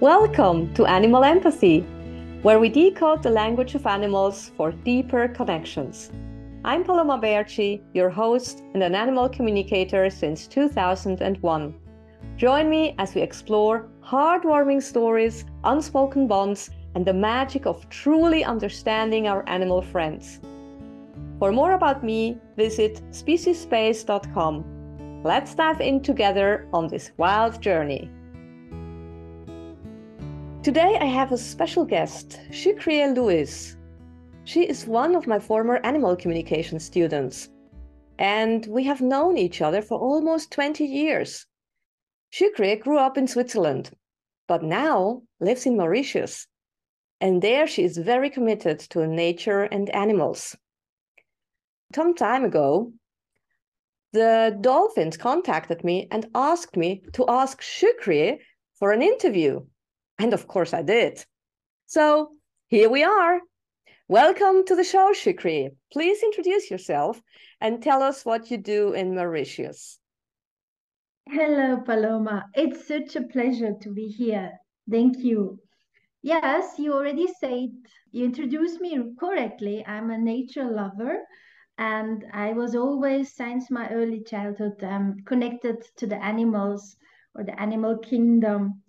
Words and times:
Welcome 0.00 0.74
to 0.74 0.84
Animal 0.84 1.24
Empathy, 1.24 1.80
where 2.42 2.58
we 2.58 2.68
decode 2.68 3.22
the 3.22 3.30
language 3.30 3.74
of 3.74 3.86
animals 3.86 4.50
for 4.54 4.70
deeper 4.70 5.26
connections. 5.26 6.10
I'm 6.66 6.84
Paloma 6.84 7.18
Baertschi, 7.18 7.80
your 7.94 8.10
host 8.10 8.62
and 8.74 8.82
an 8.82 8.94
animal 8.94 9.26
communicator 9.26 10.10
since 10.10 10.46
2001. 10.48 11.74
Join 12.36 12.68
me 12.68 12.94
as 12.98 13.14
we 13.14 13.22
explore 13.22 13.88
heartwarming 14.04 14.82
stories, 14.82 15.46
unspoken 15.64 16.26
bonds, 16.26 16.68
and 16.94 17.06
the 17.06 17.14
magic 17.14 17.64
of 17.64 17.88
truly 17.88 18.44
understanding 18.44 19.28
our 19.28 19.48
animal 19.48 19.80
friends. 19.80 20.40
For 21.38 21.52
more 21.52 21.72
about 21.72 22.04
me, 22.04 22.36
visit 22.58 23.00
speciespace.com. 23.12 25.22
Let's 25.24 25.54
dive 25.54 25.80
in 25.80 26.02
together 26.02 26.68
on 26.74 26.86
this 26.86 27.12
wild 27.16 27.62
journey. 27.62 28.10
Today 30.66 30.98
I 31.00 31.04
have 31.04 31.30
a 31.30 31.38
special 31.38 31.84
guest, 31.84 32.40
Şükriye 32.50 33.14
Louis. 33.14 33.76
She 34.42 34.62
is 34.62 34.84
one 34.84 35.14
of 35.14 35.28
my 35.28 35.38
former 35.38 35.76
animal 35.84 36.16
communication 36.16 36.80
students, 36.80 37.50
and 38.18 38.66
we 38.66 38.82
have 38.82 39.00
known 39.00 39.36
each 39.36 39.62
other 39.62 39.80
for 39.80 39.96
almost 39.96 40.50
20 40.50 40.82
years. 40.84 41.46
Şükriye 42.32 42.80
grew 42.80 42.98
up 42.98 43.16
in 43.16 43.28
Switzerland, 43.28 43.92
but 44.48 44.64
now 44.64 45.22
lives 45.38 45.66
in 45.66 45.76
Mauritius, 45.76 46.48
and 47.20 47.40
there 47.40 47.68
she 47.68 47.84
is 47.84 47.96
very 47.96 48.28
committed 48.28 48.80
to 48.90 49.06
nature 49.06 49.68
and 49.70 49.88
animals. 49.90 50.56
Some 51.94 52.12
time 52.12 52.44
ago, 52.44 52.92
the 54.12 54.58
dolphins 54.60 55.16
contacted 55.16 55.84
me 55.84 56.08
and 56.10 56.26
asked 56.34 56.76
me 56.76 57.04
to 57.12 57.24
ask 57.28 57.62
Şükriye 57.62 58.40
for 58.80 58.90
an 58.90 59.00
interview. 59.00 59.60
And 60.18 60.32
of 60.32 60.48
course 60.48 60.72
I 60.72 60.82
did. 60.82 61.24
So 61.86 62.30
here 62.68 62.88
we 62.88 63.04
are. 63.04 63.40
Welcome 64.08 64.64
to 64.66 64.76
the 64.76 64.84
show, 64.84 65.12
Shukri. 65.12 65.70
Please 65.92 66.22
introduce 66.22 66.70
yourself 66.70 67.20
and 67.60 67.82
tell 67.82 68.02
us 68.02 68.24
what 68.24 68.50
you 68.50 68.56
do 68.56 68.92
in 68.92 69.14
Mauritius. 69.14 69.98
Hello, 71.28 71.80
Paloma. 71.84 72.44
It's 72.54 72.86
such 72.86 73.16
a 73.16 73.22
pleasure 73.22 73.74
to 73.82 73.90
be 73.92 74.06
here. 74.06 74.52
Thank 74.88 75.18
you. 75.18 75.58
Yes, 76.22 76.78
you 76.78 76.92
already 76.92 77.26
said, 77.40 77.70
you 78.12 78.24
introduced 78.24 78.80
me 78.80 78.98
correctly. 79.18 79.84
I'm 79.86 80.10
a 80.10 80.18
nature 80.18 80.70
lover, 80.70 81.18
and 81.78 82.24
I 82.32 82.52
was 82.52 82.74
always, 82.74 83.34
since 83.34 83.70
my 83.70 83.88
early 83.90 84.22
childhood, 84.22 84.82
um, 84.82 85.16
connected 85.26 85.84
to 85.96 86.06
the 86.06 86.24
animals 86.24 86.96
or 87.34 87.44
the 87.44 87.60
animal 87.60 87.98
kingdom. 87.98 88.82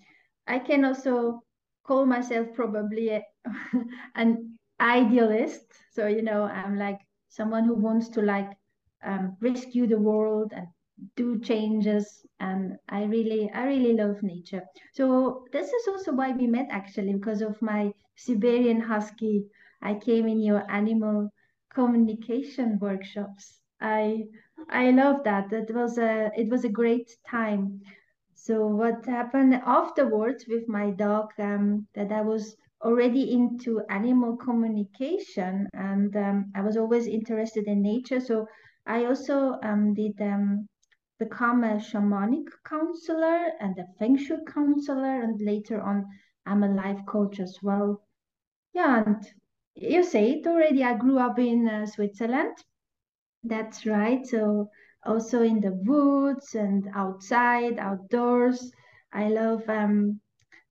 I 0.48 0.60
can 0.60 0.86
also 0.86 1.42
call 1.86 2.06
myself 2.06 2.48
probably 2.56 3.10
a, 3.10 3.24
an 4.16 4.58
idealist. 4.80 5.66
So, 5.92 6.08
you 6.08 6.22
know, 6.22 6.44
I'm 6.44 6.78
like 6.78 7.00
someone 7.30 7.66
who 7.66 7.76
wants 7.76 8.10
to 8.10 8.22
like 8.22 8.52
um, 9.04 9.38
rescue 9.42 9.88
the 9.88 10.00
world 10.00 10.52
and 10.56 10.68
do 11.16 11.40
changes. 11.40 12.26
And 12.40 12.78
i 12.90 13.04
really 13.04 13.50
i 13.54 13.66
really 13.66 13.94
love 13.94 14.24
nature. 14.24 14.64
So 14.94 15.46
this 15.52 15.68
is 15.72 15.88
also 15.88 16.14
why 16.14 16.32
we 16.32 16.48
met 16.48 16.68
actually 16.72 17.14
because 17.14 17.42
of 17.42 17.62
my 17.62 17.92
siberian 18.16 18.82
husky. 18.82 19.46
I 19.82 19.96
came 19.96 20.28
in 20.28 20.42
your 20.42 20.70
animal 20.72 21.30
communication 21.74 22.78
workshops. 22.80 23.60
I 23.82 24.26
i 24.70 24.92
love 24.92 25.24
that. 25.26 25.52
It 25.52 25.74
was 25.74 25.98
a 25.98 26.32
it 26.38 26.50
was 26.50 26.64
a 26.66 26.70
great 26.82 27.10
time 27.30 27.82
so 28.38 28.68
what 28.68 29.06
happened 29.06 29.56
afterwards 29.66 30.46
with 30.48 30.70
my 30.70 30.92
dog 30.92 31.32
um, 31.40 31.88
that 31.96 32.12
I 32.12 32.22
was 32.22 32.56
already 32.84 33.34
into 33.34 33.82
animal 33.90 34.38
communication 34.38 35.68
and 35.74 36.16
um, 36.16 36.52
I 36.56 36.62
was 36.62 36.78
always 36.78 37.08
interested 37.08 37.66
in 37.66 37.82
nature. 37.82 38.20
So 38.20 38.48
I 38.86 39.06
also 39.06 39.60
um, 39.64 39.96
did 39.96 40.22
um, 40.22 40.68
become 41.18 41.64
a 41.64 41.78
shamanic 41.78 42.46
counselor 42.64 43.52
and 43.60 43.78
a 43.80 43.86
feng 43.98 44.18
shui 44.18 44.38
counselor, 44.48 45.22
and 45.24 45.42
later 45.42 45.82
on 45.82 46.06
I'm 46.46 46.64
a 46.64 46.70
life 46.74 47.04
coach 47.08 47.40
as 47.40 47.58
well. 47.64 48.04
Yeah, 48.74 49.04
and 49.04 49.26
you 49.76 50.04
say 50.04 50.34
it 50.34 50.48
already. 50.48 50.84
I 50.84 50.94
grew 50.96 51.18
up 51.18 51.40
in 51.40 51.68
uh, 51.68 51.88
Switzerland. 51.88 52.56
That's 53.44 53.86
right. 53.88 54.26
So 54.26 54.70
also 55.08 55.42
in 55.44 55.62
the 55.62 55.74
woods 55.86 56.56
and 56.56 56.90
outside, 56.96 57.80
outdoors. 57.80 58.72
I 59.14 59.30
love 59.30 59.64
um, 59.70 60.22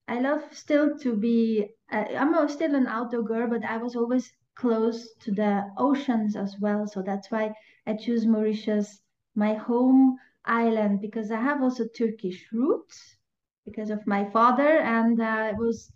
I 0.09 0.21
love 0.21 0.43
still 0.53 0.99
to 0.99 1.17
be. 1.17 1.69
Uh, 1.93 2.05
I'm 2.17 2.49
still 2.49 2.75
an 2.75 2.87
outdoor 2.87 3.23
girl, 3.23 3.49
but 3.49 3.65
I 3.65 3.77
was 3.79 3.97
always 3.97 4.33
close 4.57 5.15
to 5.21 5.33
the 5.33 5.65
oceans 5.79 6.37
as 6.37 6.57
well. 6.61 6.87
So 6.87 7.03
that's 7.03 7.31
why 7.31 7.55
I 7.87 7.95
choose 7.95 8.27
Mauritius, 8.27 9.01
my 9.37 9.55
home 9.55 10.17
island, 10.45 11.01
because 11.01 11.31
I 11.31 11.41
have 11.41 11.63
also 11.63 11.87
Turkish 11.97 12.47
roots 12.53 13.17
because 13.65 13.91
of 13.91 14.07
my 14.07 14.29
father, 14.31 14.79
and 14.81 15.21
uh, 15.21 15.53
was 15.59 15.93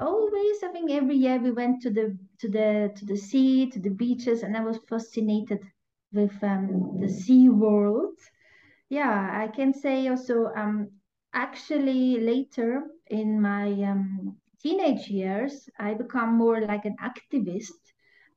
always. 0.00 0.62
I 0.62 0.68
think 0.72 0.90
every 0.90 1.16
year 1.16 1.38
we 1.38 1.50
went 1.52 1.82
to 1.82 1.90
the 1.90 2.16
to 2.40 2.48
the 2.48 2.92
to 2.96 3.04
the 3.06 3.16
sea, 3.16 3.70
to 3.70 3.80
the 3.80 3.90
beaches, 3.90 4.42
and 4.42 4.56
I 4.56 4.60
was 4.64 4.78
fascinated 4.88 5.60
with 6.14 6.42
um, 6.44 6.98
the 7.00 7.08
sea 7.08 7.48
world. 7.48 8.18
Yeah, 8.88 9.30
I 9.42 9.48
can 9.48 9.72
say 9.74 10.08
also 10.08 10.46
um, 10.56 10.90
actually 11.34 12.18
later 12.20 12.84
in 13.08 13.40
my 13.40 13.72
um, 13.82 14.36
teenage 14.62 15.08
years, 15.08 15.68
I 15.78 15.94
become 15.94 16.36
more 16.36 16.60
like 16.60 16.84
an 16.84 16.96
activist 17.02 17.78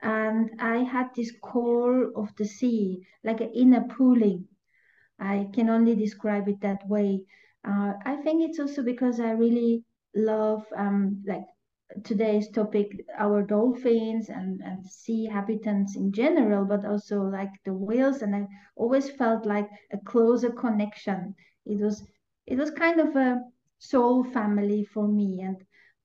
and 0.02 0.50
I 0.60 0.78
had 0.84 1.10
this 1.16 1.32
call 1.42 2.12
of 2.16 2.36
the 2.38 2.46
sea, 2.46 3.02
like 3.24 3.42
an 3.42 3.52
inner 3.54 3.86
pulling. 3.88 4.48
I 5.20 5.50
can 5.54 5.70
only 5.70 5.96
describe 5.96 6.48
it 6.50 6.62
that 6.62 6.88
way. 6.88 7.26
Uh, 7.64 7.94
I 8.06 8.18
think 8.18 8.44
it's 8.44 8.60
also 8.60 8.84
because 8.84 9.20
I 9.20 9.32
really 9.32 9.84
love 10.16 10.66
um, 10.76 11.24
like 11.28 11.46
today's 12.04 12.50
topic 12.50 13.06
our 13.18 13.42
dolphins 13.44 14.30
and, 14.30 14.62
and 14.64 14.86
sea 14.86 15.26
habitants 15.26 15.96
in 15.96 16.12
general 16.12 16.66
but 16.66 16.86
also 16.86 17.22
like 17.22 17.52
the 17.66 17.74
whales 17.74 18.22
and 18.22 18.36
i 18.36 18.46
always 18.76 19.10
felt 19.10 19.46
like 19.46 19.68
a 19.92 19.98
closer 19.98 20.50
connection. 20.50 21.34
It 21.66 21.80
was 21.80 22.04
it 22.48 22.58
was 22.58 22.72
kind 22.72 23.00
of 23.00 23.16
a 23.16 23.42
soul 23.80 24.24
family 24.24 24.84
for 24.86 25.08
me 25.08 25.42
and 25.42 25.58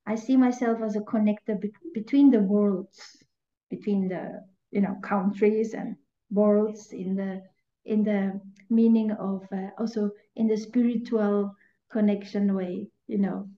i 0.06 0.14
see 0.16 0.36
myself 0.36 0.80
as 0.82 0.96
a 0.96 1.00
connector 1.00 1.60
be- 1.60 1.72
between 1.94 2.30
the 2.30 2.40
worlds 2.40 3.24
between 3.70 4.08
the 4.08 4.40
you 4.70 4.80
know 4.80 4.96
countries 5.02 5.74
and 5.74 5.96
worlds 6.30 6.92
in 6.92 7.14
the 7.16 7.42
in 7.84 8.02
the 8.04 8.40
meaning 8.70 9.10
of 9.12 9.42
uh, 9.52 9.68
also 9.78 10.10
in 10.36 10.46
the 10.48 10.56
spiritual 10.56 11.54
connection 11.90 12.54
way 12.54 12.88
you 13.06 13.18
know. 13.18 13.48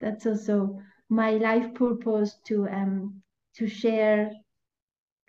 That's 0.00 0.26
also 0.26 0.78
my 1.12 1.32
life 1.32 1.74
purpose 1.74 2.38
to 2.46 2.66
um 2.68 3.22
to 3.54 3.66
share 3.68 4.32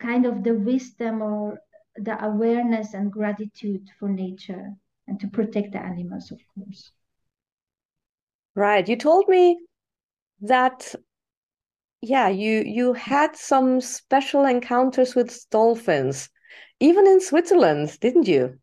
kind 0.00 0.24
of 0.24 0.42
the 0.42 0.54
wisdom 0.54 1.20
or 1.22 1.58
the 1.96 2.16
awareness 2.24 2.94
and 2.94 3.12
gratitude 3.12 3.86
for 3.98 4.08
nature 4.08 4.72
and 5.06 5.20
to 5.20 5.28
protect 5.28 5.72
the 5.72 5.78
animals 5.78 6.30
of 6.30 6.40
course. 6.54 6.90
Right. 8.56 8.88
You 8.88 8.96
told 8.96 9.28
me 9.28 9.58
that 10.40 10.94
yeah 12.00 12.28
you 12.28 12.62
you 12.66 12.92
had 12.94 13.36
some 13.36 13.80
special 13.80 14.44
encounters 14.44 15.14
with 15.14 15.48
dolphins 15.50 16.28
even 16.80 17.06
in 17.06 17.20
switzerland 17.20 17.98
didn't 18.00 18.28
you? 18.28 18.58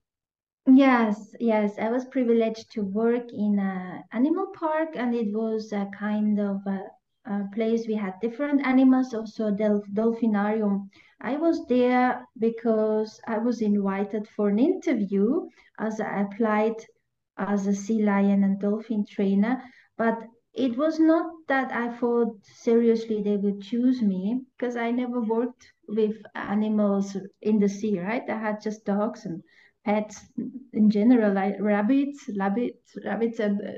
Yes 0.67 1.35
yes. 1.39 1.77
I 1.79 1.89
was 1.89 2.05
privileged 2.05 2.71
to 2.73 2.81
work 2.81 3.31
in 3.33 3.59
an 3.59 4.03
animal 4.11 4.47
park 4.53 4.89
and 4.95 5.13
it 5.15 5.33
was 5.33 5.71
a 5.71 5.89
kind 5.97 6.39
of 6.39 6.57
a 6.67 6.79
place 7.53 7.87
we 7.87 7.95
had 7.95 8.13
different 8.21 8.65
animals, 8.65 9.13
also 9.13 9.51
Delph 9.51 9.85
Dolphinarium. 9.93 10.89
I 11.19 11.37
was 11.37 11.65
there 11.67 12.25
because 12.37 13.19
I 13.27 13.37
was 13.37 13.61
invited 13.61 14.27
for 14.35 14.49
an 14.49 14.59
interview 14.59 15.47
as 15.79 15.99
I 15.99 16.21
applied 16.21 16.75
as 17.37 17.67
a 17.67 17.73
sea 17.73 18.03
lion 18.03 18.43
and 18.43 18.59
dolphin 18.59 19.05
trainer. 19.05 19.61
But 19.97 20.17
it 20.53 20.77
was 20.77 20.99
not 20.99 21.31
that 21.47 21.71
I 21.71 21.95
thought 21.97 22.37
seriously 22.43 23.21
they 23.21 23.37
would 23.37 23.61
choose 23.61 24.01
me 24.01 24.41
because 24.57 24.75
I 24.75 24.91
never 24.91 25.21
worked 25.21 25.71
with 25.87 26.15
animals 26.35 27.15
in 27.41 27.59
the 27.59 27.69
sea, 27.69 27.99
right? 27.99 28.27
I 28.29 28.37
had 28.37 28.61
just 28.61 28.85
dogs 28.85 29.25
and 29.25 29.41
pets 29.85 30.19
in 30.73 30.89
general, 30.89 31.33
like 31.33 31.55
rabbits, 31.59 32.29
rabbits, 32.37 32.97
rabbits 33.05 33.39
and 33.39 33.61
uh, 33.61 33.71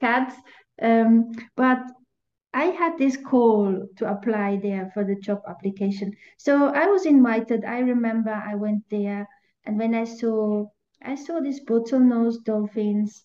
cats. 0.00 0.34
Um, 0.80 1.32
but 1.56 1.78
I 2.54 2.66
had 2.66 2.96
this 2.98 3.18
call 3.18 3.86
to 3.96 4.10
apply 4.10 4.56
there 4.56 4.90
for 4.94 5.04
the 5.04 5.16
job 5.16 5.42
application. 5.48 6.14
So 6.38 6.68
I 6.68 6.86
was 6.86 7.04
invited. 7.06 7.64
I 7.64 7.80
remember 7.80 8.30
I 8.30 8.54
went 8.54 8.84
there, 8.90 9.28
and 9.66 9.78
when 9.78 9.94
I 9.94 10.04
saw 10.04 10.66
I 11.02 11.16
saw 11.16 11.40
these 11.40 11.60
bottlenose 11.64 12.42
dolphins, 12.44 13.22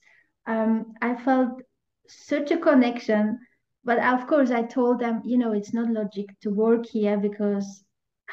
um, 0.48 0.94
I 1.02 1.16
felt 1.16 1.62
such 2.08 2.52
a 2.52 2.58
connection. 2.58 3.40
but 3.86 4.00
of 4.00 4.28
course, 4.28 4.52
I 4.52 4.64
told 4.64 5.00
them, 5.00 5.22
you 5.26 5.38
know, 5.38 5.54
it's 5.54 5.74
not 5.74 5.90
logic 5.90 6.28
to 6.42 6.52
work 6.52 6.86
here 6.86 7.18
because 7.18 7.86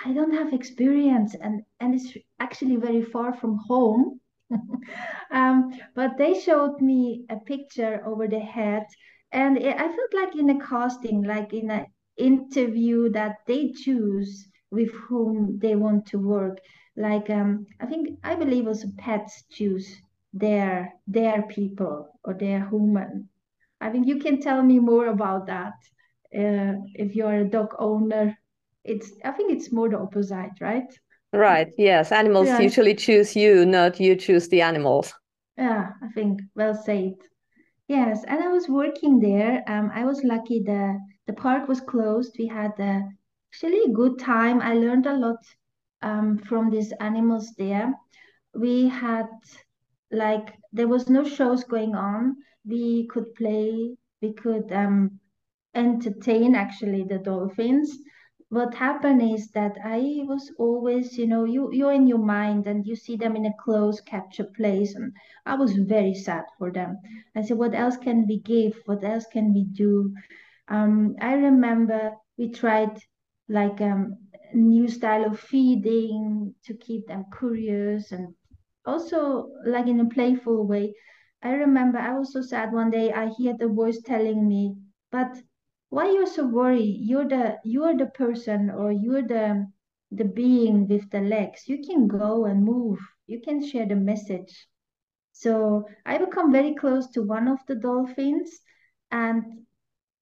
I 0.05 0.13
don't 0.13 0.35
have 0.35 0.53
experience 0.53 1.35
and, 1.35 1.63
and 1.81 1.95
it's 1.95 2.17
actually 2.41 2.77
very 2.77 3.03
far 3.03 3.33
from 3.35 3.59
home. 3.69 4.21
um, 5.31 5.73
but 5.95 6.19
they 6.19 6.35
showed 6.35 6.81
me 6.81 7.25
a 7.31 7.37
picture 7.37 8.03
over 8.07 8.27
the 8.29 8.41
head 8.41 8.87
and 9.33 9.59
it, 9.59 9.75
I 9.77 9.87
felt 9.87 10.15
like 10.15 10.37
in 10.37 10.51
a 10.51 10.59
casting, 10.67 11.23
like 11.23 11.53
in 11.53 11.71
an 11.71 11.87
interview 12.17 13.11
that 13.11 13.37
they 13.47 13.73
choose 13.73 14.49
with 14.71 14.91
whom 14.93 15.59
they 15.59 15.77
want 15.77 16.07
to 16.07 16.19
work. 16.19 16.59
Like 16.97 17.29
um, 17.31 17.67
I 17.81 17.87
think 17.87 18.19
I 18.25 18.35
believe 18.35 18.67
also 18.67 18.89
pets 18.97 19.45
choose 19.51 20.01
their 20.33 20.93
their 21.07 21.43
people 21.43 22.09
or 22.25 22.35
their 22.35 22.69
human. 22.69 23.29
I 23.81 23.91
think 23.91 24.07
you 24.07 24.19
can 24.19 24.41
tell 24.41 24.63
me 24.63 24.79
more 24.79 25.09
about 25.09 25.47
that. 25.47 25.75
Uh, 26.35 26.81
if 26.95 27.15
you're 27.15 27.41
a 27.41 27.45
dog 27.49 27.75
owner, 27.79 28.37
it's 28.85 29.13
I 29.25 29.33
think 29.33 29.53
it's 29.53 29.73
more 29.73 29.89
the 29.89 29.99
opposite, 29.99 30.53
right? 30.61 30.91
Right. 31.33 31.69
Yes. 31.77 32.13
Animals 32.13 32.47
yeah. 32.47 32.61
usually 32.61 32.95
choose 32.95 33.37
you, 33.37 33.67
not 33.67 34.01
you 34.01 34.17
choose 34.17 34.49
the 34.49 34.63
animals. 34.63 35.13
Yeah, 35.59 35.91
I 36.03 36.09
think 36.13 36.41
well 36.55 36.75
said. 36.75 37.15
Yes, 37.89 38.23
and 38.25 38.43
I 38.45 38.49
was 38.49 38.69
working 38.69 39.19
there. 39.19 39.65
Um, 39.67 39.91
I 39.93 40.05
was 40.05 40.23
lucky 40.23 40.63
the 40.63 41.01
the 41.27 41.33
park 41.33 41.67
was 41.69 41.81
closed. 41.81 42.37
We 42.39 42.47
had 42.47 42.79
a, 42.79 43.03
actually 43.51 43.81
a 43.85 43.93
good 43.93 44.19
time. 44.21 44.61
I 44.61 44.75
learned 44.75 45.07
a 45.07 45.17
lot 45.17 45.43
um, 46.03 46.39
from 46.39 46.71
these 46.71 46.93
animals 47.01 47.53
there. 47.59 47.93
We 48.55 48.89
had 48.89 49.27
like 50.13 50.55
there 50.73 50.89
was 50.89 51.09
no 51.11 51.25
shows 51.25 51.65
going 51.65 51.95
on. 51.97 52.37
We 52.65 53.07
could 53.09 53.35
play. 53.35 53.97
We 54.23 54.33
could 54.35 54.73
um, 54.73 55.19
entertain 55.75 56.55
actually 56.55 57.05
the 57.05 57.19
dolphins 57.19 57.99
what 58.49 58.75
happened 58.75 59.23
is 59.23 59.49
that 59.53 59.77
I 59.85 60.21
was 60.25 60.51
always, 60.59 61.19
you 61.19 61.27
know, 61.27 61.45
you 61.45 61.71
you're 61.73 61.93
in 61.93 62.07
your 62.07 62.19
mind 62.25 62.67
and 62.67 62.87
you 62.87 62.97
see 62.97 63.17
them 63.17 63.37
in 63.37 63.47
a 63.47 63.55
close 63.65 64.01
capture 64.01 64.45
place, 64.57 64.95
and 64.95 65.13
I 65.47 65.55
was 65.55 65.73
very 65.77 66.15
sad 66.15 66.45
for 66.59 66.71
them. 66.73 66.99
I 67.37 67.43
said, 67.43 67.59
what 67.59 67.75
else 67.75 67.97
can 67.97 68.27
we 68.27 68.41
give? 68.41 68.81
What 68.87 69.05
else 69.05 69.27
can 69.33 69.53
we 69.55 69.65
do? 69.65 70.13
Um, 70.69 71.17
I 71.21 71.35
remember 71.35 72.15
we 72.39 72.51
tried 72.51 72.99
like 73.49 73.81
um, 73.81 74.17
new 74.55 74.89
style 74.89 75.25
of 75.27 75.39
feeding 75.41 76.55
to 76.65 76.75
keep 76.75 77.07
them 77.07 77.25
curious 77.39 78.13
and 78.13 78.35
also 78.85 79.51
like 79.67 79.87
in 79.87 80.01
a 80.01 80.09
playful 80.09 80.67
way. 80.67 80.95
I 81.43 81.51
remember 81.53 81.99
I 81.99 82.19
was 82.19 82.33
so 82.33 82.43
sad 82.43 82.73
one 82.73 82.91
day. 82.91 83.13
I 83.13 83.29
hear 83.29 83.55
the 83.57 83.69
voice 83.69 84.01
telling 84.03 84.47
me, 84.49 84.75
but 85.11 85.37
why 85.89 86.11
you're 86.11 86.27
so 86.27 86.47
worried 86.47 86.97
you're 87.01 87.29
the 87.29 87.57
you're 87.65 87.97
the 87.97 88.07
person 88.07 88.71
or 88.71 88.93
you're 88.93 89.27
the 89.27 89.67
the 90.13 90.25
being 90.25 90.87
with 90.89 91.11
the 91.11 91.21
legs. 91.21 91.69
You 91.69 91.83
can 91.85 92.07
go 92.07 92.45
and 92.45 92.65
move. 92.65 92.99
You 93.27 93.41
can 93.41 93.65
share 93.67 93.87
the 93.87 93.97
message. 93.97 94.69
So 95.33 95.87
i 96.07 96.17
become 96.19 96.51
very 96.53 96.75
close 96.75 97.09
to 97.11 97.23
one 97.23 97.49
of 97.49 97.59
the 97.67 97.75
dolphins 97.75 98.51
and 99.11 99.43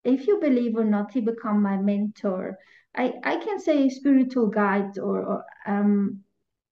if 0.02 0.26
you 0.26 0.40
believe 0.40 0.76
or 0.76 0.84
not 0.84 1.12
he 1.12 1.20
become 1.20 1.62
my 1.62 1.76
mentor. 1.76 2.58
I 2.96 3.14
i 3.22 3.36
can 3.36 3.60
say 3.60 3.88
spiritual 3.88 4.48
guide 4.48 4.98
or, 4.98 5.22
or 5.22 5.44
um 5.66 6.20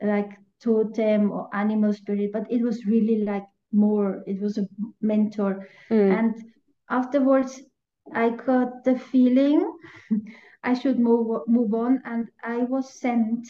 like 0.02 0.30
totem 0.60 1.30
or 1.30 1.48
animal 1.54 1.92
spirit 1.92 2.30
but 2.32 2.50
it 2.50 2.62
was 2.62 2.86
really 2.86 3.24
like 3.24 3.44
more 3.72 4.22
it 4.26 4.40
was 4.40 4.58
a 4.58 4.66
mentor. 5.00 5.68
Mm. 5.90 6.18
and 6.18 6.34
afterwards 6.90 7.62
I 8.14 8.31
got 8.31 8.84
the 8.84 8.99
feeling 8.99 9.72
I 10.64 10.75
should 10.75 10.99
move 10.99 11.49
move 11.49 11.75
on, 11.75 12.02
and 12.04 12.28
I 12.43 12.58
was 12.58 13.00
sent 13.00 13.49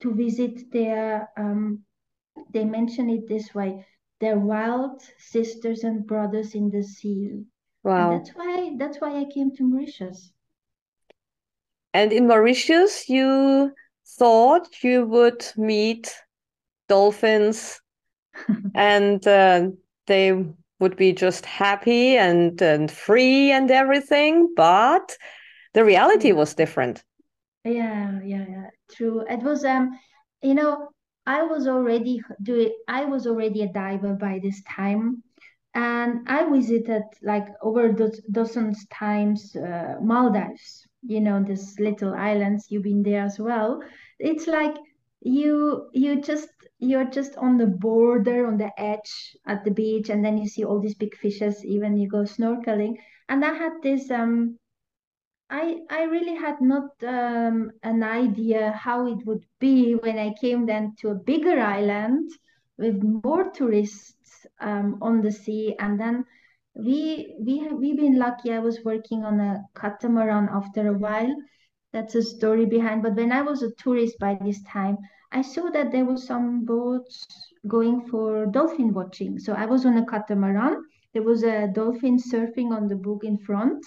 to 0.00 0.14
visit 0.14 0.70
their. 0.72 1.28
Um, 1.36 1.84
they 2.50 2.64
mention 2.64 3.10
it 3.10 3.28
this 3.28 3.54
way: 3.54 3.86
their 4.20 4.38
wild 4.38 5.02
sisters 5.18 5.84
and 5.84 6.06
brothers 6.06 6.54
in 6.54 6.70
the 6.70 6.82
sea. 6.82 7.44
Wow! 7.82 8.10
And 8.10 8.20
that's 8.20 8.30
why 8.34 8.76
that's 8.78 9.00
why 9.00 9.20
I 9.20 9.24
came 9.24 9.54
to 9.56 9.64
Mauritius. 9.64 10.32
And 11.92 12.12
in 12.12 12.26
Mauritius, 12.26 13.08
you 13.08 13.72
thought 14.18 14.82
you 14.82 15.06
would 15.06 15.44
meet 15.56 16.14
dolphins, 16.88 17.80
and 18.74 19.26
uh, 19.26 19.68
they 20.06 20.44
would 20.80 20.96
be 20.96 21.12
just 21.12 21.46
happy 21.46 22.16
and 22.16 22.60
and 22.62 22.90
free 22.90 23.50
and 23.50 23.70
everything 23.70 24.52
but 24.56 25.16
the 25.74 25.84
reality 25.84 26.32
was 26.32 26.54
different. 26.54 27.04
Yeah 27.64 28.20
yeah 28.24 28.44
yeah 28.48 28.70
true. 28.92 29.24
It 29.28 29.42
was 29.42 29.64
um 29.64 29.98
you 30.42 30.54
know 30.54 30.88
i 31.26 31.42
was 31.42 31.66
already 31.66 32.22
doing 32.42 32.72
i 32.88 33.04
was 33.04 33.26
already 33.26 33.62
a 33.62 33.72
diver 33.72 34.14
by 34.14 34.38
this 34.42 34.62
time 34.62 35.22
and 35.74 36.20
i 36.28 36.48
visited 36.48 37.02
like 37.22 37.48
over 37.62 37.92
do- 37.92 38.22
dozens 38.30 38.86
times 38.92 39.56
uh, 39.56 39.96
maldives 40.00 40.86
you 41.02 41.20
know 41.20 41.42
this 41.42 41.78
little 41.78 42.14
islands 42.14 42.66
you've 42.70 42.82
been 42.82 43.02
there 43.02 43.22
as 43.24 43.38
well. 43.38 43.80
It's 44.18 44.46
like 44.46 44.74
you 45.20 45.88
you 45.92 46.20
just 46.20 46.48
you're 46.78 47.10
just 47.10 47.36
on 47.36 47.56
the 47.56 47.66
border 47.66 48.46
on 48.46 48.58
the 48.58 48.70
edge 48.78 49.36
at 49.46 49.64
the 49.64 49.70
beach 49.70 50.10
and 50.10 50.24
then 50.24 50.36
you 50.36 50.46
see 50.46 50.64
all 50.64 50.80
these 50.80 50.94
big 50.94 51.16
fishes 51.16 51.64
even 51.64 51.96
you 51.96 52.08
go 52.08 52.22
snorkeling. 52.22 52.96
And 53.28 53.44
i 53.44 53.52
had 53.52 53.72
this 53.82 54.10
um 54.10 54.58
i 55.50 55.78
i 55.90 56.02
really 56.04 56.36
had 56.36 56.60
not 56.60 56.90
um 57.02 57.70
an 57.82 58.02
idea 58.02 58.72
how 58.72 59.06
it 59.06 59.24
would 59.26 59.44
be 59.60 59.94
when 59.94 60.18
i 60.18 60.34
came 60.40 60.66
then 60.66 60.94
to 60.98 61.08
a 61.08 61.14
bigger 61.14 61.58
island 61.60 62.30
with 62.78 63.02
more 63.02 63.50
tourists 63.50 64.46
um, 64.60 64.98
on 65.00 65.20
the 65.22 65.32
sea. 65.32 65.74
And 65.78 65.98
then 65.98 66.24
we 66.74 67.34
we 67.40 67.58
have 67.58 67.72
we've 67.72 67.96
been 67.96 68.18
lucky. 68.18 68.52
I 68.52 68.58
was 68.58 68.84
working 68.84 69.24
on 69.24 69.40
a 69.40 69.62
catamaran 69.74 70.48
after 70.50 70.88
a 70.88 70.98
while. 70.98 71.34
That's 71.92 72.14
a 72.14 72.22
story 72.22 72.66
behind. 72.66 73.02
But 73.02 73.14
when 73.14 73.32
i 73.32 73.42
was 73.42 73.62
a 73.62 73.72
tourist 73.72 74.18
by 74.18 74.38
this 74.44 74.62
time 74.64 74.98
I 75.36 75.42
saw 75.42 75.68
that 75.68 75.92
there 75.92 76.06
were 76.06 76.16
some 76.16 76.64
boats 76.64 77.26
going 77.68 78.08
for 78.08 78.46
dolphin 78.46 78.94
watching. 78.94 79.38
So 79.38 79.52
I 79.52 79.66
was 79.66 79.84
on 79.84 79.98
a 79.98 80.06
catamaran. 80.06 80.82
There 81.12 81.24
was 81.24 81.42
a 81.42 81.68
dolphin 81.68 82.16
surfing 82.16 82.70
on 82.74 82.88
the 82.88 82.96
book 82.96 83.22
in 83.22 83.36
front. 83.36 83.84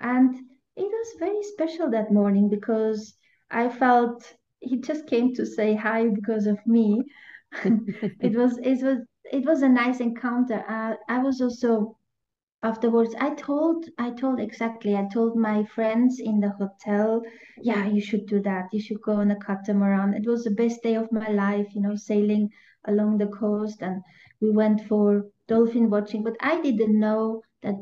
And 0.00 0.34
it 0.76 0.90
was 0.96 1.20
very 1.20 1.40
special 1.44 1.88
that 1.90 2.12
morning 2.12 2.48
because 2.48 3.14
I 3.48 3.68
felt 3.68 4.34
he 4.58 4.80
just 4.80 5.06
came 5.06 5.32
to 5.34 5.46
say 5.46 5.76
hi 5.76 6.08
because 6.08 6.48
of 6.48 6.58
me. 6.66 7.04
it 8.26 8.34
was 8.34 8.58
it 8.58 8.82
was 8.82 8.98
it 9.32 9.44
was 9.46 9.62
a 9.62 9.68
nice 9.68 10.00
encounter. 10.00 10.64
Uh, 10.68 10.94
I 11.08 11.18
was 11.18 11.40
also 11.40 11.96
afterwards. 12.62 13.14
I 13.20 13.34
told 13.34 13.86
i 13.98 14.10
told 14.10 14.40
exactly. 14.40 14.96
I 14.96 15.06
told 15.12 15.36
my 15.36 15.64
friends 15.64 16.20
in 16.20 16.40
the 16.40 16.50
hotel 16.50 17.22
yeah 17.62 17.86
you 17.86 18.00
should 18.00 18.26
do 18.26 18.40
that. 18.42 18.68
You 18.72 18.80
should 18.80 19.00
go 19.02 19.12
on 19.14 19.30
a 19.30 19.36
catamaran. 19.38 20.14
It 20.14 20.26
was 20.26 20.44
the 20.44 20.50
best 20.50 20.82
day 20.82 20.94
of 20.94 21.10
my 21.12 21.28
life 21.28 21.68
you 21.74 21.80
know 21.82 21.96
sailing 21.96 22.48
along 22.86 23.18
the 23.18 23.26
coast 23.28 23.82
and 23.82 24.02
we 24.40 24.50
went 24.50 24.80
for 24.82 25.26
dolphin 25.48 25.90
watching. 25.90 26.22
But 26.22 26.36
i 26.40 26.60
didn't 26.60 26.98
know 26.98 27.42
that 27.62 27.76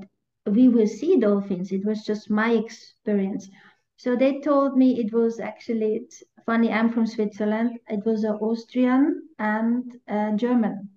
we 0.47 0.69
will 0.69 0.87
see 0.87 1.17
dolphins. 1.19 1.73
It 1.73 1.85
was 1.85 2.05
just 2.05 2.31
my 2.31 2.53
experience. 2.53 3.49
So 3.97 4.17
they 4.17 4.41
told 4.41 4.77
me 4.77 4.99
it 5.01 5.13
was 5.13 5.39
actually 5.41 6.07
funny 6.47 6.71
i'm 6.73 6.91
from 6.91 7.07
switzerland. 7.07 7.79
It 7.89 8.05
was 8.05 8.25
an 8.25 8.35
austrian 8.35 9.29
and 9.39 9.85
a 10.09 10.33
german 10.37 10.89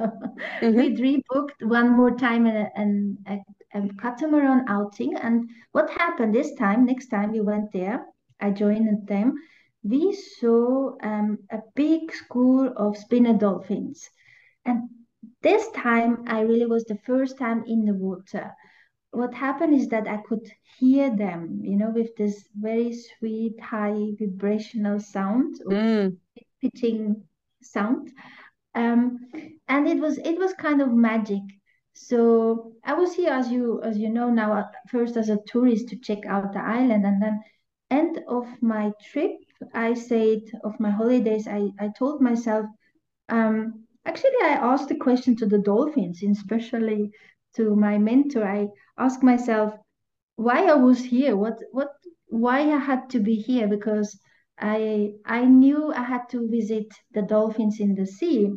mm-hmm. 0.00 0.76
we 0.76 0.96
rebooked 0.96 1.62
one 1.62 1.96
more 1.96 2.16
time 2.16 2.46
and 2.46 3.18
a, 3.26 3.32
a, 3.32 3.78
a 3.78 3.88
catamaran 4.00 4.64
outing. 4.68 5.14
And 5.16 5.48
what 5.72 5.90
happened 5.90 6.34
this 6.34 6.54
time? 6.54 6.86
Next 6.86 7.08
time 7.08 7.32
we 7.32 7.40
went 7.40 7.72
there, 7.72 8.04
I 8.40 8.50
joined 8.50 9.06
them. 9.06 9.34
We 9.82 10.12
saw 10.12 10.96
um, 11.02 11.38
a 11.50 11.58
big 11.74 12.12
school 12.12 12.72
of 12.76 12.96
spinner 12.96 13.36
dolphins, 13.36 14.08
and 14.66 14.88
this 15.42 15.70
time 15.70 16.24
I 16.26 16.40
really 16.40 16.66
was 16.66 16.84
the 16.84 16.98
first 17.06 17.38
time 17.38 17.64
in 17.66 17.86
the 17.86 17.94
water. 17.94 18.50
What 19.12 19.34
happened 19.34 19.74
is 19.74 19.88
that 19.88 20.06
I 20.06 20.18
could 20.18 20.46
hear 20.78 21.14
them, 21.16 21.60
you 21.64 21.76
know, 21.76 21.90
with 21.90 22.14
this 22.16 22.44
very 22.54 22.92
sweet, 22.92 23.58
high 23.58 24.10
vibrational 24.18 25.00
sound, 25.00 25.60
mm. 25.66 26.16
pitching 26.60 27.24
sound 27.62 28.10
um, 28.74 29.18
and 29.68 29.88
it 29.88 29.98
was 29.98 30.18
it 30.18 30.38
was 30.38 30.52
kind 30.54 30.80
of 30.80 30.92
magic. 30.92 31.42
So 31.92 32.72
I 32.84 32.94
was 32.94 33.14
here, 33.14 33.32
as 33.32 33.50
you 33.50 33.82
as 33.82 33.98
you 33.98 34.08
know 34.10 34.30
now, 34.30 34.52
uh, 34.52 34.66
first 34.88 35.16
as 35.16 35.28
a 35.28 35.38
tourist 35.46 35.88
to 35.88 35.96
check 35.96 36.26
out 36.26 36.52
the 36.52 36.60
island, 36.60 37.04
and 37.04 37.22
then 37.22 37.40
end 37.90 38.22
of 38.28 38.46
my 38.62 38.92
trip, 39.10 39.32
I 39.74 39.94
said 39.94 40.40
of 40.64 40.78
my 40.80 40.90
holidays, 40.90 41.46
I 41.48 41.70
I 41.80 41.90
told 41.98 42.20
myself, 42.20 42.66
um, 43.28 43.84
actually 44.06 44.38
I 44.42 44.54
asked 44.72 44.88
the 44.88 44.96
question 44.96 45.36
to 45.36 45.46
the 45.46 45.58
dolphins, 45.58 46.22
especially 46.22 47.10
to 47.56 47.74
my 47.76 47.98
mentor. 47.98 48.44
I 48.44 48.68
asked 48.98 49.22
myself, 49.22 49.74
why 50.36 50.66
I 50.66 50.74
was 50.74 51.00
here, 51.04 51.36
what 51.36 51.58
what 51.72 51.90
why 52.28 52.60
I 52.60 52.78
had 52.78 53.10
to 53.10 53.20
be 53.20 53.34
here 53.34 53.68
because 53.68 54.18
I 54.60 55.14
I 55.24 55.44
knew 55.46 55.92
I 55.92 56.02
had 56.04 56.28
to 56.30 56.48
visit 56.48 56.86
the 57.12 57.22
dolphins 57.22 57.80
in 57.80 57.94
the 57.94 58.06
sea. 58.06 58.52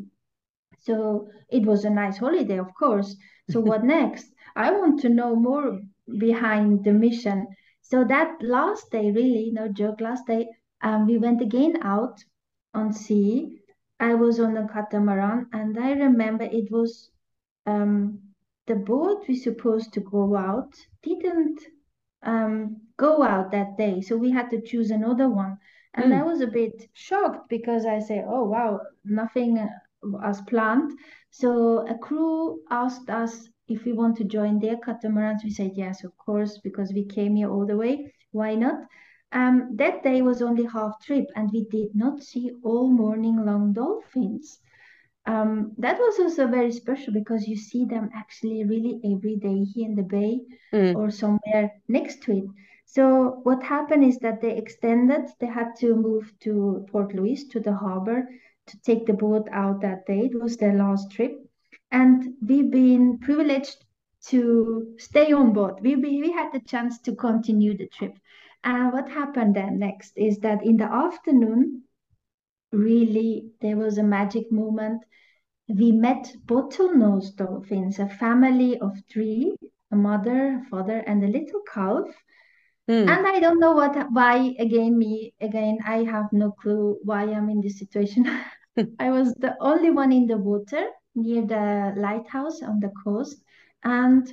So 0.80 1.30
it 1.50 1.66
was 1.66 1.86
a 1.86 1.90
nice 1.90 2.18
holiday, 2.18 2.60
of 2.60 2.74
course. 2.76 3.16
So 3.50 3.60
what 3.62 3.84
next? 3.98 4.28
I 4.56 4.72
want 4.72 5.00
to 5.02 5.10
know 5.10 5.36
more 5.36 5.80
behind 6.20 6.84
the 6.84 6.94
mission. 6.94 7.48
So 7.82 8.04
that 8.06 8.42
last 8.42 8.92
day, 8.92 9.12
really, 9.12 9.52
no 9.52 9.68
joke, 9.68 10.02
last 10.02 10.28
day, 10.28 10.48
um, 10.82 11.08
we 11.08 11.18
went 11.18 11.42
again 11.42 11.78
out 11.82 12.24
on 12.74 12.94
sea. 12.94 13.60
I 14.00 14.14
was 14.16 14.40
on 14.40 14.58
a 14.58 14.68
catamaran, 14.68 15.48
and 15.54 15.78
I 15.80 15.92
remember 15.94 16.44
it 16.46 16.72
was 16.72 17.10
um, 17.66 18.20
the 18.68 18.76
boat 18.76 19.26
we 19.28 19.36
supposed 19.36 19.94
to 19.94 20.02
go 20.02 20.36
out 20.36 20.74
didn't 21.02 21.60
um, 22.24 22.82
go 22.98 23.24
out 23.24 23.52
that 23.52 23.78
day, 23.78 24.02
so 24.02 24.18
we 24.18 24.32
had 24.32 24.50
to 24.52 24.62
choose 24.62 24.92
another 24.92 25.30
one. 25.30 25.58
And 25.96 26.12
mm. 26.12 26.20
I 26.20 26.24
was 26.24 26.42
a 26.42 26.48
bit 26.48 26.90
shocked 26.94 27.50
because 27.50 27.86
I 27.86 28.00
say, 28.00 28.24
"Oh 28.28 28.44
wow, 28.44 28.82
nothing 29.06 29.70
as 30.24 30.42
planned." 30.42 30.92
So 31.30 31.88
a 31.88 31.98
crew 31.98 32.62
asked 32.70 33.10
us 33.10 33.50
if 33.68 33.86
we 33.86 33.94
want 33.94 34.18
to 34.18 34.24
join 34.24 34.60
their 34.60 34.78
catamarans. 34.78 35.44
We 35.44 35.52
said 35.52 35.72
yes, 35.76 36.04
of 36.04 36.18
course, 36.18 36.60
because 36.64 36.94
we 36.94 37.06
came 37.06 37.36
here 37.36 37.50
all 37.50 37.66
the 37.66 37.78
way. 37.78 38.14
Why 38.32 38.56
not? 38.56 38.80
Um, 39.32 39.76
that 39.78 40.04
day 40.04 40.22
was 40.22 40.42
only 40.42 40.66
half 40.66 41.02
trip, 41.02 41.26
and 41.36 41.50
we 41.52 41.66
did 41.66 41.96
not 41.96 42.22
see 42.22 42.52
all 42.64 42.90
morning 42.90 43.44
long 43.44 43.74
dolphins. 43.74 44.60
Um, 45.26 45.72
that 45.78 45.98
was 45.98 46.20
also 46.20 46.48
very 46.48 46.72
special 46.72 47.14
because 47.14 47.48
you 47.48 47.56
see 47.56 47.86
them 47.86 48.10
actually 48.14 48.64
really 48.66 49.00
every 49.06 49.38
day 49.38 49.64
here 49.64 49.88
in 49.88 49.96
the 49.96 50.04
bay 50.04 50.42
mm. 50.74 50.96
or 50.96 51.10
somewhere 51.10 51.72
next 51.88 52.24
to 52.24 52.38
it. 52.38 52.44
So 52.96 53.40
what 53.42 53.64
happened 53.64 54.04
is 54.04 54.20
that 54.20 54.40
they 54.40 54.56
extended. 54.56 55.32
They 55.40 55.48
had 55.48 55.76
to 55.78 55.96
move 55.96 56.32
to 56.42 56.86
Port 56.92 57.16
Louis 57.16 57.44
to 57.46 57.60
the 57.60 57.74
harbor 57.74 58.30
to 58.68 58.82
take 58.82 59.08
the 59.08 59.14
boat 59.14 59.48
out 59.52 59.82
that 59.82 60.06
day. 60.06 60.26
It 60.26 60.40
was 60.40 60.58
their 60.58 60.76
last 60.76 61.10
trip, 61.10 61.34
and 61.90 62.36
we've 62.48 62.70
been 62.70 63.18
privileged 63.18 63.84
to 64.28 64.94
stay 65.00 65.34
on 65.34 65.54
board. 65.54 65.82
We 65.82 65.96
we 65.96 66.32
had 66.32 66.52
the 66.54 66.60
chance 66.60 67.00
to 67.00 67.16
continue 67.16 67.76
the 67.76 67.88
trip. 67.88 68.16
And 68.64 68.94
what 68.94 69.10
happened 69.10 69.56
then 69.56 69.80
next 69.80 70.16
is 70.16 70.38
that 70.42 70.64
in 70.64 70.78
the 70.78 70.92
afternoon, 71.08 71.86
really, 72.72 73.50
there 73.60 73.76
was 73.76 73.98
a 73.98 74.04
magic 74.04 74.52
moment. 74.52 75.02
We 75.68 75.92
met 75.92 76.36
bottlenose 76.46 77.36
dolphins, 77.36 77.98
a 77.98 78.08
family 78.08 78.78
of 78.78 78.94
three, 79.12 79.58
a 79.92 79.96
mother, 79.96 80.62
father, 80.70 81.00
and 81.08 81.24
a 81.24 81.34
little 81.40 81.62
calf. 81.74 82.06
Mm. 82.90 83.08
And 83.08 83.28
I 83.28 83.40
don't 83.40 83.60
know 83.60 83.72
what, 83.72 83.96
why, 84.12 84.56
again, 84.60 84.98
me, 84.98 85.34
again, 85.40 85.80
I 85.86 86.04
have 86.04 86.26
no 86.34 86.52
clue 86.52 86.98
why 87.04 87.24
I'm 87.24 87.50
in 87.50 87.62
this 87.62 87.80
situation. 87.80 88.28
I 89.00 89.12
was 89.12 89.34
the 89.36 89.56
only 89.62 89.90
one 89.92 90.12
in 90.12 90.28
the 90.28 90.38
water 90.38 90.86
near 91.16 91.46
the 91.46 91.94
lighthouse 91.96 92.62
on 92.62 92.80
the 92.80 92.92
coast. 93.04 93.42
And 93.84 94.28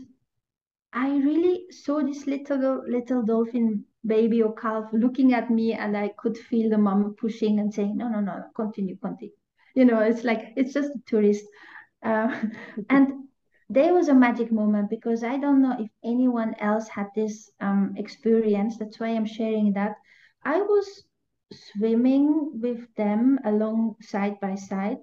I 0.92 1.08
really 1.18 1.70
saw 1.70 2.02
this 2.02 2.26
little 2.26 2.82
little 2.88 3.22
dolphin 3.22 3.84
baby 4.06 4.42
or 4.42 4.54
calf 4.54 4.88
looking 4.92 5.34
at 5.34 5.50
me 5.50 5.74
and 5.74 5.96
I 5.96 6.08
could 6.18 6.36
feel 6.36 6.70
the 6.70 6.78
mom 6.78 7.14
pushing 7.18 7.60
and 7.60 7.72
saying, 7.72 7.96
no, 7.96 8.08
no, 8.08 8.20
no, 8.20 8.44
continue, 8.56 8.96
continue. 8.96 9.34
You 9.74 9.84
know, 9.84 10.00
it's 10.00 10.24
like, 10.24 10.52
it's 10.56 10.72
just 10.72 10.90
a 10.90 11.00
tourist. 11.06 11.44
Uh, 12.02 12.34
and 12.90 13.28
there 13.70 13.94
was 13.94 14.08
a 14.08 14.14
magic 14.14 14.50
moment 14.50 14.90
because 14.90 15.22
I 15.22 15.38
don't 15.38 15.62
know 15.62 15.76
if 15.78 15.90
anyone 16.04 16.54
else 16.58 16.88
had 16.88 17.06
this 17.14 17.48
um, 17.60 17.94
experience. 17.96 18.76
That's 18.78 18.98
why 18.98 19.08
I'm 19.10 19.26
sharing 19.26 19.72
that. 19.74 19.94
I 20.44 20.60
was 20.60 21.04
swimming 21.52 22.60
with 22.60 22.92
them 22.96 23.38
along 23.44 23.94
side 24.02 24.40
by 24.40 24.56
side. 24.56 24.98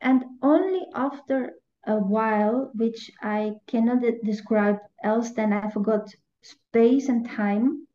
And 0.00 0.24
only 0.42 0.86
after 0.94 1.52
a 1.86 1.96
while, 1.98 2.70
which 2.74 3.10
I 3.22 3.52
cannot 3.66 4.02
describe 4.24 4.78
else 5.04 5.32
than 5.32 5.52
I 5.52 5.68
forgot 5.68 6.08
space 6.42 7.08
and 7.10 7.28
time, 7.28 7.86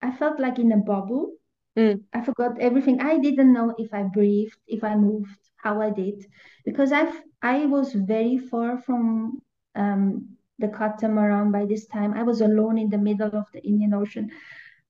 I 0.00 0.10
felt 0.12 0.40
like 0.40 0.58
in 0.58 0.72
a 0.72 0.78
bubble. 0.78 1.32
Mm. 1.76 2.00
I 2.14 2.22
forgot 2.22 2.58
everything. 2.58 3.00
I 3.00 3.18
didn't 3.18 3.52
know 3.52 3.74
if 3.76 3.92
I 3.92 4.04
breathed, 4.04 4.56
if 4.66 4.82
I 4.82 4.96
moved, 4.96 5.38
how 5.56 5.82
I 5.82 5.90
did, 5.90 6.24
because 6.64 6.92
I 6.92 7.12
I 7.42 7.66
was 7.66 7.92
very 7.92 8.38
far 8.38 8.78
from 8.78 9.42
um, 9.74 10.36
the 10.58 10.68
catamaran 10.68 11.50
by 11.52 11.66
this 11.66 11.86
time. 11.86 12.14
I 12.14 12.22
was 12.22 12.40
alone 12.40 12.78
in 12.78 12.90
the 12.90 12.98
middle 12.98 13.34
of 13.36 13.46
the 13.52 13.62
Indian 13.62 13.94
Ocean, 13.94 14.30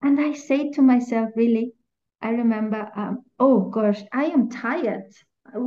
and 0.03 0.21
I 0.21 0.33
say 0.33 0.71
to 0.73 0.83
myself, 0.83 1.31
really, 1.37 1.73
I 2.23 2.31
remember, 2.31 2.91
um, 2.97 3.25
oh 3.39 3.61
gosh, 3.71 4.03
I 4.13 4.25
am 4.27 4.49
tired. 4.51 5.13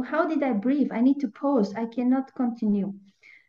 How 0.05 0.27
did 0.27 0.43
I 0.43 0.53
breathe? 0.53 0.91
I 0.91 1.01
need 1.01 1.20
to 1.22 1.27
pause. 1.29 1.74
I 1.75 1.86
cannot 1.86 2.34
continue. 2.36 2.93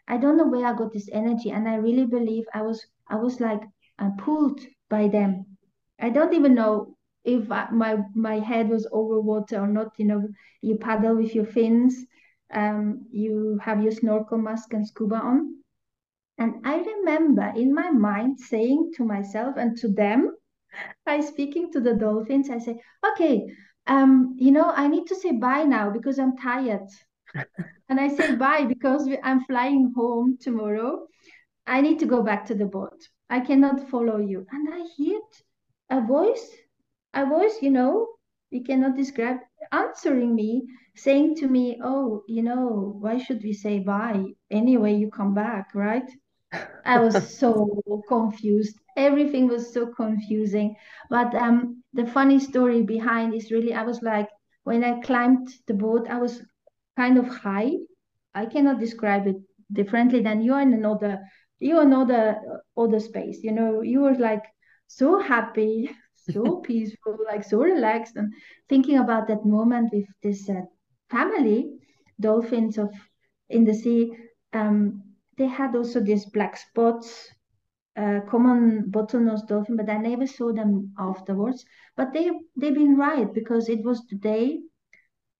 I 0.08 0.16
don't 0.18 0.36
know 0.36 0.46
where 0.46 0.66
I 0.66 0.74
got 0.74 0.92
this 0.92 1.08
energy, 1.12 1.50
and 1.50 1.68
I 1.68 1.76
really 1.76 2.06
believe 2.06 2.44
I 2.54 2.62
was 2.62 2.84
I 3.08 3.16
was 3.16 3.40
like 3.40 3.62
uh, 3.98 4.10
pulled 4.18 4.60
by 4.88 5.08
them 5.08 5.46
I 6.00 6.10
don't 6.10 6.34
even 6.34 6.54
know 6.54 6.96
if 7.24 7.50
I, 7.50 7.70
my 7.70 7.98
my 8.14 8.38
head 8.38 8.68
was 8.68 8.86
over 8.92 9.20
water 9.20 9.60
or 9.60 9.66
not. 9.66 9.92
You 9.98 10.06
know, 10.06 10.28
you 10.60 10.76
paddle 10.76 11.16
with 11.16 11.34
your 11.34 11.46
fins, 11.46 12.04
um, 12.54 13.06
you 13.10 13.58
have 13.62 13.82
your 13.82 13.92
snorkel 13.92 14.38
mask 14.38 14.72
and 14.72 14.86
scuba 14.86 15.16
on. 15.16 15.56
And 16.38 16.54
I 16.64 16.76
remember 16.76 17.52
in 17.56 17.74
my 17.74 17.90
mind 17.90 18.40
saying 18.40 18.92
to 18.96 19.04
myself 19.04 19.56
and 19.56 19.76
to 19.78 19.88
them, 19.88 20.34
by 21.06 21.20
speaking 21.20 21.70
to 21.72 21.80
the 21.80 21.94
dolphins, 21.94 22.50
I 22.50 22.58
say, 22.58 22.80
okay, 23.12 23.46
um, 23.86 24.34
you 24.38 24.50
know, 24.50 24.72
I 24.74 24.88
need 24.88 25.06
to 25.08 25.16
say 25.16 25.32
bye 25.32 25.64
now 25.64 25.90
because 25.90 26.18
I'm 26.18 26.36
tired. 26.36 26.88
and 27.88 28.00
I 28.00 28.08
say 28.08 28.34
bye 28.36 28.64
because 28.64 29.08
I'm 29.22 29.44
flying 29.44 29.92
home 29.94 30.38
tomorrow. 30.40 31.06
I 31.66 31.80
need 31.80 31.98
to 32.00 32.06
go 32.06 32.22
back 32.22 32.46
to 32.46 32.54
the 32.54 32.66
boat. 32.66 33.08
I 33.30 33.40
cannot 33.40 33.88
follow 33.88 34.18
you. 34.18 34.46
And 34.50 34.72
I 34.72 34.86
hear 34.96 35.20
a 35.90 36.00
voice, 36.00 36.50
a 37.14 37.26
voice, 37.26 37.58
you 37.62 37.70
know, 37.70 38.08
we 38.52 38.60
cannot 38.60 38.96
describe, 38.96 39.38
answering 39.72 40.34
me, 40.34 40.66
saying 40.96 41.36
to 41.36 41.48
me, 41.48 41.78
Oh, 41.82 42.22
you 42.28 42.42
know, 42.42 42.96
why 43.00 43.18
should 43.18 43.42
we 43.42 43.52
say 43.52 43.78
bye? 43.80 44.24
Anyway, 44.50 44.94
you 44.94 45.10
come 45.10 45.34
back, 45.34 45.74
right? 45.74 46.08
I 46.84 46.98
was 47.00 47.20
so 47.38 47.82
confused. 48.08 48.78
Everything 48.96 49.48
was 49.48 49.72
so 49.72 49.86
confusing. 49.86 50.76
But 51.10 51.34
um, 51.34 51.82
the 51.92 52.06
funny 52.06 52.38
story 52.38 52.82
behind 52.82 53.34
is 53.34 53.50
really, 53.50 53.74
I 53.74 53.82
was 53.82 54.02
like, 54.02 54.28
when 54.64 54.84
I 54.84 55.00
climbed 55.00 55.48
the 55.66 55.74
boat, 55.74 56.06
I 56.08 56.18
was 56.18 56.42
kind 56.96 57.18
of 57.18 57.26
high. 57.28 57.72
I 58.34 58.46
cannot 58.46 58.80
describe 58.80 59.26
it 59.26 59.36
differently 59.72 60.20
than 60.22 60.42
you 60.42 60.54
are 60.54 60.62
in 60.62 60.72
another, 60.72 61.20
you 61.58 61.76
are 61.78 61.82
another 61.82 62.36
other 62.76 63.00
space. 63.00 63.42
You 63.42 63.52
know, 63.52 63.82
you 63.82 64.00
were 64.02 64.14
like 64.14 64.44
so 64.86 65.18
happy, 65.20 65.90
so 66.14 66.56
peaceful, 66.66 67.18
like 67.26 67.44
so 67.44 67.58
relaxed, 67.60 68.16
and 68.16 68.32
thinking 68.68 68.98
about 68.98 69.28
that 69.28 69.44
moment 69.44 69.92
with 69.92 70.06
this 70.22 70.48
uh, 70.48 70.62
family, 71.10 71.78
dolphins 72.20 72.78
of 72.78 72.92
in 73.48 73.64
the 73.64 73.74
sea. 73.74 74.12
Um, 74.52 75.02
they 75.36 75.46
had 75.46 75.74
also 75.74 76.00
these 76.00 76.26
black 76.26 76.56
spots, 76.56 77.28
uh, 77.96 78.20
common 78.28 78.90
bottlenose 78.90 79.46
dolphin, 79.46 79.76
but 79.76 79.90
I 79.90 79.98
never 79.98 80.26
saw 80.26 80.52
them 80.52 80.94
afterwards. 80.98 81.64
But 81.96 82.12
they 82.12 82.30
they've 82.56 82.74
been 82.74 82.96
right 82.96 83.32
because 83.32 83.68
it 83.68 83.84
was 83.84 84.06
the 84.06 84.16
day 84.16 84.60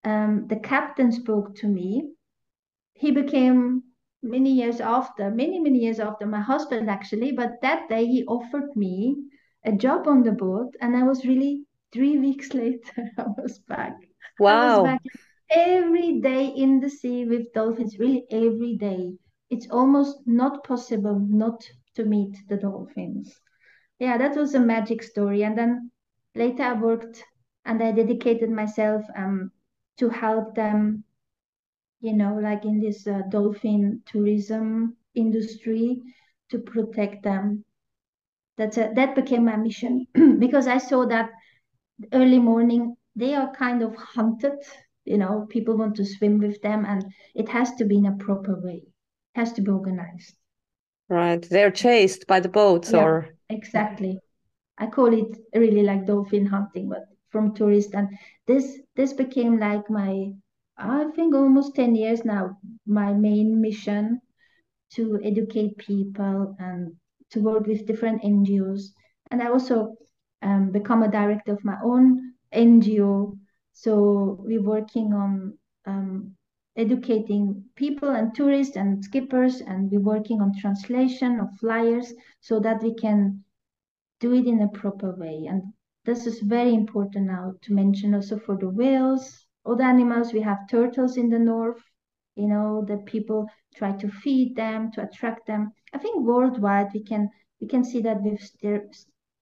um, 0.05 0.47
the 0.49 0.57
captain 0.57 1.13
spoke 1.13 1.55
to 1.57 1.69
me. 1.69 2.11
He 2.95 3.11
became 3.11 3.85
many 4.23 4.53
years 4.53 4.81
after, 4.81 5.31
many 5.31 5.61
many 5.61 5.79
years 5.81 6.01
after 6.01 6.27
my 6.27 6.41
husband 6.41 6.91
actually. 6.91 7.33
But 7.33 7.61
that 7.63 7.89
day 7.89 8.07
he 8.07 8.25
offered 8.25 8.75
me 8.77 9.17
a 9.65 9.73
job 9.73 10.07
on 10.09 10.23
the 10.23 10.33
boat, 10.33 10.75
and 10.81 10.97
I 10.97 11.05
was 11.05 11.25
really 11.27 11.65
three 11.93 12.19
weeks 12.27 12.55
later 12.55 13.11
I 13.19 13.27
was 13.37 13.59
back. 13.61 13.97
Wow. 14.39 14.77
Was 14.77 14.79
back 14.81 15.01
every 15.51 16.21
day 16.21 16.47
in 16.47 16.81
the 16.81 16.89
sea 16.91 17.25
with 17.27 17.53
dolphins, 17.53 17.99
really 17.99 18.27
every 18.31 18.77
day. 18.77 19.19
It's 19.51 19.71
almost 19.71 20.19
not 20.27 20.65
possible 20.65 21.19
not 21.19 21.63
to 21.97 22.05
meet 22.05 22.37
the 22.49 22.57
dolphins. 22.57 23.41
Yeah, 23.99 24.17
that 24.19 24.37
was 24.37 24.55
a 24.55 24.61
magic 24.61 25.03
story. 25.03 25.43
And 25.45 25.57
then 25.59 25.91
later 26.35 26.63
I 26.63 26.73
worked 26.75 27.25
and 27.65 27.83
I 27.83 27.93
dedicated 27.93 28.51
myself 28.51 29.05
um, 29.17 29.53
to 29.99 30.09
help 30.11 30.55
them, 30.55 31.05
you 32.01 32.13
know, 32.15 32.35
like 32.37 32.65
in 32.65 32.81
this 32.81 33.07
uh, 33.07 33.23
dolphin 33.31 34.03
tourism 34.07 34.97
industry 35.15 36.01
to 36.51 36.59
protect 36.59 37.23
them 37.25 37.65
that's 38.57 38.77
a, 38.79 38.91
that 38.95 39.15
became 39.15 39.45
my 39.45 39.57
mission 39.57 40.07
because 40.39 40.67
I 40.67 40.79
saw 40.79 41.07
that 41.07 41.31
early 42.13 42.39
morning 42.39 42.97
they 43.17 43.35
are 43.35 43.53
kind 43.55 43.83
of 43.83 43.95
hunted. 43.97 44.59
You 45.05 45.19
know, 45.19 45.47
people 45.51 45.77
want 45.77 45.97
to 45.97 46.05
swim 46.05 46.39
with 46.39 46.61
them, 46.63 46.85
and 46.85 47.05
it 47.35 47.49
has 47.51 47.75
to 47.77 47.85
be 47.85 47.97
in 47.99 48.07
a 48.07 48.17
proper 48.17 48.61
way. 48.61 48.83
It 49.35 49.41
has 49.41 49.53
to 49.55 49.63
be 49.63 49.71
organized. 49.71 50.37
Right. 51.09 51.41
They're 51.43 51.71
chased 51.71 52.27
by 52.27 52.41
the 52.41 52.49
boats 52.51 52.93
Yeah, 52.93 53.05
or 53.05 53.37
exactly. 53.49 54.21
I 54.79 54.87
call 54.89 55.13
it 55.15 55.39
really 55.55 55.83
like 55.83 56.07
dolphin 56.07 56.47
hunting, 56.47 56.89
but 56.89 57.05
from 57.31 57.55
tourists. 57.55 57.95
And 57.95 58.09
this 58.47 58.81
this 58.97 59.13
became 59.13 59.59
like 59.59 59.89
my, 59.91 60.33
I 60.79 61.11
think 61.17 61.35
almost 61.35 61.75
10 61.77 61.95
years 61.97 62.25
now, 62.25 62.59
my 62.87 63.13
main 63.13 63.61
mission 63.61 64.21
to 64.95 65.21
educate 65.25 65.79
people 65.79 66.57
and 66.59 66.97
to 67.31 67.41
work 67.41 67.67
with 67.67 67.87
different 67.87 68.23
NGOs. 68.25 68.95
And 69.31 69.43
I 69.43 69.49
also 69.49 69.97
um, 70.43 70.71
become 70.73 71.03
a 71.03 71.11
director 71.11 71.53
of 71.53 71.65
my 71.65 71.77
own 71.83 72.35
NGO. 72.53 73.39
So 73.75 74.39
we're 74.41 74.63
working 74.63 75.13
on 75.13 75.59
um, 75.85 76.37
educating 76.77 77.65
people 77.75 78.11
and 78.11 78.35
tourists 78.35 78.77
and 78.77 79.05
skippers, 79.05 79.61
and 79.61 79.91
we're 79.91 80.01
working 80.01 80.41
on 80.41 80.53
translation 80.61 81.41
of 81.41 81.49
flyers 81.61 82.13
so 82.41 82.61
that 82.61 82.83
we 82.83 82.95
can 82.95 83.45
do 84.21 84.33
it 84.33 84.47
in 84.47 84.63
a 84.63 84.69
proper 84.69 85.15
way. 85.17 85.47
And 85.49 85.63
this 86.05 86.27
is 86.27 86.41
very 86.41 86.73
important 86.73 87.27
now 87.27 87.55
to 87.63 87.75
mention 87.75 88.15
also 88.15 88.39
for 88.39 88.57
the 88.57 88.69
whales, 88.69 89.47
other 89.67 89.85
animals. 89.85 90.33
We 90.33 90.41
have 90.43 90.69
turtles 90.71 91.17
in 91.17 91.29
the 91.29 91.39
north, 91.39 91.83
you 92.37 92.47
know, 92.47 92.85
that 92.89 93.07
people 93.07 93.49
try 93.75 93.93
to 93.93 94.09
feed 94.09 94.55
them 94.57 94.93
to 94.93 95.03
attract 95.03 95.47
them. 95.47 95.73
I 95.93 95.99
think 95.99 96.25
worldwide 96.25 96.93
we 96.95 97.03
can 97.03 97.29
we 97.61 97.67
can 97.67 97.85
see 97.85 98.01
that 98.03 98.23
with 98.23 98.41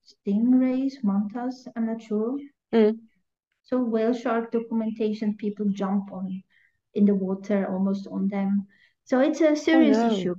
stingrays, 0.03 1.03
mantas. 1.03 1.67
I'm 1.75 1.85
not 1.85 2.01
sure. 2.01 2.37
Mm. 2.73 2.97
So 3.73 3.83
whale 3.83 4.13
shark 4.13 4.51
documentation, 4.51 5.35
people 5.37 5.65
jump 5.69 6.11
on 6.13 6.43
in 6.93 7.05
the 7.05 7.15
water 7.15 7.67
almost 7.67 8.07
on 8.07 8.27
them. 8.29 8.67
So 9.05 9.19
it's 9.19 9.41
a 9.41 9.55
serious 9.55 10.03
Oh, 10.03 10.07
no. 10.07 10.27
issue. 10.27 10.35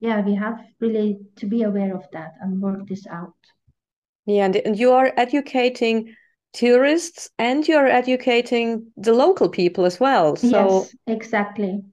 Yeah, 0.00 0.20
we 0.24 0.34
have 0.36 0.60
really 0.80 1.18
to 1.36 1.46
be 1.46 1.62
aware 1.62 1.96
of 1.96 2.10
that 2.12 2.34
and 2.40 2.62
work 2.62 2.88
this 2.88 3.06
out. 3.08 3.36
Yeah, 4.26 4.44
and, 4.46 4.56
and 4.56 4.78
you 4.78 4.92
are 4.92 5.12
educating 5.16 6.14
tourists 6.52 7.30
and 7.38 7.66
you're 7.66 7.86
educating 7.88 8.92
the 8.96 9.12
local 9.14 9.48
people 9.48 9.84
as 9.84 9.98
well. 10.00 10.36
So 10.36 10.92
Yes, 10.92 10.94
exactly. 11.06 11.84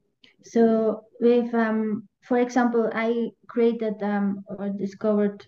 So 0.43 1.05
with 1.19 1.53
um, 1.53 2.07
for 2.21 2.37
example, 2.39 2.89
I 2.93 3.31
created 3.47 4.01
um 4.01 4.45
or 4.47 4.69
discovered 4.69 5.45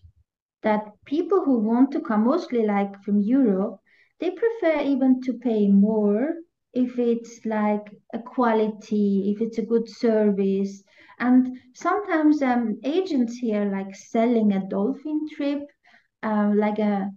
that 0.64 0.94
people 1.06 1.44
who 1.46 1.60
want 1.60 1.92
to 1.94 2.02
come, 2.02 2.26
mostly 2.26 2.66
like 2.66 3.02
from 3.04 3.22
Europe, 3.22 3.80
they 4.20 4.32
prefer 4.32 4.82
even 4.82 5.22
to 5.22 5.34
pay 5.34 5.68
more 5.68 6.36
if 6.74 7.00
it's 7.00 7.40
like 7.46 7.86
a 8.14 8.20
quality, 8.20 9.34
if 9.34 9.42
it's 9.42 9.58
a 9.58 9.66
good 9.66 9.88
service. 9.88 10.84
And 11.20 11.58
sometimes 11.74 12.42
um, 12.42 12.80
agents 12.84 13.38
here 13.38 13.66
like 13.72 13.96
selling 13.96 14.52
a 14.52 14.68
dolphin 14.68 15.28
trip, 15.36 15.62
um, 16.24 16.58
like 16.58 16.80
a 16.80 17.10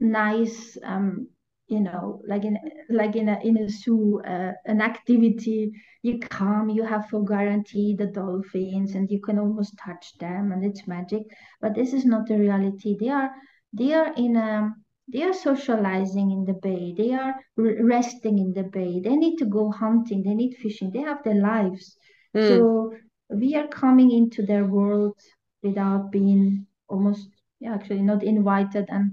nice 0.00 0.76
um, 0.84 1.28
you 1.68 1.80
know, 1.80 2.20
like 2.26 2.44
in 2.44 2.58
like 2.90 3.14
in 3.14 3.28
a 3.28 3.38
in 3.44 3.56
a 3.58 3.68
zoo, 3.68 4.20
uh, 4.26 4.52
an 4.66 4.80
activity. 4.82 5.70
You 6.02 6.18
come, 6.18 6.68
you 6.68 6.82
have 6.82 7.08
for 7.08 7.24
guarantee 7.24 7.94
the 7.96 8.06
dolphins, 8.06 8.94
and 8.96 9.08
you 9.08 9.20
can 9.20 9.38
almost 9.38 9.78
touch 9.78 10.18
them, 10.18 10.50
and 10.50 10.64
it's 10.64 10.88
magic. 10.88 11.22
But 11.60 11.74
this 11.76 11.92
is 11.92 12.04
not 12.04 12.26
the 12.26 12.38
reality. 12.38 12.96
They 12.98 13.08
are 13.08 13.30
they 13.72 13.94
are 13.94 14.12
in 14.16 14.36
a 14.36 14.74
they 15.12 15.22
are 15.22 15.32
socializing 15.34 16.30
in 16.30 16.44
the 16.44 16.54
bay. 16.54 16.94
They 16.96 17.12
are 17.12 17.34
resting 17.56 18.38
in 18.38 18.52
the 18.54 18.64
bay. 18.64 19.00
They 19.00 19.16
need 19.16 19.36
to 19.38 19.46
go 19.46 19.70
hunting. 19.70 20.22
They 20.22 20.34
need 20.34 20.56
fishing. 20.56 20.90
They 20.92 21.00
have 21.00 21.22
their 21.24 21.40
lives. 21.40 21.96
mm, 22.34 22.66
So 22.68 22.92
we 23.30 23.54
are 23.56 23.68
coming 23.68 24.10
into 24.12 24.42
their 24.44 24.64
world 24.66 25.16
without 25.62 26.10
being 26.12 26.66
almost 26.88 27.28
yeah, 27.60 27.74
actually 27.74 28.02
not 28.02 28.22
invited 28.22 28.86
and 28.88 29.12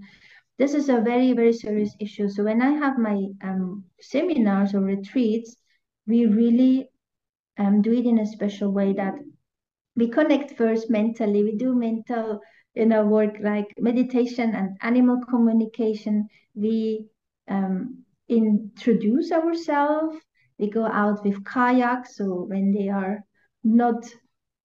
this 0.58 0.74
is 0.74 0.90
a 0.90 1.02
very 1.02 1.34
very 1.34 1.54
serious 1.54 1.96
issue 2.00 2.28
so 2.30 2.44
when 2.44 2.62
i 2.62 2.72
have 2.72 2.98
my 2.98 3.26
um, 3.44 3.84
seminars 4.00 4.74
or 4.74 4.82
retreats 4.82 5.56
we 6.08 6.26
really 6.26 6.90
um, 7.58 7.82
do 7.82 7.92
it 7.94 8.06
in 8.06 8.20
a 8.20 8.26
special 8.26 8.72
way 8.72 8.94
that 8.94 9.14
we 9.96 10.08
connect 10.10 10.52
first 10.58 10.90
mentally 10.90 11.44
we 11.44 11.56
do 11.56 11.74
mental 11.76 12.40
you 12.76 12.86
know 12.86 13.06
work 13.06 13.36
like 13.42 13.74
meditation 13.80 14.56
and 14.56 14.78
animal 14.82 15.20
communication 15.30 16.28
we 16.56 17.08
um, 17.48 18.04
introduce 18.30 19.32
ourselves. 19.32 20.18
We 20.60 20.70
go 20.70 20.86
out 20.86 21.24
with 21.24 21.44
kayaks 21.46 22.18
so 22.18 22.46
when 22.50 22.72
they 22.74 22.90
are 22.90 23.24
not 23.64 24.04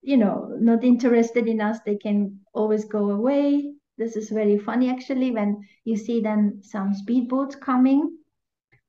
you 0.02 0.16
know 0.16 0.56
not 0.58 0.84
interested 0.84 1.46
in 1.46 1.60
us 1.60 1.78
they 1.84 1.96
can 1.96 2.40
always 2.54 2.84
go 2.84 3.10
away. 3.10 3.72
This 3.98 4.16
is 4.16 4.30
very 4.30 4.58
funny 4.58 4.90
actually 4.90 5.30
when 5.30 5.62
you 5.84 5.96
see 5.96 6.20
then 6.20 6.60
some 6.62 6.94
speedboats 6.94 7.60
coming 7.60 8.16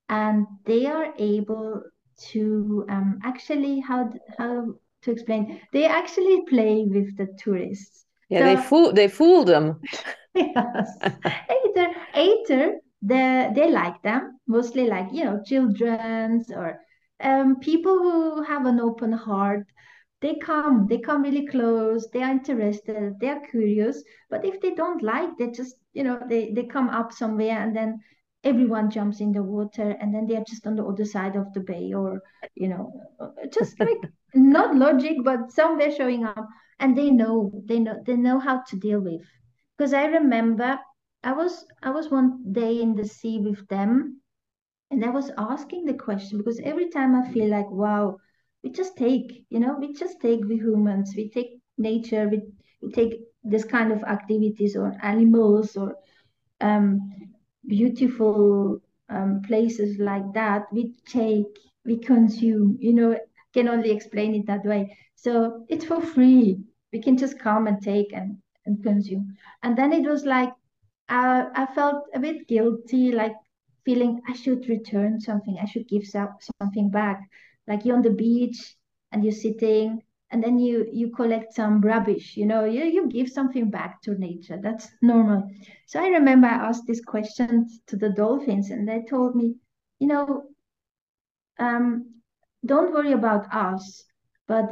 and 0.08 0.46
they 0.64 0.86
are 0.86 1.12
able 1.18 1.82
to 2.32 2.84
um, 2.88 3.18
actually 3.24 3.80
how 3.80 4.10
how 4.38 4.74
to 5.02 5.10
explain? 5.10 5.60
They 5.72 5.86
actually 5.86 6.44
play 6.48 6.84
with 6.84 7.16
the 7.16 7.28
tourists 7.38 8.03
yeah, 8.28 8.54
they 8.54 8.62
fool 8.62 8.92
they 8.92 9.08
fool 9.08 9.44
them. 9.44 9.80
yes 10.34 10.88
either 11.02 11.94
either 12.14 12.78
they 13.02 13.50
they 13.54 13.70
like 13.70 14.02
them 14.02 14.38
mostly 14.46 14.86
like 14.86 15.08
you 15.12 15.24
know 15.24 15.40
children's 15.44 16.50
or 16.50 16.80
um, 17.22 17.56
people 17.60 17.96
who 17.98 18.42
have 18.42 18.66
an 18.66 18.80
open 18.80 19.12
heart 19.12 19.66
they 20.20 20.34
come 20.36 20.86
they 20.88 20.98
come 20.98 21.22
really 21.22 21.46
close 21.46 22.08
they 22.12 22.22
are 22.22 22.30
interested 22.30 23.12
they 23.20 23.28
are 23.28 23.40
curious 23.50 24.02
but 24.30 24.44
if 24.44 24.60
they 24.60 24.74
don't 24.74 25.02
like 25.02 25.30
they 25.38 25.50
just 25.50 25.76
you 25.92 26.02
know 26.02 26.18
they 26.28 26.50
they 26.52 26.64
come 26.64 26.88
up 26.88 27.12
somewhere 27.12 27.58
and 27.58 27.76
then 27.76 28.00
everyone 28.42 28.90
jumps 28.90 29.20
in 29.20 29.32
the 29.32 29.42
water 29.42 29.96
and 30.00 30.14
then 30.14 30.26
they're 30.26 30.44
just 30.46 30.66
on 30.66 30.74
the 30.76 30.84
other 30.84 31.04
side 31.04 31.36
of 31.36 31.52
the 31.52 31.60
bay 31.60 31.92
or 31.92 32.20
you 32.54 32.68
know 32.68 32.92
just 33.52 33.78
like 33.80 33.98
not 34.34 34.74
logic 34.76 35.16
but 35.24 35.50
somewhere 35.50 35.90
showing 35.90 36.24
up. 36.24 36.48
And 36.78 36.96
they 36.96 37.10
know 37.10 37.52
they 37.66 37.78
know 37.78 38.00
they 38.04 38.16
know 38.16 38.38
how 38.38 38.62
to 38.68 38.76
deal 38.76 39.00
with. 39.00 39.22
Because 39.76 39.92
i 39.94 40.04
remember 40.06 40.78
i 41.22 41.32
was 41.32 41.66
i 41.82 41.90
was 41.90 42.10
one 42.10 42.52
day 42.52 42.80
in 42.80 42.94
the 42.94 43.04
sea 43.04 43.38
with 43.40 43.66
them 43.68 44.20
and 44.90 45.04
i 45.04 45.08
was 45.10 45.30
asking 45.38 45.84
the 45.86 45.94
question 45.94 46.38
because 46.38 46.60
every 46.64 46.88
time 46.90 47.14
i 47.14 47.28
feel 47.32 47.48
like 47.50 47.70
wow 47.70 48.16
we 48.62 48.70
just 48.70 48.96
take 48.96 49.44
you 49.50 49.58
know 49.60 49.76
we 49.80 49.92
just 49.92 50.20
take 50.20 50.46
the 50.48 50.56
humans 50.56 51.12
we 51.16 51.28
take 51.30 51.58
nature 51.78 52.28
we, 52.28 52.40
we 52.82 52.90
take 52.92 53.14
this 53.44 53.64
kind 53.64 53.92
of 53.92 54.02
activities 54.04 54.76
or 54.76 54.92
animals 55.02 55.76
or 55.76 55.94
um, 56.60 56.98
beautiful 57.66 58.78
um, 59.08 59.40
places 59.46 59.98
like 59.98 60.32
that 60.34 60.62
we 60.72 60.92
take 61.06 61.46
we 61.84 61.98
consume 61.98 62.76
you 62.80 62.92
know 62.92 63.16
can 63.54 63.68
only 63.68 63.90
explain 63.90 64.34
it 64.34 64.46
that 64.46 64.64
way. 64.64 64.96
So 65.16 65.64
it's 65.68 65.84
for 65.86 66.00
free. 66.00 66.58
We 66.92 67.00
can 67.00 67.16
just 67.16 67.38
come 67.38 67.66
and 67.66 67.80
take 67.82 68.12
and, 68.12 68.38
and 68.66 68.82
consume. 68.82 69.36
And 69.62 69.76
then 69.78 69.92
it 69.92 70.08
was 70.08 70.24
like 70.24 70.52
uh, 71.08 71.44
i 71.54 71.66
felt 71.74 72.04
a 72.14 72.20
bit 72.20 72.48
guilty 72.48 73.12
like 73.12 73.34
feeling 73.84 74.20
i 74.28 74.32
should 74.34 74.68
return 74.68 75.20
something. 75.20 75.56
I 75.60 75.66
should 75.66 75.88
give 75.88 76.04
something 76.06 76.90
back. 76.90 77.20
Like 77.68 77.84
you're 77.84 77.96
on 77.96 78.02
the 78.02 78.10
beach 78.10 78.76
and 79.12 79.22
you're 79.24 79.32
sitting 79.46 80.02
and 80.30 80.42
then 80.42 80.58
you 80.58 80.86
you 80.92 81.10
collect 81.10 81.54
some 81.54 81.80
rubbish 81.80 82.36
you 82.36 82.46
know 82.46 82.64
you, 82.64 82.84
you 82.84 83.08
give 83.08 83.28
something 83.28 83.70
back 83.70 84.02
to 84.02 84.18
nature. 84.18 84.58
That's 84.62 84.88
normal. 85.02 85.48
So 85.86 86.00
i 86.02 86.08
remember 86.08 86.48
i 86.48 86.66
asked 86.68 86.86
this 86.86 87.04
question 87.04 87.68
to 87.86 87.96
the 87.96 88.10
dolphins 88.10 88.70
and 88.70 88.88
they 88.88 89.02
told 89.08 89.36
me 89.36 89.54
you 90.00 90.08
know 90.08 90.44
um, 91.58 92.13
don't 92.64 92.92
worry 92.92 93.12
about 93.12 93.46
us 93.54 94.04
but 94.46 94.66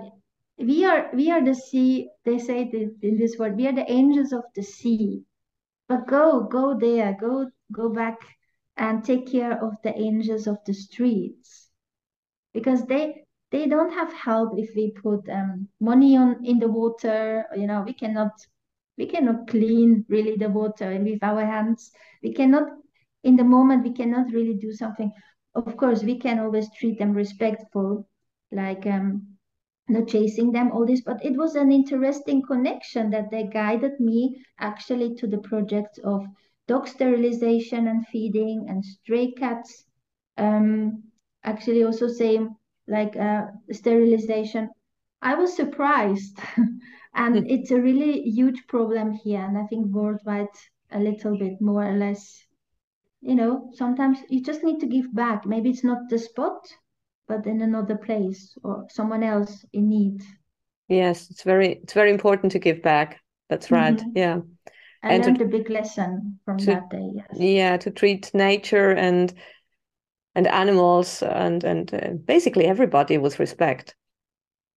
we 0.58 0.84
are 0.84 1.10
we 1.14 1.30
are 1.30 1.44
the 1.44 1.54
sea 1.54 2.08
they 2.24 2.38
say 2.38 2.70
in 3.02 3.16
this 3.16 3.36
word 3.38 3.56
we 3.56 3.66
are 3.66 3.72
the 3.72 3.90
angels 3.90 4.32
of 4.32 4.44
the 4.54 4.62
sea. 4.62 5.24
But 5.88 6.06
go 6.06 6.42
go 6.44 6.78
there 6.78 7.16
go 7.20 7.50
go 7.72 7.88
back 7.88 8.18
and 8.76 9.04
take 9.04 9.30
care 9.30 9.62
of 9.62 9.74
the 9.82 9.96
angels 9.98 10.46
of 10.46 10.58
the 10.66 10.72
streets. 10.74 11.70
Because 12.54 12.84
they 12.86 13.24
they 13.50 13.66
don't 13.66 13.92
have 13.92 14.12
help 14.12 14.58
if 14.58 14.70
we 14.76 14.92
put 14.92 15.28
um, 15.28 15.68
money 15.80 16.16
on 16.16 16.44
in 16.44 16.58
the 16.58 16.68
water 16.68 17.44
you 17.56 17.66
know 17.66 17.82
we 17.82 17.92
cannot 17.92 18.32
we 18.96 19.06
cannot 19.06 19.48
clean 19.48 20.04
really 20.08 20.36
the 20.36 20.48
water 20.48 20.98
with 21.00 21.22
our 21.22 21.44
hands. 21.44 21.90
We 22.22 22.32
cannot 22.32 22.68
in 23.24 23.36
the 23.36 23.44
moment 23.44 23.84
we 23.84 23.92
cannot 23.92 24.32
really 24.32 24.54
do 24.54 24.72
something 24.72 25.10
of 25.54 25.76
course 25.76 26.02
we 26.02 26.18
can 26.18 26.38
always 26.38 26.68
treat 26.72 26.98
them 26.98 27.12
respectful 27.12 28.06
like 28.50 28.86
um 28.86 29.26
not 29.88 30.08
chasing 30.08 30.52
them 30.52 30.70
all 30.72 30.86
this 30.86 31.02
but 31.02 31.24
it 31.24 31.36
was 31.36 31.54
an 31.54 31.72
interesting 31.72 32.42
connection 32.42 33.10
that 33.10 33.30
they 33.30 33.44
guided 33.44 33.98
me 33.98 34.42
actually 34.58 35.14
to 35.14 35.26
the 35.26 35.38
project 35.38 35.98
of 36.04 36.24
dog 36.68 36.86
sterilization 36.86 37.88
and 37.88 38.06
feeding 38.06 38.66
and 38.68 38.84
stray 38.84 39.32
cats 39.32 39.84
um 40.38 41.02
actually 41.44 41.82
also 41.84 42.06
same 42.08 42.50
like 42.86 43.16
uh, 43.16 43.46
sterilization 43.70 44.68
I 45.22 45.36
was 45.36 45.54
surprised. 45.54 46.38
and 47.14 47.38
hmm. 47.38 47.46
it's 47.46 47.70
a 47.70 47.80
really 47.80 48.22
huge 48.22 48.66
problem 48.66 49.12
here. 49.12 49.40
And 49.40 49.56
I 49.56 49.64
think 49.66 49.86
worldwide, 49.86 50.48
a 50.90 50.98
little 50.98 51.38
bit 51.38 51.60
more 51.60 51.86
or 51.86 51.96
less, 51.96 52.44
you 53.22 53.36
know, 53.36 53.70
sometimes 53.74 54.18
you 54.28 54.42
just 54.42 54.64
need 54.64 54.80
to 54.80 54.86
give 54.86 55.14
back. 55.14 55.46
Maybe 55.46 55.70
it's 55.70 55.84
not 55.84 56.08
the 56.10 56.18
spot, 56.18 56.66
but 57.28 57.46
in 57.46 57.62
another 57.62 57.96
place 57.96 58.56
or 58.64 58.86
someone 58.90 59.22
else 59.22 59.64
in 59.72 59.88
need. 59.88 60.22
Yes, 60.88 61.30
it's 61.30 61.44
very 61.44 61.74
it's 61.82 61.94
very 61.94 62.10
important 62.10 62.52
to 62.52 62.58
give 62.58 62.82
back. 62.82 63.20
That's 63.48 63.70
right. 63.70 63.96
Mm-hmm. 63.96 64.16
Yeah. 64.16 64.40
I 65.04 65.14
and 65.14 65.24
learned 65.24 65.38
to, 65.38 65.44
a 65.44 65.48
big 65.48 65.70
lesson 65.70 66.38
from 66.44 66.58
to, 66.58 66.66
that 66.66 66.90
day. 66.90 67.10
Yes. 67.14 67.26
Yeah, 67.34 67.76
to 67.78 67.90
treat 67.90 68.34
nature 68.34 68.90
and 68.90 69.32
and 70.34 70.46
animals 70.48 71.22
and 71.22 71.62
and 71.62 71.94
uh, 71.94 72.10
basically 72.24 72.66
everybody 72.66 73.18
with 73.18 73.38
respect. 73.38 73.94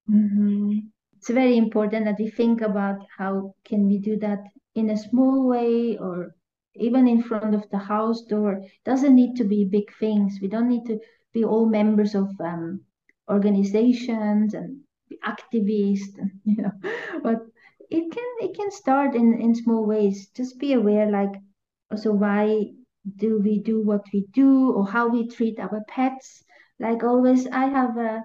Mm-hmm. 0.10 0.79
It's 1.17 1.29
very 1.29 1.58
important 1.58 2.05
that 2.05 2.19
we 2.19 2.29
think 2.29 2.62
about 2.62 2.99
how 3.17 3.55
can 3.65 3.88
we 3.88 3.97
do 3.97 4.17
that 4.19 4.43
in 4.75 4.91
a 4.91 4.97
small 4.97 5.47
way 5.47 5.97
or 5.97 6.35
even 6.76 7.08
in 7.08 7.22
front 7.24 7.56
of 7.56 7.70
the 7.70 7.78
house 7.78 8.22
door. 8.24 8.62
Doesn't 8.86 9.16
need 9.16 9.36
to 9.38 9.44
be 9.44 9.66
big 9.66 9.92
things. 10.00 10.40
We 10.42 10.48
don't 10.48 10.70
need 10.70 10.86
to 10.88 11.00
be 11.34 11.44
all 11.44 11.66
members 11.66 12.16
of 12.16 12.30
um, 12.40 12.82
organizations 13.30 14.54
and 14.54 14.82
activists, 15.26 16.18
and, 16.18 16.32
you 16.46 16.64
know. 16.64 16.72
But 17.24 17.40
it 17.90 18.12
can 18.12 18.50
it 18.50 18.56
can 18.56 18.72
start 18.72 19.16
in 19.16 19.40
in 19.40 19.56
small 19.56 19.86
ways. 19.86 20.28
Just 20.36 20.60
be 20.60 20.74
aware, 20.74 21.10
like 21.10 21.34
also 21.92 22.12
why 22.14 22.72
do 23.18 23.40
we 23.40 23.60
do 23.60 23.82
what 23.82 24.04
we 24.14 24.26
do 24.34 24.72
or 24.72 24.88
how 24.88 25.08
we 25.08 25.28
treat 25.28 25.60
our 25.60 25.82
pets. 25.88 26.44
Like 26.80 27.04
always, 27.04 27.48
I 27.48 27.66
have 27.66 27.98
a 27.98 28.24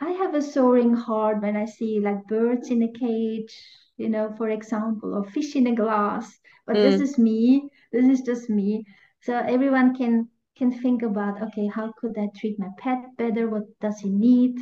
I 0.00 0.10
have 0.10 0.34
a 0.34 0.42
soaring 0.42 0.94
heart 0.94 1.42
when 1.42 1.56
I 1.56 1.64
see 1.64 2.00
like 2.00 2.26
birds 2.26 2.70
in 2.70 2.82
a 2.82 2.92
cage, 2.92 3.56
you 3.96 4.08
know, 4.08 4.34
for 4.36 4.48
example, 4.48 5.14
or 5.14 5.24
fish 5.24 5.54
in 5.56 5.66
a 5.68 5.74
glass. 5.74 6.38
But 6.66 6.76
mm. 6.76 6.82
this 6.82 7.00
is 7.00 7.18
me. 7.18 7.68
This 7.92 8.06
is 8.06 8.22
just 8.22 8.48
me. 8.48 8.84
So 9.22 9.36
everyone 9.36 9.94
can 9.94 10.28
can 10.56 10.70
think 10.70 11.02
about 11.02 11.42
okay, 11.42 11.66
how 11.66 11.92
could 11.98 12.16
I 12.18 12.28
treat 12.36 12.58
my 12.58 12.68
pet 12.78 12.98
better? 13.16 13.48
What 13.48 13.64
does 13.80 13.98
he 13.98 14.10
need? 14.10 14.58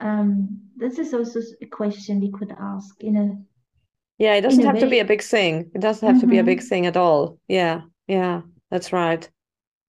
Um, 0.00 0.60
this 0.76 0.98
is 0.98 1.12
also 1.12 1.40
a 1.60 1.66
question 1.66 2.20
we 2.20 2.30
could 2.30 2.54
ask 2.58 3.02
in 3.02 3.16
a 3.16 3.36
yeah. 4.18 4.34
It 4.34 4.42
doesn't 4.42 4.64
have 4.64 4.74
way. 4.74 4.80
to 4.80 4.90
be 4.90 4.98
a 5.00 5.04
big 5.04 5.22
thing. 5.22 5.70
It 5.74 5.80
doesn't 5.80 6.06
have 6.06 6.16
mm-hmm. 6.16 6.26
to 6.26 6.30
be 6.30 6.38
a 6.38 6.44
big 6.44 6.58
mm-hmm. 6.58 6.68
thing 6.68 6.86
at 6.86 6.96
all. 6.96 7.38
Yeah, 7.48 7.82
yeah, 8.06 8.42
that's 8.70 8.92
right. 8.92 9.28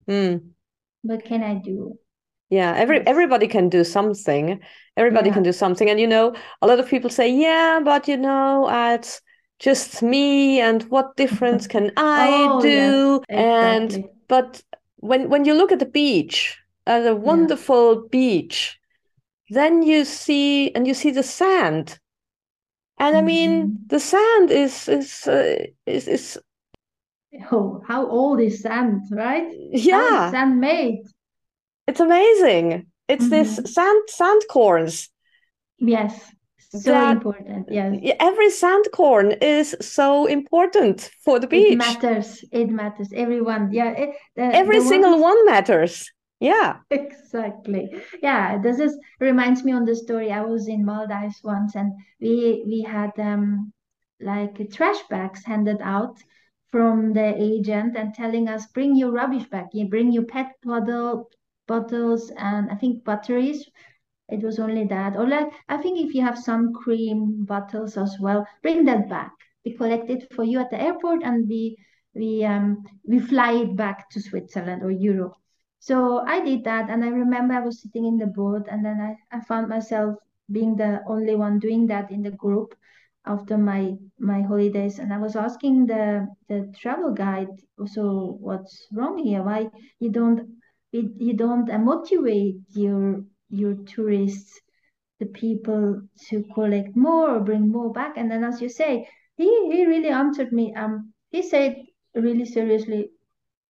Mm. 0.08 0.50
What 1.02 1.24
can 1.26 1.44
I 1.44 1.56
do? 1.56 1.98
yeah 2.50 2.74
every 2.76 3.06
everybody 3.06 3.48
can 3.48 3.70
do 3.70 3.84
something 3.84 4.60
everybody 4.98 5.30
yeah. 5.30 5.34
can 5.34 5.44
do 5.44 5.52
something 5.52 5.90
and 5.90 6.00
you 6.00 6.08
know 6.08 6.34
a 6.62 6.68
lot 6.68 6.80
of 6.80 6.88
people 6.88 7.10
say 7.10 7.30
yeah 7.32 7.80
but 7.84 8.08
you 8.08 8.18
know 8.18 8.68
it's 8.94 9.22
just 9.60 10.02
me 10.02 10.60
and 10.60 10.84
what 10.84 11.16
difference 11.16 11.68
can 11.68 11.92
i 11.98 12.48
oh, 12.50 12.62
do 12.62 13.22
yeah, 13.30 13.76
exactly. 13.76 14.02
and 14.02 14.10
but 14.28 14.62
when 14.98 15.30
when 15.30 15.46
you 15.46 15.54
look 15.54 15.72
at 15.72 15.80
the 15.80 15.86
beach 15.86 16.58
at 16.86 17.06
a 17.06 17.16
wonderful 17.16 17.96
yeah. 17.96 18.08
beach 18.12 18.80
then 19.50 19.82
you 19.82 20.06
see 20.06 20.72
and 20.74 20.88
you 20.88 20.94
see 20.94 21.12
the 21.12 21.24
sand 21.24 22.00
and 22.98 23.16
i 23.16 23.22
mean 23.22 23.64
mm-hmm. 23.64 23.88
the 23.88 24.00
sand 24.00 24.52
is 24.52 24.88
is 24.88 25.28
uh, 25.28 25.56
is 25.86 26.08
is 26.08 26.40
oh 27.52 27.82
how 27.88 28.08
old 28.08 28.40
is 28.40 28.62
sand 28.62 29.02
right 29.12 29.48
yeah 29.72 30.32
sand 30.32 30.60
made 30.60 31.04
it's 31.90 32.00
amazing. 32.00 32.86
It's 33.08 33.24
mm-hmm. 33.24 33.32
this 33.32 33.74
sand 33.74 34.04
sand 34.10 34.44
corns. 34.48 35.10
Yes. 35.80 36.14
So 36.72 36.92
that, 36.92 37.18
important. 37.18 37.68
Yes. 37.72 38.16
Every 38.20 38.52
sand 38.52 38.86
corn 38.94 39.32
is 39.42 39.76
so 39.82 40.28
important 40.28 41.10
for 41.24 41.40
the 41.40 41.48
beach. 41.48 41.74
It 41.74 41.78
matters. 41.78 42.46
It 42.52 42.70
matters. 42.70 43.10
Everyone. 43.14 43.72
Yeah. 43.72 43.92
It, 43.92 44.10
the, 44.36 44.44
Every 44.44 44.80
the 44.80 44.86
single 44.86 45.12
ones... 45.14 45.22
one 45.24 45.46
matters. 45.46 46.12
Yeah. 46.40 46.78
Exactly. 46.92 47.90
Yeah. 48.22 48.60
This 48.62 48.80
is 48.80 48.98
reminds 49.20 49.64
me 49.64 49.72
on 49.72 49.86
the 49.86 49.96
story. 49.96 50.32
I 50.32 50.42
was 50.42 50.68
in 50.68 50.86
Maldives 50.86 51.42
once 51.44 51.76
and 51.76 51.92
we 52.22 52.64
we 52.66 52.82
had 52.82 53.12
um 53.18 53.74
like 54.22 54.72
trash 54.72 55.02
bags 55.10 55.44
handed 55.44 55.80
out 55.82 56.18
from 56.72 57.14
the 57.14 57.34
agent 57.36 57.98
and 57.98 58.14
telling 58.14 58.48
us 58.48 58.68
bring 58.68 58.96
your 58.96 59.12
rubbish 59.12 59.46
bag 59.46 59.66
you 59.74 59.88
bring 59.88 60.12
your 60.12 60.26
pet 60.26 60.54
bottle 60.62 61.30
bottles 61.70 62.32
and 62.38 62.70
I 62.70 62.76
think 62.76 63.06
batteries. 63.06 63.64
It 64.32 64.42
was 64.44 64.60
only 64.60 64.86
that. 64.86 65.16
Or 65.18 65.28
like 65.28 65.48
I 65.68 65.78
think 65.78 66.00
if 66.00 66.14
you 66.14 66.22
have 66.22 66.38
some 66.38 66.74
cream 66.74 67.46
bottles 67.46 67.98
as 67.98 68.18
well, 68.20 68.46
bring 68.62 68.86
that 68.86 69.10
back. 69.10 69.32
We 69.66 69.76
collect 69.76 70.10
it 70.10 70.32
for 70.34 70.44
you 70.44 70.60
at 70.60 70.70
the 70.70 70.82
airport 70.82 71.24
and 71.24 71.48
we 71.48 71.78
we 72.14 72.44
um 72.46 72.84
we 73.08 73.20
fly 73.20 73.54
it 73.54 73.76
back 73.76 74.10
to 74.12 74.22
Switzerland 74.22 74.84
or 74.84 74.92
Europe. 74.92 75.34
So 75.80 76.20
I 76.26 76.44
did 76.44 76.64
that 76.66 76.90
and 76.90 77.04
I 77.04 77.10
remember 77.10 77.54
I 77.54 77.62
was 77.62 77.82
sitting 77.82 78.06
in 78.06 78.18
the 78.18 78.28
boat 78.28 78.68
and 78.70 78.84
then 78.84 79.00
I, 79.00 79.16
I 79.36 79.40
found 79.42 79.70
myself 79.70 80.16
being 80.52 80.76
the 80.76 81.02
only 81.08 81.36
one 81.36 81.60
doing 81.60 81.88
that 81.88 82.12
in 82.12 82.22
the 82.22 82.32
group 82.32 82.76
after 83.26 83.58
my 83.58 83.94
my 84.18 84.42
holidays 84.42 84.98
and 85.00 85.14
i 85.14 85.18
was 85.18 85.36
asking 85.36 85.86
the 85.86 86.26
the 86.48 86.72
travel 86.80 87.12
guide 87.14 87.48
so 87.86 88.38
what's 88.40 88.88
wrong 88.94 89.18
here 89.18 89.44
why 89.44 89.70
you 90.00 90.10
don't 90.10 90.48
you 90.92 91.34
don't 91.34 91.68
motivate 91.84 92.56
your 92.70 93.22
your 93.50 93.76
tourists 93.86 94.60
the 95.20 95.26
people 95.26 96.02
to 96.30 96.44
collect 96.54 96.96
more 96.96 97.36
or 97.36 97.40
bring 97.42 97.70
more 97.70 97.92
back. 97.92 98.18
And 98.18 98.32
then 98.32 98.44
as 98.44 98.62
you 98.62 98.70
say 98.70 99.08
he 99.36 99.48
he 99.72 99.86
really 99.86 100.10
answered 100.10 100.52
me. 100.52 100.74
Um 100.76 101.14
he 101.32 101.42
said 101.42 101.76
really 102.16 102.46
seriously 102.46 103.12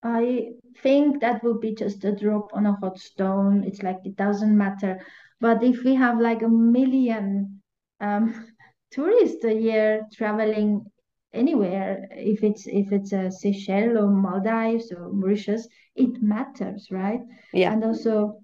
i 0.01 0.47
think 0.81 1.19
that 1.19 1.43
would 1.43 1.59
be 1.59 1.75
just 1.75 2.05
a 2.05 2.15
drop 2.15 2.51
on 2.53 2.65
a 2.65 2.73
hot 2.81 2.97
stone. 2.97 3.63
It's 3.65 3.83
like 3.83 3.99
it 4.05 4.15
doesn't 4.15 4.57
matter. 4.57 4.99
But 5.41 5.63
if 5.63 5.83
we 5.83 5.95
have 5.95 6.19
like 6.19 6.41
a 6.41 6.47
million 6.47 7.61
um, 7.99 8.33
tourists 8.91 9.43
a 9.43 9.53
year 9.53 10.03
traveling 10.13 10.85
anywhere 11.33 12.07
if 12.11 12.43
it's 12.43 12.65
if 12.65 12.91
it's 12.91 13.11
a 13.13 13.29
Seychelles 13.29 13.95
or 13.97 14.07
Maldives 14.09 14.91
or 14.91 15.11
Mauritius 15.13 15.67
it 15.95 16.21
matters 16.21 16.87
right? 16.91 17.19
Yeah. 17.53 17.71
And 17.73 17.83
also 17.83 18.41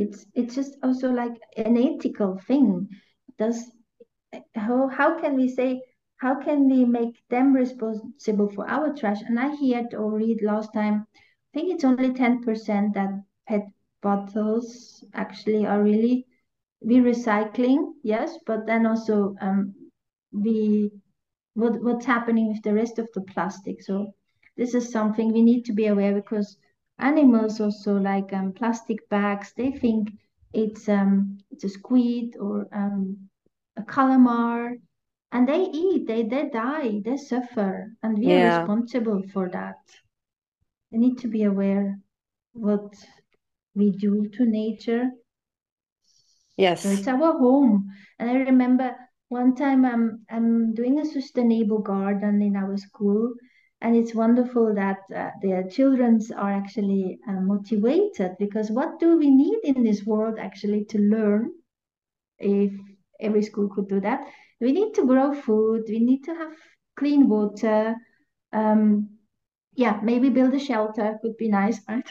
it's 0.00 0.26
it's 0.34 0.54
just 0.56 0.76
also 0.82 1.10
like 1.12 1.36
an 1.58 1.76
ethical 1.76 2.38
thing 2.46 2.88
does 3.38 3.58
how 4.54 4.88
how 4.88 5.18
can 5.20 5.36
we 5.36 5.48
say 5.48 5.80
how 6.16 6.34
can 6.40 6.68
we 6.68 6.84
make 6.84 7.16
them 7.30 7.52
responsible 7.54 8.48
for 8.54 8.68
our 8.68 8.92
trash 8.94 9.20
and 9.22 9.38
i 9.40 9.48
heard 9.62 9.94
or 9.94 10.12
read 10.18 10.42
last 10.42 10.72
time 10.74 11.06
i 11.14 11.50
think 11.54 11.72
it's 11.72 11.84
only 11.84 12.12
10% 12.12 12.94
that 12.94 13.10
pet 13.48 13.66
bottles 14.02 15.04
actually 15.14 15.66
are 15.66 15.82
really 15.82 16.26
we 16.80 16.96
recycling 16.96 17.92
yes 18.02 18.38
but 18.46 18.66
then 18.66 18.86
also 18.86 19.34
um 19.40 19.74
we 20.32 20.90
what 21.54 21.82
what's 21.82 22.06
happening 22.06 22.48
with 22.48 22.62
the 22.62 22.74
rest 22.74 22.98
of 22.98 23.08
the 23.14 23.22
plastic. 23.22 23.82
So 23.82 24.12
this 24.56 24.74
is 24.74 24.90
something 24.92 25.32
we 25.32 25.42
need 25.42 25.64
to 25.66 25.72
be 25.72 25.86
aware 25.86 26.14
because 26.14 26.56
animals 27.00 27.60
also 27.60 27.96
like 27.98 28.32
um, 28.32 28.52
plastic 28.52 29.08
bags. 29.08 29.52
They 29.56 29.72
think 29.72 30.10
it's 30.52 30.88
um 30.88 31.38
it's 31.50 31.64
a 31.64 31.68
squid 31.68 32.36
or 32.38 32.66
um 32.72 33.28
a 33.76 33.82
calamar, 33.82 34.74
and 35.32 35.48
they 35.48 35.62
eat. 35.72 36.06
They 36.06 36.22
they 36.24 36.48
die. 36.50 37.00
They 37.04 37.16
suffer, 37.16 37.92
and 38.02 38.18
we 38.18 38.26
yeah. 38.26 38.56
are 38.56 38.60
responsible 38.60 39.22
for 39.32 39.48
that. 39.50 39.78
We 40.90 40.98
need 40.98 41.18
to 41.18 41.28
be 41.28 41.44
aware 41.44 41.98
what 42.52 42.94
we 43.74 43.90
do 43.90 44.28
to 44.28 44.44
nature. 44.44 45.10
Yes, 46.56 46.82
so 46.82 46.90
it's 46.90 47.08
our 47.08 47.38
home, 47.38 47.90
and 48.18 48.30
I 48.30 48.34
remember 48.34 48.94
one 49.28 49.54
time 49.54 49.84
I'm 49.84 50.26
I'm 50.30 50.74
doing 50.74 50.98
a 50.98 51.04
sustainable 51.06 51.78
garden 51.78 52.42
in 52.42 52.56
our 52.56 52.76
school, 52.76 53.32
and 53.80 53.96
it's 53.96 54.14
wonderful 54.14 54.74
that 54.74 54.98
uh, 55.14 55.30
the 55.42 55.68
childrens 55.70 56.30
are 56.30 56.52
actually 56.52 57.18
uh, 57.26 57.40
motivated 57.40 58.36
because 58.38 58.70
what 58.70 58.98
do 59.00 59.16
we 59.16 59.30
need 59.30 59.58
in 59.64 59.82
this 59.82 60.04
world 60.04 60.38
actually 60.38 60.84
to 60.86 60.98
learn? 60.98 61.50
If 62.38 62.72
every 63.20 63.42
school 63.42 63.68
could 63.68 63.88
do 63.88 64.00
that, 64.00 64.26
we 64.60 64.72
need 64.72 64.94
to 64.94 65.06
grow 65.06 65.32
food. 65.34 65.84
We 65.88 66.00
need 66.00 66.24
to 66.24 66.34
have 66.34 66.52
clean 66.96 67.28
water. 67.28 67.94
Um, 68.52 69.08
yeah, 69.74 70.00
maybe 70.02 70.28
build 70.30 70.54
a 70.54 70.58
shelter 70.58 71.18
would 71.22 71.36
be 71.36 71.48
nice, 71.48 71.80
right? 71.88 72.06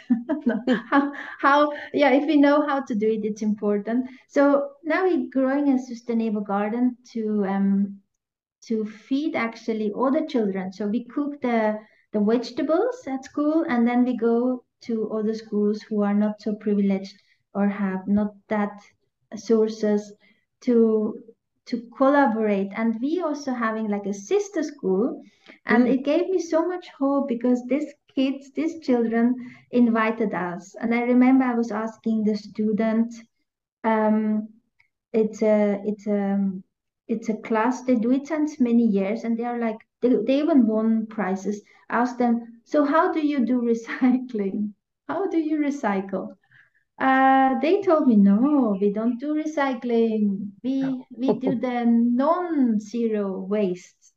how, 0.90 1.12
how, 1.40 1.72
yeah, 1.94 2.12
if 2.12 2.26
we 2.26 2.38
know 2.38 2.66
how 2.68 2.82
to 2.82 2.96
do 2.96 3.10
it, 3.10 3.26
it's 3.26 3.42
important. 3.42 4.10
So 4.28 4.70
now 4.84 5.04
we're 5.06 5.30
growing 5.32 5.70
a 5.70 5.80
sustainable 5.80 6.42
garden 6.42 6.98
to 7.14 7.46
um 7.46 8.00
to 8.68 8.86
feed 8.86 9.36
actually 9.36 9.92
all 9.92 10.12
the 10.12 10.26
children. 10.28 10.72
So 10.74 10.88
we 10.88 11.06
cook 11.06 11.42
the 11.42 11.80
the 12.12 12.20
vegetables 12.20 13.04
at 13.08 13.24
school, 13.24 13.66
and 13.70 13.88
then 13.88 14.04
we 14.04 14.18
go 14.18 14.64
to 14.82 15.12
other 15.12 15.34
schools 15.34 15.82
who 15.84 16.02
are 16.02 16.14
not 16.14 16.42
so 16.42 16.56
privileged 16.56 17.16
or 17.54 17.68
have 17.68 18.08
not 18.08 18.34
that 18.48 18.82
sources 19.36 20.14
to 20.62 21.20
to 21.66 21.84
collaborate 21.96 22.72
and 22.76 22.96
we 23.00 23.22
also 23.22 23.54
having 23.54 23.88
like 23.88 24.06
a 24.08 24.14
sister 24.14 24.64
school 24.64 25.22
and 25.68 25.86
mm. 25.86 25.94
it 25.94 26.04
gave 26.04 26.28
me 26.30 26.40
so 26.40 26.68
much 26.68 26.88
hope 26.98 27.28
because 27.28 27.64
these 27.68 27.94
kids 28.16 28.52
these 28.56 28.80
children 28.80 29.36
invited 29.72 30.34
us 30.34 30.76
and 30.82 30.96
i 30.96 31.02
remember 31.02 31.46
i 31.46 31.54
was 31.54 31.72
asking 31.72 32.24
the 32.24 32.36
student 32.36 33.14
um, 33.84 34.48
it's 35.14 35.42
a 35.44 35.80
it's 35.86 36.08
a 36.08 36.40
it's 37.10 37.30
a 37.30 37.38
class. 37.38 37.84
They 37.84 37.96
do 37.96 38.12
it 38.12 38.28
since 38.28 38.60
many 38.62 38.86
years 38.86 39.24
and 39.26 39.38
they 39.38 39.44
are 39.46 39.60
like 39.60 39.78
they, 40.02 40.10
they 40.28 40.40
even 40.40 40.68
won 40.68 41.08
prizes. 41.08 41.62
Ask 41.90 42.18
them 42.18 42.62
so 42.66 42.86
how 42.86 43.12
do 43.14 43.26
you 43.26 43.46
do 43.46 43.62
recycling? 43.74 44.74
How 45.08 45.28
do 45.28 45.38
you 45.40 45.60
recycle? 45.60 46.36
Uh, 47.00 47.60
they 47.62 47.82
told 47.82 48.08
me 48.08 48.16
no 48.16 48.78
we 48.80 48.92
don't 48.94 49.20
do 49.20 49.34
recycling. 49.36 50.52
We 50.64 51.06
we 51.18 51.40
do 51.40 51.56
the 51.60 51.86
non-zero 51.86 53.40
waste 53.50 54.14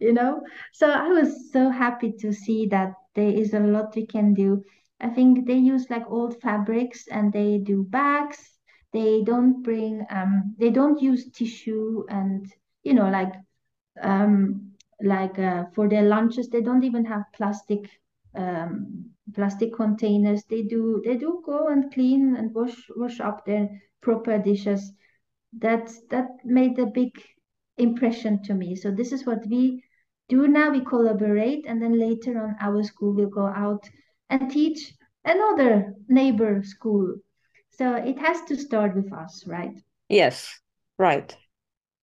you 0.00 0.12
know? 0.12 0.42
So 0.72 0.90
i 0.90 1.08
was 1.08 1.52
so 1.52 1.70
happy 1.70 2.12
to 2.20 2.32
see 2.32 2.66
that 2.68 2.94
there 3.14 3.30
is 3.30 3.54
a 3.54 3.60
lot 3.60 3.94
we 3.96 4.06
can 4.06 4.34
do. 4.34 4.62
I 5.00 5.08
think 5.10 5.46
they 5.46 5.56
use 5.56 5.90
like 5.90 6.10
old 6.10 6.40
fabrics 6.40 7.06
and 7.08 7.32
they 7.32 7.58
do 7.58 7.84
bags 7.84 8.55
they 8.92 9.22
don't 9.22 9.62
bring 9.62 10.04
um 10.10 10.54
they 10.58 10.70
don't 10.70 11.00
use 11.02 11.30
tissue 11.30 12.04
and 12.08 12.46
you 12.82 12.94
know 12.94 13.08
like 13.10 13.32
um 14.02 14.72
like 15.02 15.38
uh, 15.38 15.64
for 15.74 15.88
their 15.88 16.02
lunches 16.02 16.48
they 16.48 16.60
don't 16.62 16.84
even 16.84 17.04
have 17.04 17.22
plastic 17.34 17.80
um 18.36 19.10
plastic 19.34 19.74
containers. 19.74 20.44
They 20.44 20.62
do 20.62 21.02
they 21.04 21.16
do 21.16 21.42
go 21.44 21.68
and 21.68 21.92
clean 21.92 22.36
and 22.36 22.54
wash 22.54 22.76
wash 22.96 23.20
up 23.20 23.44
their 23.44 23.68
proper 24.02 24.38
dishes. 24.38 24.92
That 25.58 25.90
that 26.10 26.28
made 26.44 26.78
a 26.78 26.86
big 26.86 27.12
impression 27.76 28.42
to 28.44 28.54
me. 28.54 28.74
So 28.76 28.90
this 28.90 29.12
is 29.12 29.26
what 29.26 29.46
we 29.46 29.82
do 30.28 30.46
now. 30.48 30.70
We 30.70 30.80
collaborate 30.84 31.66
and 31.66 31.80
then 31.82 31.98
later 31.98 32.40
on 32.42 32.56
our 32.60 32.82
school 32.82 33.12
will 33.14 33.28
go 33.30 33.46
out 33.46 33.88
and 34.30 34.50
teach 34.50 34.94
another 35.24 35.94
neighbor 36.08 36.62
school 36.62 37.16
so 37.78 37.94
it 37.94 38.18
has 38.18 38.42
to 38.42 38.56
start 38.56 38.94
with 38.94 39.12
us 39.12 39.44
right? 39.46 39.76
Yes 40.08 40.60
right. 40.98 41.36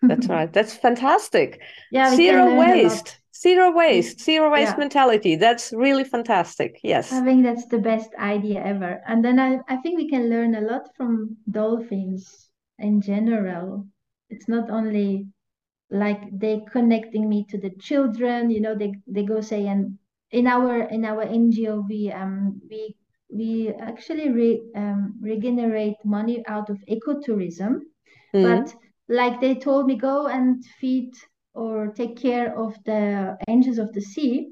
That's 0.01 0.27
right. 0.27 0.51
That's 0.57 0.73
fantastic. 0.73 1.61
Yeah 1.91 2.15
zero 2.15 2.55
waste 2.55 3.19
zero 3.35 3.71
waste 3.71 4.19
zero 4.19 4.51
waste 4.51 4.73
yeah. 4.73 4.79
mentality. 4.79 5.35
That's 5.35 5.73
really 5.73 6.03
fantastic. 6.03 6.79
Yes. 6.83 7.11
I 7.11 7.23
think 7.23 7.43
that's 7.43 7.67
the 7.67 7.79
best 7.79 8.09
idea 8.19 8.63
ever. 8.63 9.01
And 9.07 9.23
then 9.23 9.39
I, 9.39 9.59
I 9.67 9.77
think 9.77 9.97
we 9.97 10.09
can 10.09 10.29
learn 10.29 10.55
a 10.55 10.61
lot 10.61 10.89
from 10.95 11.37
dolphins 11.49 12.49
in 12.79 13.01
general. 13.01 13.87
It's 14.29 14.47
not 14.47 14.69
only 14.69 15.27
like 15.93 16.21
they 16.37 16.65
connecting 16.71 17.29
me 17.29 17.45
to 17.45 17.57
the 17.57 17.69
children 17.79 18.49
you 18.49 18.59
know 18.59 18.75
they 18.75 18.91
they 19.05 19.23
go 19.23 19.39
say 19.41 19.67
and 19.67 19.97
in 20.31 20.47
our 20.47 20.89
in 20.89 21.05
our 21.05 21.23
ngo 21.25 21.87
we 21.87 22.11
um 22.11 22.59
we 22.67 22.95
we 23.33 23.69
actually 23.79 24.29
re, 24.29 24.61
um, 24.75 25.15
regenerate 25.21 25.97
money 26.05 26.43
out 26.47 26.69
of 26.69 26.77
ecotourism. 26.89 27.81
Mm. 28.33 28.43
but 28.43 28.75
like 29.09 29.39
they 29.41 29.55
told 29.55 29.85
me 29.85 29.95
go 29.95 30.27
and 30.27 30.63
feed 30.79 31.11
or 31.53 31.87
take 31.93 32.17
care 32.17 32.57
of 32.57 32.75
the 32.85 33.37
angels 33.47 33.77
of 33.77 33.93
the 33.93 34.01
sea. 34.01 34.51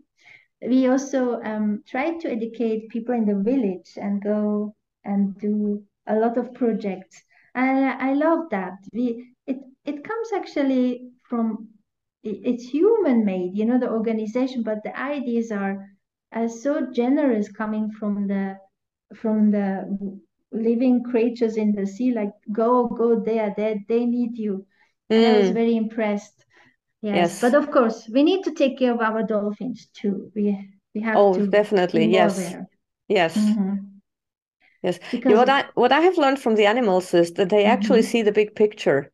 We 0.62 0.88
also 0.88 1.42
um, 1.42 1.82
try 1.88 2.18
to 2.20 2.32
educate 2.32 2.90
people 2.90 3.16
in 3.16 3.26
the 3.26 3.42
village 3.42 3.92
and 3.98 4.22
go 4.22 4.76
and 5.04 5.36
do 5.40 5.84
a 6.08 6.16
lot 6.16 6.38
of 6.38 6.54
projects. 6.54 7.24
And 7.56 7.86
i 7.86 8.14
love 8.14 8.50
that. 8.52 8.74
We 8.94 9.34
it 9.48 9.58
it 9.86 10.04
comes 10.04 10.32
actually 10.34 11.10
from 11.28 11.70
it's 12.24 12.66
human 12.70 13.26
made 13.26 13.58
you 13.58 13.66
know 13.66 13.80
the 13.80 13.90
organization 13.90 14.62
but 14.64 14.84
the 14.84 14.96
ideas 15.00 15.52
are 15.52 15.88
are 16.34 16.48
so 16.48 16.88
generous 16.92 17.52
coming 17.52 17.90
from 17.92 18.28
the 18.28 18.56
from 19.16 19.52
the 19.52 20.20
living 20.52 21.04
creatures 21.04 21.58
in 21.58 21.72
the 21.72 21.86
sea 21.86 22.12
like 22.12 22.32
go 22.52 22.88
go 22.88 23.20
there 23.20 23.54
they, 23.56 23.84
they 23.88 24.06
need 24.06 24.38
you 24.38 24.66
mm. 25.12 25.36
i 25.36 25.40
was 25.40 25.50
mm. 25.50 25.54
very 25.54 25.76
impressed 25.76 26.46
yes. 27.02 27.16
yes. 27.16 27.42
but 27.42 27.56
of 27.56 27.72
course 27.72 28.10
we 28.10 28.24
need 28.24 28.44
to 28.44 28.52
take 28.52 28.78
care 28.78 28.94
of 28.94 29.00
our 29.00 29.24
dolphins 29.24 29.88
too 29.94 30.32
we 30.36 30.58
we 30.94 31.02
have 31.02 31.16
oh 31.16 31.46
definitely 31.46 32.06
yes 32.06 32.38
aware. 32.38 32.68
yes 33.08 33.38
mm-hmm. 33.38 33.76
yes 34.84 35.00
because 35.10 35.34
what 35.34 35.50
i 35.50 35.64
what 35.76 35.92
i 35.94 36.02
have 36.02 36.18
learned 36.18 36.40
from 36.40 36.56
the 36.56 36.66
animals 36.66 37.14
is 37.14 37.34
that 37.34 37.50
they 37.50 37.64
mm-hmm. 37.64 37.72
actually 37.72 38.02
see 38.02 38.22
the 38.22 38.32
big 38.32 38.54
picture 38.54 39.12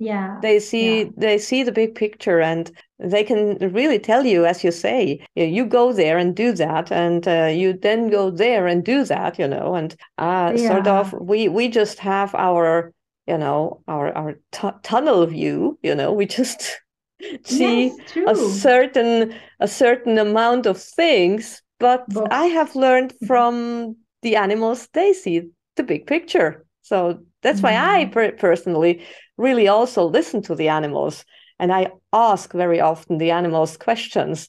yeah 0.00 0.38
they 0.42 0.58
see 0.58 1.02
yeah. 1.02 1.10
they 1.16 1.38
see 1.38 1.62
the 1.62 1.72
big 1.72 1.94
picture 1.94 2.40
and 2.40 2.72
they 2.98 3.24
can 3.24 3.56
really 3.72 3.98
tell 3.98 4.24
you 4.24 4.44
as 4.44 4.62
you 4.62 4.70
say 4.70 5.24
you 5.34 5.64
go 5.64 5.92
there 5.92 6.16
and 6.16 6.36
do 6.36 6.52
that 6.52 6.92
and 6.92 7.26
uh, 7.26 7.46
you 7.46 7.72
then 7.72 8.08
go 8.08 8.30
there 8.30 8.66
and 8.66 8.84
do 8.84 9.04
that 9.04 9.38
you 9.38 9.48
know 9.48 9.74
and 9.74 9.96
uh, 10.18 10.52
yeah. 10.54 10.68
sort 10.68 10.86
of 10.86 11.12
we 11.14 11.48
we 11.48 11.68
just 11.68 11.98
have 11.98 12.34
our 12.34 12.92
you 13.26 13.36
know 13.36 13.82
our 13.88 14.12
our 14.16 14.34
t- 14.52 14.78
tunnel 14.82 15.26
view 15.26 15.78
you 15.82 15.94
know 15.94 16.12
we 16.12 16.26
just 16.26 16.80
see 17.44 17.86
yes, 17.86 18.28
a 18.28 18.36
certain 18.36 19.34
a 19.60 19.68
certain 19.68 20.18
amount 20.18 20.66
of 20.66 20.80
things 20.80 21.62
but 21.80 22.04
i 22.30 22.46
have 22.46 22.76
learned 22.76 23.12
mm-hmm. 23.14 23.26
from 23.26 23.96
the 24.22 24.36
animals 24.36 24.88
they 24.92 25.12
see 25.12 25.42
the 25.76 25.82
big 25.82 26.06
picture 26.06 26.64
so 26.82 27.18
that's 27.42 27.62
why 27.62 27.72
mm-hmm. 27.72 27.90
I 27.90 28.04
per- 28.06 28.32
personally 28.32 29.04
really 29.36 29.68
also 29.68 30.04
listen 30.04 30.42
to 30.42 30.54
the 30.54 30.68
animals 30.68 31.24
and 31.58 31.72
I 31.72 31.92
ask 32.12 32.52
very 32.52 32.80
often 32.80 33.18
the 33.18 33.30
animals 33.30 33.76
questions 33.76 34.48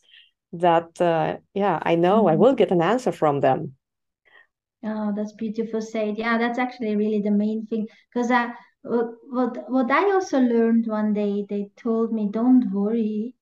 that, 0.54 1.00
uh, 1.02 1.38
yeah, 1.54 1.80
I 1.82 1.96
know 1.96 2.20
mm-hmm. 2.20 2.34
I 2.34 2.36
will 2.36 2.56
get 2.56 2.72
an 2.72 2.82
answer 2.82 3.12
from 3.12 3.39
them. 3.41 3.74
Oh, 4.84 5.13
that's 5.15 5.34
beautiful 5.34 5.82
said. 5.82 6.18
Yeah, 6.18 6.38
that's 6.38 6.60
actually 6.60 6.96
really 6.96 7.22
the 7.22 7.32
main 7.32 7.65
thing. 7.65 7.88
Because 8.13 8.32
I, 8.32 8.54
what, 8.84 9.08
what, 9.30 9.70
what 9.70 9.91
I 9.91 10.12
also 10.12 10.39
learned 10.39 10.86
one 10.88 11.13
day, 11.13 11.46
they 11.50 11.70
told 11.76 12.13
me, 12.13 12.30
don't 12.32 12.72
worry. 12.72 13.34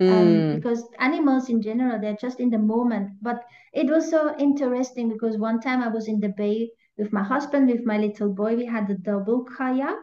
Um, 0.00 0.08
mm. 0.08 0.54
because 0.56 0.84
animals 0.98 1.48
in 1.48 1.62
general, 1.62 2.00
they're 2.00 2.16
just 2.20 2.40
in 2.40 2.50
the 2.50 2.58
moment. 2.58 3.12
But 3.22 3.44
it 3.72 3.86
was 3.86 4.10
so 4.10 4.36
interesting 4.38 5.08
because 5.08 5.38
one 5.38 5.60
time 5.60 5.82
I 5.82 5.88
was 5.88 6.08
in 6.08 6.20
the 6.20 6.30
bay 6.30 6.70
with 6.98 7.12
my 7.12 7.22
husband, 7.22 7.70
with 7.70 7.86
my 7.86 7.98
little 7.98 8.28
boy, 8.32 8.56
we 8.56 8.66
had 8.66 8.90
a 8.90 8.94
double 8.94 9.44
kayak. 9.44 9.96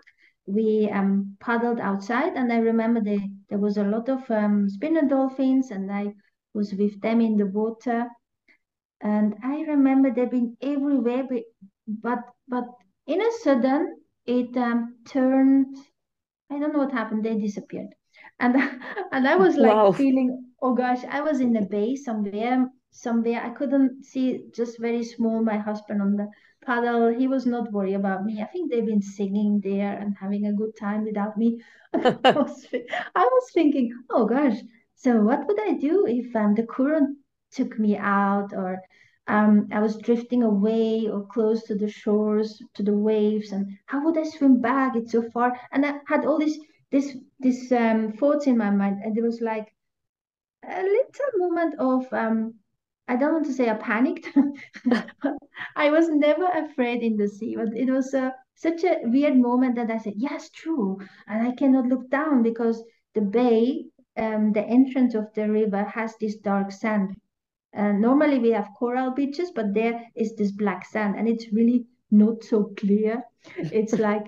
We 0.45 0.89
um, 0.91 1.37
paddled 1.39 1.79
outside, 1.79 2.33
and 2.35 2.51
I 2.51 2.57
remember 2.57 3.01
they, 3.01 3.29
there 3.49 3.59
was 3.59 3.77
a 3.77 3.83
lot 3.83 4.09
of 4.09 4.29
um, 4.31 4.69
spinner 4.69 5.07
dolphins, 5.07 5.71
and 5.71 5.91
I 5.91 6.13
was 6.53 6.73
with 6.73 6.99
them 7.01 7.21
in 7.21 7.37
the 7.37 7.45
water. 7.45 8.07
And 9.01 9.35
I 9.43 9.61
remember 9.61 10.11
they've 10.11 10.29
been 10.29 10.57
everywhere, 10.61 11.27
but 11.87 12.19
but 12.47 12.65
in 13.07 13.21
a 13.21 13.31
sudden 13.41 13.97
it 14.25 14.55
um, 14.57 14.95
turned. 15.05 15.75
I 16.51 16.59
don't 16.59 16.73
know 16.73 16.79
what 16.79 16.91
happened. 16.91 17.23
They 17.23 17.37
disappeared, 17.39 17.87
and 18.39 18.55
and 19.11 19.27
I 19.27 19.35
was 19.35 19.55
like 19.55 19.73
wow. 19.73 19.91
feeling, 19.91 20.45
oh 20.61 20.73
gosh, 20.75 21.03
I 21.09 21.21
was 21.21 21.39
in 21.39 21.53
the 21.53 21.61
bay 21.61 21.95
somewhere, 21.95 22.67
somewhere. 22.91 23.41
I 23.43 23.49
couldn't 23.49 24.03
see, 24.03 24.43
just 24.53 24.79
very 24.79 25.03
small. 25.03 25.41
My 25.43 25.57
husband 25.57 26.01
on 26.01 26.15
the 26.15 26.27
paddle. 26.65 27.09
He 27.09 27.27
was 27.27 27.45
not 27.45 27.71
worried 27.71 27.95
about 27.95 28.25
me. 28.25 28.41
I 28.41 28.45
think 28.45 28.71
they've 28.71 28.85
been 28.85 29.01
singing 29.01 29.61
there 29.61 29.97
and 29.97 30.15
having 30.19 30.45
a 30.45 30.53
good 30.53 30.75
time 30.77 31.03
without 31.05 31.37
me. 31.37 31.61
I, 31.93 31.99
was, 32.23 32.67
I 33.15 33.23
was 33.25 33.51
thinking, 33.53 33.93
oh 34.09 34.25
gosh, 34.25 34.57
so 34.95 35.21
what 35.21 35.47
would 35.47 35.59
I 35.59 35.73
do 35.73 36.05
if 36.07 36.35
um, 36.35 36.55
the 36.55 36.63
current 36.63 37.17
took 37.51 37.77
me 37.79 37.97
out 37.97 38.53
or 38.53 38.81
um, 39.27 39.67
I 39.71 39.79
was 39.79 39.97
drifting 39.97 40.43
away 40.43 41.07
or 41.07 41.25
close 41.27 41.63
to 41.63 41.75
the 41.75 41.89
shores, 41.89 42.61
to 42.73 42.83
the 42.83 42.93
waves, 42.93 43.51
and 43.51 43.77
how 43.85 44.03
would 44.03 44.17
I 44.17 44.23
swim 44.23 44.61
back? 44.61 44.95
It's 44.95 45.11
so 45.11 45.21
far. 45.31 45.59
And 45.71 45.85
I 45.85 45.99
had 46.07 46.25
all 46.25 46.39
these 46.39 46.59
this 46.91 47.15
this 47.39 47.71
um, 47.71 48.11
thoughts 48.13 48.47
in 48.47 48.57
my 48.57 48.69
mind, 48.69 49.01
and 49.03 49.17
it 49.17 49.23
was 49.23 49.39
like 49.39 49.73
a 50.63 50.81
little 50.83 51.31
moment 51.37 51.75
of 51.79 52.11
um, 52.13 52.55
I 53.07 53.15
don't 53.15 53.33
want 53.33 53.45
to 53.47 53.53
say 53.53 53.69
I 53.69 53.73
panicked. 53.73 54.27
I 55.75 55.89
was 55.89 56.09
never 56.09 56.45
afraid 56.45 57.03
in 57.03 57.17
the 57.17 57.27
sea, 57.27 57.55
but 57.55 57.75
it 57.75 57.89
was 57.89 58.13
a, 58.13 58.33
such 58.55 58.83
a 58.83 58.99
weird 59.03 59.37
moment 59.37 59.75
that 59.75 59.91
I 59.91 59.97
said, 59.97 60.13
yes, 60.15 60.49
true. 60.49 60.99
And 61.27 61.47
I 61.47 61.51
cannot 61.51 61.87
look 61.87 62.09
down 62.09 62.43
because 62.43 62.83
the 63.13 63.21
bay, 63.21 63.85
um, 64.17 64.53
the 64.53 64.63
entrance 64.63 65.15
of 65.15 65.33
the 65.33 65.49
river 65.49 65.83
has 65.83 66.15
this 66.19 66.37
dark 66.37 66.71
sand. 66.71 67.15
And 67.73 68.01
normally 68.01 68.39
we 68.39 68.51
have 68.51 68.69
coral 68.77 69.11
beaches, 69.11 69.51
but 69.51 69.73
there 69.73 70.01
is 70.15 70.35
this 70.35 70.51
black 70.51 70.85
sand 70.85 71.15
and 71.17 71.27
it's 71.27 71.51
really 71.51 71.85
not 72.11 72.43
so 72.43 72.73
clear. 72.77 73.23
It's 73.57 73.93
like, 74.07 74.25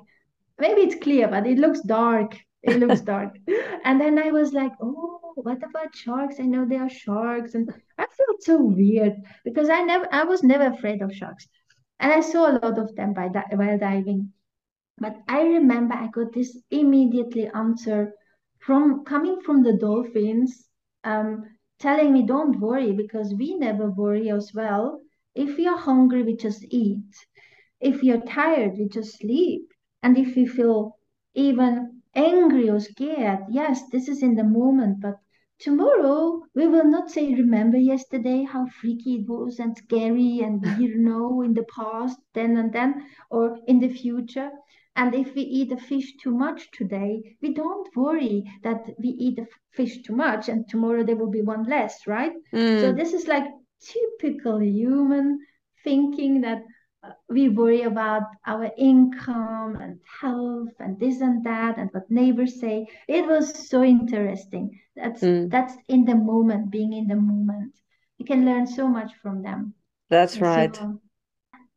maybe 0.59 0.81
it's 0.81 0.95
clear, 0.95 1.27
but 1.27 1.45
it 1.45 1.57
looks 1.57 1.81
dark. 1.81 2.35
It 2.63 2.79
looks 2.79 3.01
dark. 3.01 3.37
And 3.85 3.99
then 4.01 4.17
I 4.19 4.31
was 4.31 4.53
like, 4.53 4.73
oh, 4.81 5.33
what 5.35 5.57
about 5.63 5.95
sharks? 5.95 6.39
I 6.39 6.43
know 6.43 6.65
there 6.65 6.83
are 6.83 6.89
sharks. 6.89 7.55
And 7.55 7.69
I 7.97 8.05
felt 8.05 8.43
so 8.43 8.61
weird 8.61 9.15
because 9.45 9.69
I 9.69 9.81
never 9.83 10.07
I 10.11 10.23
was 10.23 10.43
never 10.43 10.67
afraid 10.67 11.01
of 11.01 11.13
sharks. 11.13 11.47
And 11.99 12.11
I 12.11 12.21
saw 12.21 12.49
a 12.49 12.57
lot 12.59 12.77
of 12.79 12.95
them 12.95 13.13
by 13.13 13.29
di- 13.29 13.55
while 13.55 13.77
diving. 13.77 14.33
But 14.99 15.17
I 15.27 15.41
remember 15.43 15.95
I 15.95 16.07
got 16.07 16.33
this 16.33 16.57
immediately 16.71 17.47
answer 17.47 18.13
from 18.59 19.03
coming 19.05 19.41
from 19.41 19.63
the 19.63 19.73
dolphins, 19.77 20.69
um, 21.03 21.43
telling 21.79 22.13
me, 22.13 22.23
don't 22.25 22.59
worry, 22.59 22.93
because 22.93 23.33
we 23.35 23.55
never 23.55 23.89
worry 23.89 24.29
as 24.31 24.53
well. 24.53 25.01
If 25.35 25.57
we 25.57 25.67
are 25.67 25.77
hungry, 25.77 26.23
we 26.23 26.35
just 26.37 26.63
eat. 26.69 27.11
If 27.79 28.03
you're 28.03 28.21
tired, 28.21 28.77
we 28.77 28.87
just 28.87 29.17
sleep. 29.19 29.71
And 30.03 30.17
if 30.17 30.35
we 30.35 30.45
feel 30.45 30.97
even 31.33 32.02
angry 32.15 32.69
or 32.69 32.79
scared, 32.79 33.39
yes, 33.49 33.81
this 33.91 34.07
is 34.07 34.21
in 34.23 34.35
the 34.35 34.43
moment, 34.43 34.99
but 35.01 35.15
tomorrow 35.59 36.41
we 36.55 36.67
will 36.67 36.89
not 36.89 37.09
say, 37.09 37.33
remember 37.33 37.77
yesterday 37.77 38.43
how 38.43 38.65
freaky 38.65 39.15
it 39.15 39.27
was 39.27 39.59
and 39.59 39.77
scary 39.77 40.39
and 40.39 40.65
you 40.79 40.97
know 41.07 41.41
in 41.41 41.53
the 41.53 41.65
past, 41.75 42.17
then 42.33 42.57
and 42.57 42.73
then, 42.73 43.05
or 43.29 43.57
in 43.67 43.79
the 43.79 43.89
future. 43.89 44.51
And 44.95 45.15
if 45.15 45.33
we 45.33 45.41
eat 45.41 45.71
a 45.71 45.77
fish 45.77 46.13
too 46.21 46.37
much 46.37 46.69
today, 46.71 47.35
we 47.41 47.53
don't 47.53 47.87
worry 47.95 48.43
that 48.61 48.85
we 48.99 49.09
eat 49.09 49.39
a 49.39 49.47
fish 49.71 50.03
too 50.03 50.15
much 50.15 50.49
and 50.49 50.69
tomorrow 50.69 51.03
there 51.03 51.15
will 51.15 51.31
be 51.31 51.41
one 51.41 51.63
less, 51.63 52.05
right? 52.05 52.33
Mm. 52.53 52.79
So 52.79 52.93
this 52.93 53.13
is 53.13 53.27
like 53.27 53.45
typical 53.81 54.61
human 54.61 55.39
thinking 55.83 56.41
that 56.41 56.61
we 57.29 57.49
worry 57.49 57.81
about 57.83 58.23
our 58.45 58.71
income 58.77 59.75
and 59.81 59.99
health 60.21 60.69
and 60.79 60.99
this 60.99 61.21
and 61.21 61.43
that 61.45 61.77
and 61.77 61.89
what 61.91 62.09
neighbors 62.09 62.59
say. 62.59 62.87
It 63.07 63.25
was 63.25 63.67
so 63.69 63.83
interesting. 63.83 64.79
That's 64.95 65.21
mm. 65.21 65.49
that's 65.49 65.73
in 65.87 66.05
the 66.05 66.15
moment, 66.15 66.71
being 66.71 66.93
in 66.93 67.07
the 67.07 67.15
moment. 67.15 67.73
You 68.17 68.25
can 68.25 68.45
learn 68.45 68.67
so 68.67 68.87
much 68.87 69.11
from 69.21 69.41
them. 69.41 69.73
That's 70.09 70.39
right. 70.39 70.75
So, 70.75 71.01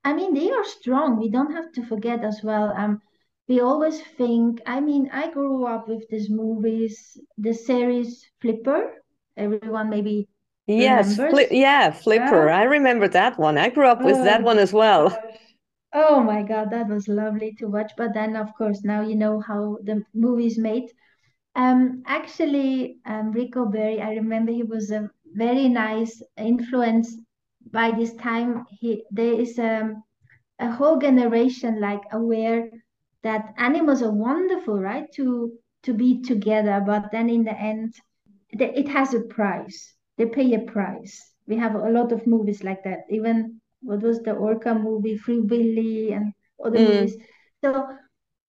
I 0.05 0.13
mean, 0.13 0.35
they 0.35 0.51
are 0.51 0.65
strong. 0.65 1.19
We 1.19 1.31
don't 1.31 1.53
have 1.53 1.73
to 1.73 1.87
forget 1.87 2.23
as 2.25 2.41
well. 2.43 2.73
Um, 2.77 3.01
we 3.49 3.61
always 3.61 4.01
think. 4.19 4.61
I 4.67 4.81
mean, 4.81 5.11
I 5.13 5.31
grew 5.31 5.67
up 5.67 5.89
with 5.89 6.09
these 6.09 6.31
movies, 6.31 7.19
the 7.39 7.55
series 7.55 8.25
Flipper. 8.41 9.03
Everyone 9.37 9.91
maybe 9.91 10.29
yes, 10.67 11.17
fli- 11.17 11.49
yeah, 11.51 11.91
Flipper. 11.91 12.49
Yeah. 12.49 12.59
I 12.59 12.63
remember 12.65 13.09
that 13.09 13.39
one. 13.39 13.59
I 13.59 13.69
grew 13.71 13.87
up 13.87 14.03
with 14.03 14.17
oh, 14.17 14.25
that 14.25 14.43
one 14.43 14.59
as 14.59 14.73
well. 14.73 15.17
Oh 15.93 16.23
my 16.23 16.43
God, 16.43 16.71
that 16.71 16.89
was 16.89 17.09
lovely 17.09 17.55
to 17.59 17.67
watch. 17.67 17.93
But 17.97 18.13
then, 18.13 18.37
of 18.37 18.55
course, 18.55 18.83
now 18.85 19.01
you 19.01 19.15
know 19.15 19.41
how 19.41 19.79
the 19.83 20.03
movie 20.15 20.47
is 20.47 20.59
made. 20.59 20.91
Um, 21.55 22.03
actually, 22.07 22.99
um, 23.07 23.33
Ric 23.33 23.57
O'Barry, 23.57 24.03
I 24.03 24.15
remember 24.15 24.53
he 24.53 24.63
was 24.63 24.91
a 24.91 25.11
very 25.33 25.69
nice 25.69 26.23
influence 26.37 27.17
by 27.73 27.91
this 27.91 28.15
time 28.15 28.65
he 28.71 29.03
there 29.11 29.41
is 29.41 29.59
a, 29.59 29.95
a 30.59 30.71
whole 30.71 30.99
generation 30.99 31.81
like 31.81 32.03
aware 32.13 32.71
that 33.23 33.55
animals 33.59 34.03
are 34.03 34.13
wonderful 34.13 34.79
right 34.79 35.11
to 35.13 35.53
to 35.83 35.93
be 35.93 36.23
together 36.23 36.83
but 36.87 37.11
then 37.11 37.29
in 37.29 37.45
the 37.45 37.59
end 37.59 37.95
it 38.51 38.89
has 38.89 39.15
a 39.15 39.21
price 39.21 39.96
they 40.17 40.27
pay 40.27 40.55
a 40.55 40.61
price 40.61 41.33
we 41.47 41.57
have 41.57 41.75
a 41.75 41.91
lot 41.91 42.13
of 42.13 42.27
movies 42.27 42.63
like 42.63 42.83
that 42.85 43.01
even 43.11 43.61
what 43.83 44.01
was 44.01 44.21
the 44.23 44.33
orca 44.33 44.75
movie 44.75 45.17
free 45.17 45.41
willy 45.41 46.13
and 46.13 46.33
other 46.65 46.79
mm. 46.79 46.89
movies 46.89 47.17
so 47.63 47.87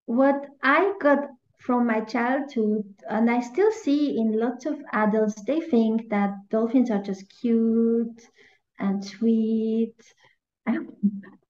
what 0.06 0.46
i 0.64 0.94
got 1.02 1.20
from 1.60 1.86
my 1.86 2.00
childhood 2.02 2.84
and 3.10 3.30
i 3.30 3.40
still 3.42 3.72
see 3.72 4.18
in 4.18 4.40
lots 4.40 4.66
of 4.66 4.80
adults 4.94 5.42
they 5.46 5.60
think 5.60 6.10
that 6.10 6.32
dolphins 6.50 6.90
are 6.90 7.02
just 7.02 7.24
cute 7.42 8.22
and 8.80 9.04
sweet 9.04 9.96
and, 10.66 10.90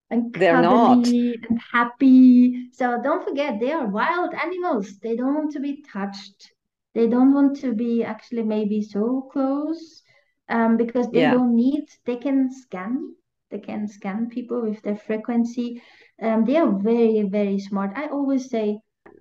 and 0.10 0.34
They're 0.34 0.62
not. 0.62 1.06
and 1.08 1.60
happy. 1.72 2.70
So 2.72 3.02
don't 3.04 3.28
forget, 3.28 3.60
they 3.60 3.72
are 3.72 3.88
wild 3.88 4.34
animals. 4.34 5.00
They 5.00 5.16
don't 5.16 5.34
want 5.34 5.52
to 5.54 5.60
be 5.60 5.84
touched. 5.92 6.52
They 6.94 7.08
don't 7.08 7.34
want 7.34 7.60
to 7.62 7.74
be 7.74 8.04
actually 8.04 8.44
maybe 8.44 8.82
so 8.82 9.28
close 9.32 10.04
um, 10.50 10.78
because 10.78 11.10
they 11.12 11.22
yeah. 11.22 11.32
don't 11.32 11.56
need, 11.56 11.86
they 12.06 12.18
can 12.18 12.52
scan. 12.52 13.16
They 13.50 13.60
can 13.60 13.88
scan 13.88 14.30
people 14.30 14.62
with 14.62 14.82
their 14.82 14.98
frequency. 14.98 15.82
Um, 16.22 16.46
they 16.46 16.58
are 16.58 16.72
very, 16.72 17.24
very 17.24 17.60
smart. 17.60 17.92
I 17.96 18.08
always 18.08 18.50
say, 18.50 18.80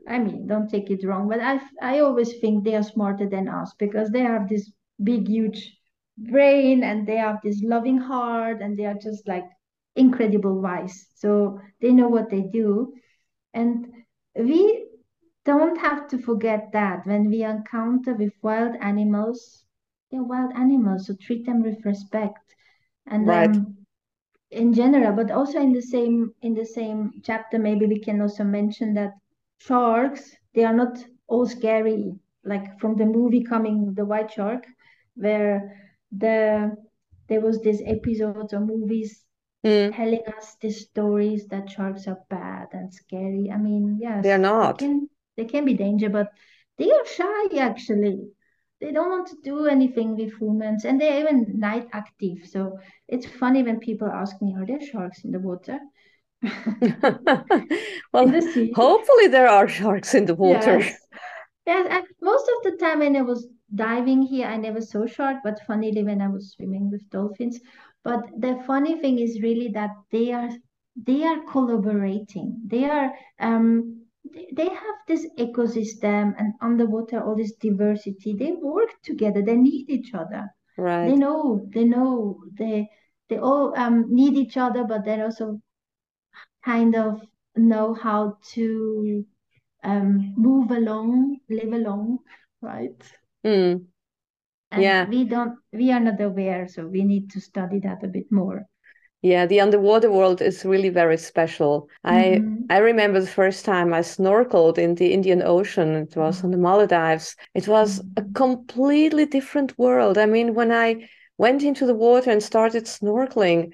I 0.09 0.19
mean, 0.19 0.47
don't 0.47 0.69
take 0.69 0.91
it 0.91 1.05
wrong, 1.05 1.29
but 1.29 1.41
I, 1.41 1.61
I 1.81 2.01
always 2.01 2.39
think 2.41 2.65
they 2.65 2.75
are 2.75 2.83
smarter 2.83 3.29
than 3.29 3.49
us 3.49 3.73
because 3.79 4.11
they 4.11 4.21
have 4.21 4.49
this 4.49 4.71
big, 5.03 5.29
huge 5.29 5.77
brain 6.19 6.83
and 6.83 7.07
they 7.07 7.17
have 7.17 7.41
this 7.43 7.63
loving 7.63 7.99
heart 7.99 8.63
and 8.63 8.77
they 8.77 8.87
are 8.87 8.95
just 8.95 9.27
like 9.29 9.45
incredible 9.97 10.61
wise 10.61 11.07
so 11.15 11.61
they 11.81 11.93
know 11.93 12.09
what 12.09 12.31
they 12.31 12.43
do 12.43 12.93
and 13.55 13.87
we 14.35 14.87
don't 15.45 15.79
have 15.79 16.09
to 16.09 16.19
forget 16.19 16.69
that 16.73 17.07
when 17.07 17.31
we 17.31 17.43
encounter 17.43 18.15
with 18.15 18.33
wild 18.43 18.75
animals 18.81 19.66
they're 20.11 20.23
wild 20.23 20.53
animals 20.55 21.07
so 21.07 21.15
treat 21.21 21.45
them 21.47 21.63
with 21.63 21.85
respect 21.85 22.55
and 23.07 23.27
right. 23.27 23.51
um, 23.51 23.77
in 24.51 24.73
general 24.73 25.13
but 25.13 25.31
also 25.31 25.59
in 25.61 25.73
the 25.73 25.83
same 25.83 26.33
in 26.43 26.55
the 26.55 26.65
same 26.65 27.11
chapter 27.25 27.59
maybe 27.59 27.87
we 27.87 27.99
can 27.99 28.21
also 28.21 28.45
mention 28.45 28.95
that 28.95 29.13
sharks 29.59 30.37
they 30.55 30.65
are 30.65 30.75
not 30.75 31.05
all 31.27 31.47
scary 31.47 32.15
like 32.45 32.79
from 32.79 32.97
the 32.97 33.05
movie 33.05 33.43
coming 33.43 33.93
the 33.95 34.05
white 34.05 34.31
shark 34.31 34.65
where 35.15 35.77
the 36.17 36.71
there 37.29 37.41
was 37.41 37.61
this 37.61 37.83
episodes 37.85 38.53
or 38.53 38.61
movies 38.61 39.25
mm. 39.65 39.95
telling 39.95 40.23
us 40.37 40.57
these 40.61 40.83
stories 40.83 41.47
that 41.49 41.71
sharks 41.71 42.07
are 42.07 42.19
bad 42.31 42.69
and 42.73 42.93
scary. 42.93 43.51
I 43.53 43.57
mean, 43.57 43.99
yes, 44.01 44.23
they're 44.23 44.39
not. 44.39 44.79
They 44.79 44.87
can, 44.87 45.09
they 45.37 45.45
can 45.45 45.65
be 45.65 45.75
danger, 45.75 46.09
but 46.09 46.29
they 46.79 46.91
are 46.91 47.07
shy 47.07 47.59
actually. 47.59 48.29
They 48.81 48.93
don't 48.93 49.11
want 49.11 49.29
to 49.29 49.37
do 49.43 49.67
anything 49.67 50.17
with 50.17 50.39
humans, 50.39 50.85
and 50.85 51.01
they're 51.01 51.21
even 51.21 51.59
night 51.59 51.89
active. 51.93 52.47
So 52.47 52.79
it's 53.09 53.27
funny 53.27 53.63
when 53.63 53.81
people 53.81 54.09
ask 54.09 54.41
me, 54.43 54.55
"Are 54.57 54.67
there 54.67 54.81
sharks 54.81 55.25
in 55.25 55.31
the 55.33 55.41
water?" 55.41 55.79
well, 58.13 58.27
the 58.27 58.73
hopefully 58.75 59.29
there 59.29 59.49
are 59.49 59.69
sharks 59.69 60.15
in 60.15 60.27
the 60.27 60.35
water. 60.35 60.79
Yes. 60.81 60.97
yes, 61.67 61.87
and 61.91 62.05
most 62.21 62.49
of 62.49 62.63
the 62.65 62.77
time 62.79 62.99
when 63.01 63.17
I 63.17 63.23
was 63.23 63.49
diving 63.75 64.23
here, 64.23 64.47
I 64.47 64.57
never 64.57 64.81
saw 64.81 65.07
shark, 65.07 65.39
but 65.43 65.61
funnily 65.67 66.05
when 66.05 66.21
I 66.21 66.29
was 66.29 66.53
swimming 66.53 66.91
with 66.91 67.09
dolphins. 67.11 67.59
But 68.05 68.25
the 68.39 68.63
funny 68.67 69.01
thing 69.01 69.19
is 69.19 69.43
really 69.43 69.69
that 69.69 69.91
they 70.13 70.33
are 70.33 70.51
they 70.97 71.25
are 71.25 71.41
collaborating. 71.51 72.63
They 72.67 72.85
are 72.85 73.13
um 73.41 74.06
they 74.53 74.69
have 74.69 74.97
this 75.09 75.27
ecosystem 75.39 76.35
and 76.39 76.55
underwater 76.61 77.23
all 77.23 77.37
this 77.37 77.53
diversity. 77.53 78.35
They 78.35 78.53
work 78.53 78.91
together. 79.03 79.43
They 79.43 79.57
need 79.57 79.91
each 79.91 80.15
other. 80.15 80.49
Right. 80.77 81.09
They 81.09 81.17
know. 81.17 81.67
They 81.73 81.85
know. 81.85 82.41
They 82.59 82.89
they 83.29 83.39
all 83.39 83.77
um 83.77 84.07
need 84.09 84.35
each 84.35 84.57
other, 84.57 84.85
but 84.85 85.05
they 85.05 85.21
also 85.21 85.61
kind 86.65 86.95
of 86.95 87.23
know 87.57 87.95
how 87.95 88.39
to 88.55 89.25
um 89.85 90.35
move 90.37 90.71
along, 90.71 91.39
live 91.49 91.73
along, 91.73 92.19
right? 92.61 93.03
Mm. 93.45 93.87
And 94.71 94.83
yeah. 94.83 95.09
we 95.09 95.25
don't 95.25 95.59
we 95.73 95.93
are 95.93 96.01
not 96.01 96.21
aware, 96.21 96.69
so 96.69 96.87
we 96.87 97.05
need 97.05 97.31
to 97.31 97.41
study 97.41 97.81
that 97.81 98.03
a 98.03 98.09
bit 98.09 98.31
more. 98.31 98.67
Yeah, 99.23 99.47
the 99.47 99.61
underwater 99.61 100.11
world 100.11 100.41
is 100.41 100.65
really 100.65 100.91
very 100.91 101.17
special. 101.17 101.89
Mm-hmm. 102.07 102.65
I 102.71 102.77
I 102.77 102.79
remember 102.79 103.21
the 103.21 103.27
first 103.27 103.65
time 103.65 103.93
I 103.93 104.01
snorkeled 104.01 104.79
in 104.79 104.95
the 104.95 105.13
Indian 105.13 105.43
Ocean. 105.43 105.95
It 105.95 106.17
was 106.17 106.45
on 106.45 106.51
the 106.51 106.59
Maldives. 106.59 107.37
It 107.55 107.67
was 107.67 107.99
a 107.99 108.03
mm-hmm. 108.03 108.33
completely 108.33 109.27
different 109.27 109.77
world. 109.79 110.19
I 110.19 110.27
mean, 110.27 110.55
when 110.55 110.71
I 110.71 111.09
went 111.39 111.63
into 111.63 111.87
the 111.87 111.95
water 111.95 112.31
and 112.31 112.43
started 112.43 112.85
snorkeling, 112.85 113.73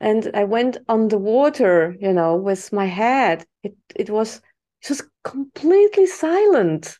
and 0.00 0.30
I 0.34 0.44
went 0.44 0.78
underwater, 0.88 1.96
you 2.00 2.12
know, 2.12 2.36
with 2.36 2.72
my 2.72 2.86
head, 2.86 3.44
it 3.62 3.74
it 3.94 4.10
was 4.10 4.40
just 4.82 5.02
completely 5.22 6.06
silent 6.06 6.98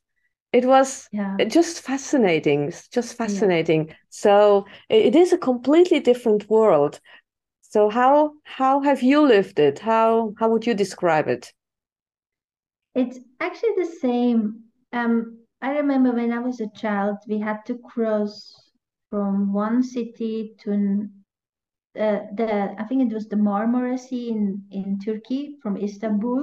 it 0.55 0.65
was 0.65 1.09
yeah. 1.11 1.37
just 1.49 1.81
fascinating 1.81 2.73
just 2.93 3.17
fascinating 3.17 3.89
yeah. 3.89 3.95
so 4.09 4.65
it 4.89 5.15
is 5.17 5.33
a 5.33 5.39
completely 5.39 6.01
different 6.01 6.49
world 6.49 7.01
so 7.75 7.91
how 7.91 8.31
how 8.45 8.81
have 8.83 9.03
you 9.03 9.21
lived 9.21 9.59
it? 9.59 9.81
How 9.81 10.33
how 10.39 10.49
would 10.51 10.65
you 10.65 10.75
describe 10.75 11.27
it? 11.27 11.53
It's 12.95 13.19
actually 13.41 13.75
the 13.77 13.93
same. 14.01 14.39
Um 14.93 15.15
i 15.61 15.71
remember 15.81 16.11
when 16.13 16.33
i 16.37 16.39
was 16.39 16.61
a 16.61 16.75
child 16.83 17.17
we 17.27 17.39
had 17.49 17.59
to 17.69 17.75
cross 17.91 18.35
from 19.11 19.53
one 19.53 19.83
city 19.83 20.55
to 20.63 20.71
uh, 22.05 22.21
the 22.39 22.51
i 22.83 22.85
think 22.87 23.01
it 23.03 23.15
was 23.15 23.27
the 23.29 23.41
marmara 23.49 23.99
sea 23.99 24.29
in 24.29 24.43
in 24.71 24.99
turkey 25.07 25.43
from 25.63 25.77
istanbul. 25.77 26.41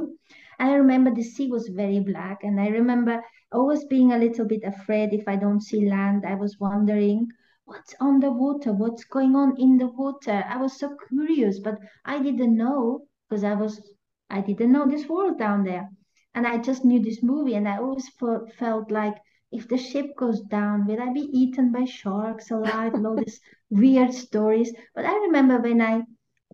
And 0.60 0.70
i 0.72 0.74
remember 0.84 1.12
the 1.14 1.30
sea 1.34 1.48
was 1.56 1.78
very 1.84 2.02
black. 2.12 2.38
And 2.44 2.60
i 2.60 2.68
remember 2.80 3.16
always 3.52 3.84
being 3.86 4.12
a 4.12 4.24
little 4.26 4.48
bit 4.54 4.64
afraid 4.64 5.14
if 5.14 5.28
I 5.28 5.36
don't 5.36 5.68
see 5.70 5.90
land. 5.90 6.26
I 6.26 6.36
was 6.36 6.60
wondering 6.60 7.28
what's 7.66 7.93
on 7.99 8.20
the 8.20 8.32
water, 8.32 8.72
what's 8.74 9.03
going 9.05 9.36
on 9.36 9.55
in 9.59 9.78
the 9.78 9.88
water. 9.88 10.43
I 10.47 10.57
was 10.57 10.78
so 10.80 10.95
curious, 11.07 11.59
but 11.59 11.78
I 12.05 12.22
didn't 12.22 12.55
know 12.57 13.07
because 13.30 13.43
I 13.43 13.53
was 13.55 13.82
I 14.30 14.41
didn't 14.41 14.72
know 14.72 14.88
this 14.88 15.07
world 15.07 15.38
down 15.39 15.64
there. 15.64 15.89
and 16.34 16.47
I 16.47 16.57
just 16.57 16.86
knew 16.86 17.01
this 17.01 17.22
movie, 17.24 17.55
and 17.55 17.68
I 17.68 17.78
always 17.78 18.07
felt, 18.20 18.51
felt 18.53 18.91
like 18.91 19.16
if 19.51 19.68
the 19.68 19.78
ship 19.78 20.16
goes 20.18 20.41
down, 20.41 20.86
will 20.86 21.01
I 21.01 21.12
be 21.14 21.30
eaten 21.32 21.72
by 21.72 21.86
sharks 21.86 22.51
alive? 22.51 22.93
and 22.93 23.05
all 23.07 23.16
these 23.18 23.39
weird 23.70 24.14
stories. 24.14 24.74
But 24.95 25.05
I 25.05 25.14
remember 25.26 25.59
when 25.59 25.82
I 25.82 26.03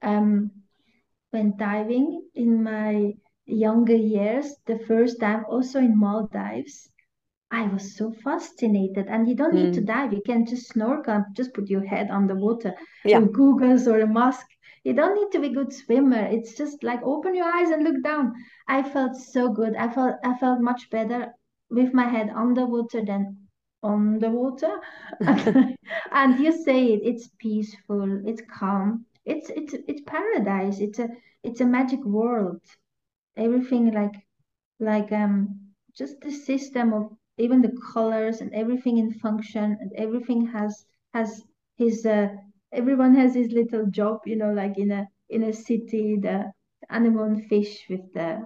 um, 0.01 0.51
went 1.33 1.57
diving 1.57 2.21
in 2.35 2.63
my 2.63 3.13
younger 3.45 3.95
years, 3.95 4.55
the 4.65 4.79
first 4.79 5.19
time, 5.19 5.45
also 5.49 5.79
in 5.79 5.97
Maldives. 5.97 6.89
I 7.49 7.67
was 7.67 7.95
so 7.95 8.11
fascinated. 8.11 9.07
And 9.07 9.27
you 9.27 9.35
don't 9.35 9.53
mm. 9.53 9.65
need 9.65 9.73
to 9.75 9.79
hmm. 9.79 9.85
dive. 9.85 10.13
You 10.13 10.21
can 10.25 10.45
just 10.45 10.67
snorkel, 10.69 11.23
just 11.33 11.53
put 11.53 11.69
your 11.69 11.85
head 11.85 12.09
on 12.09 12.27
the 12.27 12.35
water 12.35 12.73
yeah. 13.05 13.19
with 13.19 13.33
goggles 13.33 13.87
or 13.87 13.99
a 13.99 14.07
mask. 14.07 14.45
You 14.83 14.93
don't 14.93 15.15
need 15.15 15.31
to 15.31 15.39
be 15.39 15.47
a 15.47 15.53
good 15.53 15.73
swimmer. 15.73 16.25
It's 16.25 16.55
just 16.55 16.83
like 16.83 17.01
open 17.03 17.35
your 17.35 17.45
eyes 17.45 17.69
and 17.69 17.83
look 17.83 18.01
down. 18.03 18.33
I 18.67 18.83
felt 18.83 19.15
so 19.15 19.49
good. 19.49 19.75
I 19.75 19.89
felt 19.89 20.15
I 20.23 20.37
felt 20.37 20.61
much 20.61 20.89
better 20.89 21.33
with 21.69 21.93
my 21.93 22.07
head 22.07 22.29
underwater 22.29 23.03
than 23.03 23.47
on 23.83 24.19
the 24.19 24.29
water. 24.29 24.79
and 26.11 26.39
you 26.39 26.51
say 26.63 26.93
it, 26.93 27.01
it's 27.03 27.29
peaceful, 27.37 28.21
it's 28.25 28.41
calm, 28.49 29.05
it's 29.25 29.49
it's 29.49 29.73
it's 29.87 30.01
paradise. 30.01 30.79
It's 30.79 30.99
a 30.99 31.09
it's 31.43 31.61
a 31.61 31.65
magic 31.65 32.03
world. 32.05 32.61
Everything 33.35 33.93
like 33.93 34.15
like 34.79 35.11
um 35.11 35.73
just 35.93 36.21
the 36.21 36.31
system 36.31 36.93
of 36.93 37.11
even 37.37 37.61
the 37.61 37.75
colors 37.93 38.41
and 38.41 38.53
everything 38.53 38.97
in 38.97 39.11
function 39.11 39.77
and 39.79 39.91
everything 39.97 40.45
has 40.47 40.85
has 41.13 41.43
his 41.77 42.05
uh, 42.05 42.27
everyone 42.71 43.15
has 43.15 43.33
his 43.35 43.51
little 43.51 43.85
job 43.87 44.19
you 44.25 44.35
know 44.35 44.51
like 44.53 44.77
in 44.77 44.91
a 44.91 45.07
in 45.29 45.43
a 45.43 45.53
city 45.53 46.17
the 46.21 46.51
anemone 46.89 47.41
fish 47.49 47.85
with 47.89 48.05
the 48.13 48.41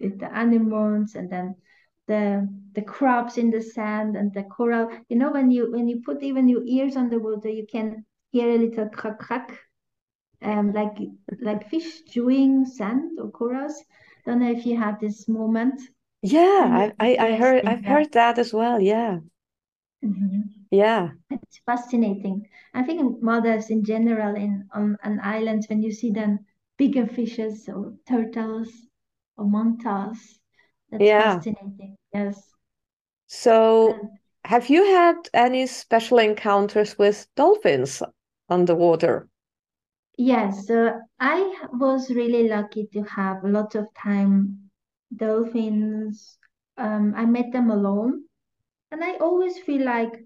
with 0.00 0.18
the 0.18 0.26
anemones 0.36 1.14
and 1.14 1.30
then 1.30 1.54
the 2.08 2.48
the 2.74 2.82
crabs 2.82 3.38
in 3.38 3.50
the 3.50 3.60
sand 3.60 4.16
and 4.16 4.32
the 4.34 4.42
coral. 4.44 4.88
You 5.08 5.16
know 5.16 5.30
when 5.32 5.50
you 5.50 5.70
when 5.72 5.88
you 5.88 6.00
put 6.04 6.22
even 6.22 6.48
your 6.48 6.64
ears 6.64 6.96
on 6.96 7.08
the 7.10 7.18
water 7.18 7.48
you 7.48 7.66
can 7.70 8.04
hear 8.30 8.48
a 8.50 8.58
little 8.58 8.88
crack 8.88 9.18
crack 9.18 9.58
um 10.42 10.72
like 10.72 10.96
like 11.40 11.68
fish 11.70 12.04
chewing 12.10 12.64
sand 12.66 13.18
or 13.20 13.30
corals. 13.30 13.82
Don't 14.24 14.40
know 14.40 14.50
if 14.50 14.66
you 14.66 14.76
had 14.76 15.00
this 15.00 15.28
moment 15.28 15.80
yeah, 16.22 16.90
I, 16.98 17.16
I, 17.16 17.16
I 17.18 17.36
heard 17.36 17.66
I've 17.66 17.84
heard 17.84 18.12
that 18.12 18.38
as 18.38 18.52
well. 18.52 18.80
Yeah. 18.80 19.18
Mm-hmm. 20.04 20.40
Yeah. 20.70 21.10
It's 21.30 21.60
fascinating. 21.64 22.46
I 22.74 22.82
think 22.82 23.22
mothers 23.22 23.70
in 23.70 23.84
general 23.84 24.34
in 24.34 24.68
on 24.74 24.96
an 25.02 25.20
island 25.22 25.66
when 25.68 25.82
you 25.82 25.92
see 25.92 26.10
them 26.10 26.40
bigger 26.76 27.06
fishes 27.06 27.68
or 27.68 27.94
turtles 28.08 28.68
or 29.36 29.46
mantas. 29.46 30.38
That's 30.90 31.04
yeah. 31.04 31.34
fascinating. 31.34 31.96
Yes. 32.12 32.42
So 33.26 33.92
and, 33.92 34.10
have 34.44 34.68
you 34.68 34.84
had 34.84 35.16
any 35.32 35.66
special 35.66 36.18
encounters 36.18 36.98
with 36.98 37.26
dolphins 37.36 38.02
underwater? 38.48 39.28
Yes, 40.18 40.68
uh, 40.68 40.98
I 41.18 41.66
was 41.72 42.10
really 42.10 42.48
lucky 42.48 42.88
to 42.92 43.02
have 43.04 43.44
a 43.44 43.48
lot 43.48 43.74
of 43.74 43.86
time 43.94 44.61
dolphins. 45.16 46.38
Um, 46.76 47.14
I 47.16 47.24
met 47.26 47.52
them 47.52 47.70
alone. 47.70 48.24
And 48.90 49.02
I 49.02 49.16
always 49.16 49.58
feel 49.58 49.84
like 49.84 50.22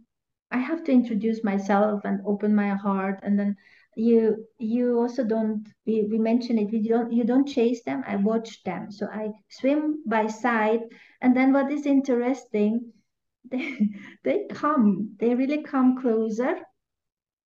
I 0.50 0.58
have 0.58 0.84
to 0.84 0.92
introduce 0.92 1.44
myself 1.44 2.02
and 2.04 2.20
open 2.26 2.54
my 2.54 2.70
heart. 2.70 3.20
And 3.22 3.38
then 3.38 3.56
you 3.96 4.46
you 4.58 4.98
also 4.98 5.24
don't 5.24 5.66
we, 5.86 6.02
we 6.10 6.18
mentioned 6.18 6.58
it, 6.58 6.72
you 6.72 6.88
don't 6.88 7.12
you 7.12 7.24
don't 7.24 7.48
chase 7.48 7.82
them, 7.84 8.04
I 8.06 8.16
watch 8.16 8.62
them. 8.64 8.90
So 8.90 9.06
I 9.06 9.30
swim 9.48 10.02
by 10.06 10.26
side. 10.26 10.80
And 11.22 11.36
then 11.36 11.52
what 11.52 11.70
is 11.70 11.86
interesting, 11.86 12.92
they 13.50 13.78
they 14.24 14.46
come, 14.50 15.16
they 15.18 15.34
really 15.34 15.62
come 15.62 16.00
closer. 16.00 16.58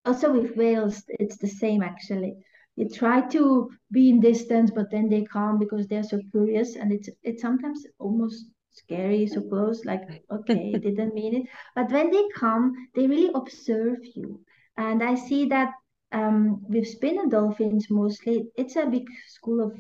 Also 0.05 0.33
with 0.33 0.57
whales, 0.57 1.05
it's 1.09 1.37
the 1.37 1.49
same 1.49 1.83
actually 1.83 2.37
you 2.77 2.89
try 2.89 3.21
to 3.29 3.71
be 3.93 4.11
in 4.11 4.21
distance, 4.21 4.71
but 4.71 4.91
then 4.91 5.09
they 5.09 5.25
come 5.25 5.59
because 5.59 5.87
they're 5.89 6.03
so 6.03 6.21
curious, 6.31 6.77
and 6.77 6.93
it's 6.93 7.09
it's 7.23 7.43
sometimes 7.43 7.87
almost 7.99 8.47
scary, 8.71 9.27
so 9.27 9.41
close, 9.43 9.85
like 9.85 10.03
okay, 10.31 10.79
didn't 10.79 11.15
mean 11.15 11.35
it. 11.37 11.47
But 11.75 11.91
when 11.93 12.11
they 12.11 12.25
come, 12.37 12.73
they 12.95 13.07
really 13.07 13.31
observe 13.35 13.99
you, 14.15 14.41
and 14.77 15.03
I 15.03 15.15
see 15.15 15.47
that 15.47 15.73
um, 16.13 16.63
with 16.69 16.87
spinner 16.89 17.27
dolphins 17.27 17.89
mostly, 17.91 18.47
it's 18.57 18.77
a 18.77 18.87
big 18.87 19.07
school 19.29 19.61
of 19.61 19.79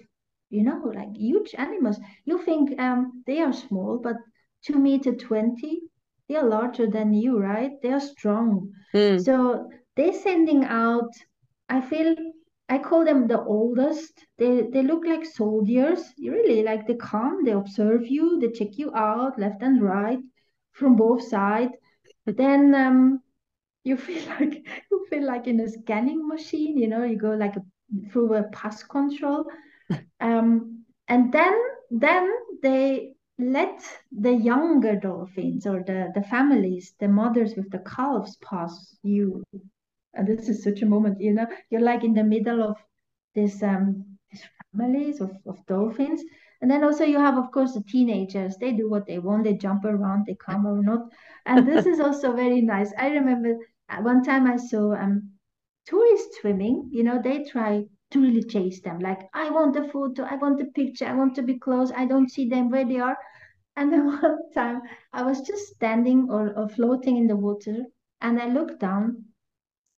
you 0.50 0.62
know 0.62 0.80
like 0.94 1.16
huge 1.16 1.54
animals. 1.56 1.98
You 2.24 2.38
think 2.44 2.78
um, 2.80 3.22
they 3.26 3.40
are 3.40 3.52
small, 3.52 3.98
but 3.98 4.16
two 4.64 4.78
meter 4.78 5.14
twenty, 5.14 5.80
they 6.28 6.36
are 6.36 6.48
larger 6.48 6.86
than 6.86 7.12
you, 7.14 7.38
right? 7.38 7.72
They 7.82 7.90
are 7.92 8.00
strong. 8.00 8.72
Mm. 8.94 9.26
So 9.26 9.70
they're 9.96 10.12
sending 10.12 10.64
out. 10.64 11.10
I 11.68 11.80
feel 11.80 12.14
I 12.70 12.78
call 12.78 13.04
them 13.04 13.26
the 13.26 13.42
oldest. 13.42 14.24
They 14.38 14.62
they 14.72 14.82
look 14.82 15.04
like 15.04 15.24
soldiers. 15.26 16.00
Really, 16.18 16.62
like 16.62 16.86
they 16.86 16.94
come, 16.94 17.44
they 17.44 17.50
observe 17.50 18.06
you, 18.06 18.38
they 18.38 18.50
check 18.52 18.78
you 18.78 18.94
out 18.94 19.38
left 19.38 19.60
and 19.62 19.82
right 19.82 20.20
from 20.72 20.94
both 20.96 21.22
sides. 21.22 21.74
then 22.26 22.74
um, 22.74 23.22
you 23.82 23.96
feel 24.06 24.24
like 24.28 24.54
you 24.90 25.06
feel 25.10 25.26
like 25.26 25.48
in 25.48 25.58
a 25.60 25.68
scanning 25.68 26.28
machine. 26.28 26.78
You 26.78 26.86
know, 26.86 27.02
you 27.04 27.16
go 27.16 27.34
like 27.34 27.56
a, 27.56 27.64
through 28.12 28.34
a 28.34 28.44
pass 28.44 28.84
control, 28.84 29.46
um, 30.20 30.84
and 31.08 31.32
then 31.32 31.54
then 31.90 32.30
they 32.62 33.14
let 33.38 33.82
the 34.12 34.32
younger 34.32 34.94
dolphins 34.94 35.66
or 35.66 35.82
the 35.82 36.12
the 36.14 36.22
families, 36.22 36.94
the 37.00 37.08
mothers 37.08 37.56
with 37.56 37.70
the 37.70 37.80
calves, 37.80 38.36
pass 38.36 38.96
you 39.02 39.42
and 40.14 40.26
this 40.26 40.48
is 40.48 40.62
such 40.62 40.82
a 40.82 40.86
moment 40.86 41.20
you 41.20 41.32
know 41.32 41.46
you're 41.70 41.80
like 41.80 42.04
in 42.04 42.14
the 42.14 42.24
middle 42.24 42.62
of 42.62 42.76
this 43.34 43.62
um 43.62 44.04
these 44.30 44.44
families 44.72 45.20
of, 45.20 45.32
of 45.46 45.64
dolphins. 45.66 46.22
And 46.62 46.70
then 46.70 46.84
also 46.84 47.04
you 47.04 47.18
have 47.18 47.38
of 47.38 47.50
course 47.52 47.74
the 47.74 47.82
teenagers. 47.82 48.56
They 48.56 48.72
do 48.72 48.88
what 48.90 49.06
they 49.06 49.18
want. 49.18 49.44
They 49.44 49.54
jump 49.54 49.84
around. 49.84 50.26
They 50.26 50.36
come 50.36 50.66
or 50.66 50.82
not. 50.82 51.08
And 51.46 51.66
this 51.66 51.86
is 51.86 52.00
also 52.00 52.32
very 52.36 52.60
nice. 52.60 52.92
I 52.98 53.08
remember 53.08 53.56
one 54.02 54.22
time 54.22 54.46
i 54.46 54.56
saw 54.56 54.94
um 54.94 55.30
tourists 55.86 56.38
swimming. 56.40 56.88
You 56.92 57.02
know 57.04 57.20
they 57.22 57.44
try 57.44 57.84
to 58.10 58.20
really 58.20 58.42
chase 58.44 58.80
them. 58.82 58.98
Like 59.00 59.20
i 59.34 59.50
want 59.50 59.74
the 59.74 59.88
photo 59.88 60.24
i 60.24 60.36
want 60.36 60.58
the 60.58 60.66
picture. 60.66 61.06
I 61.06 61.14
want 61.14 61.34
to 61.36 61.42
be 61.42 61.58
close. 61.58 61.90
I 61.92 62.06
don't 62.06 62.30
see 62.30 62.48
them 62.48 62.70
where 62.70 62.84
they 62.86 62.98
are. 62.98 63.16
And 63.76 63.92
then 63.92 64.06
one 64.22 64.38
time 64.54 64.82
i 65.12 65.22
was 65.22 65.40
just 65.40 65.74
standing 65.74 66.28
or, 66.30 66.52
or 66.58 66.68
floating 66.68 67.16
in 67.16 67.26
the 67.26 67.36
water 67.36 67.84
and 68.20 68.40
i 68.40 68.46
looked 68.48 68.80
down 68.80 69.24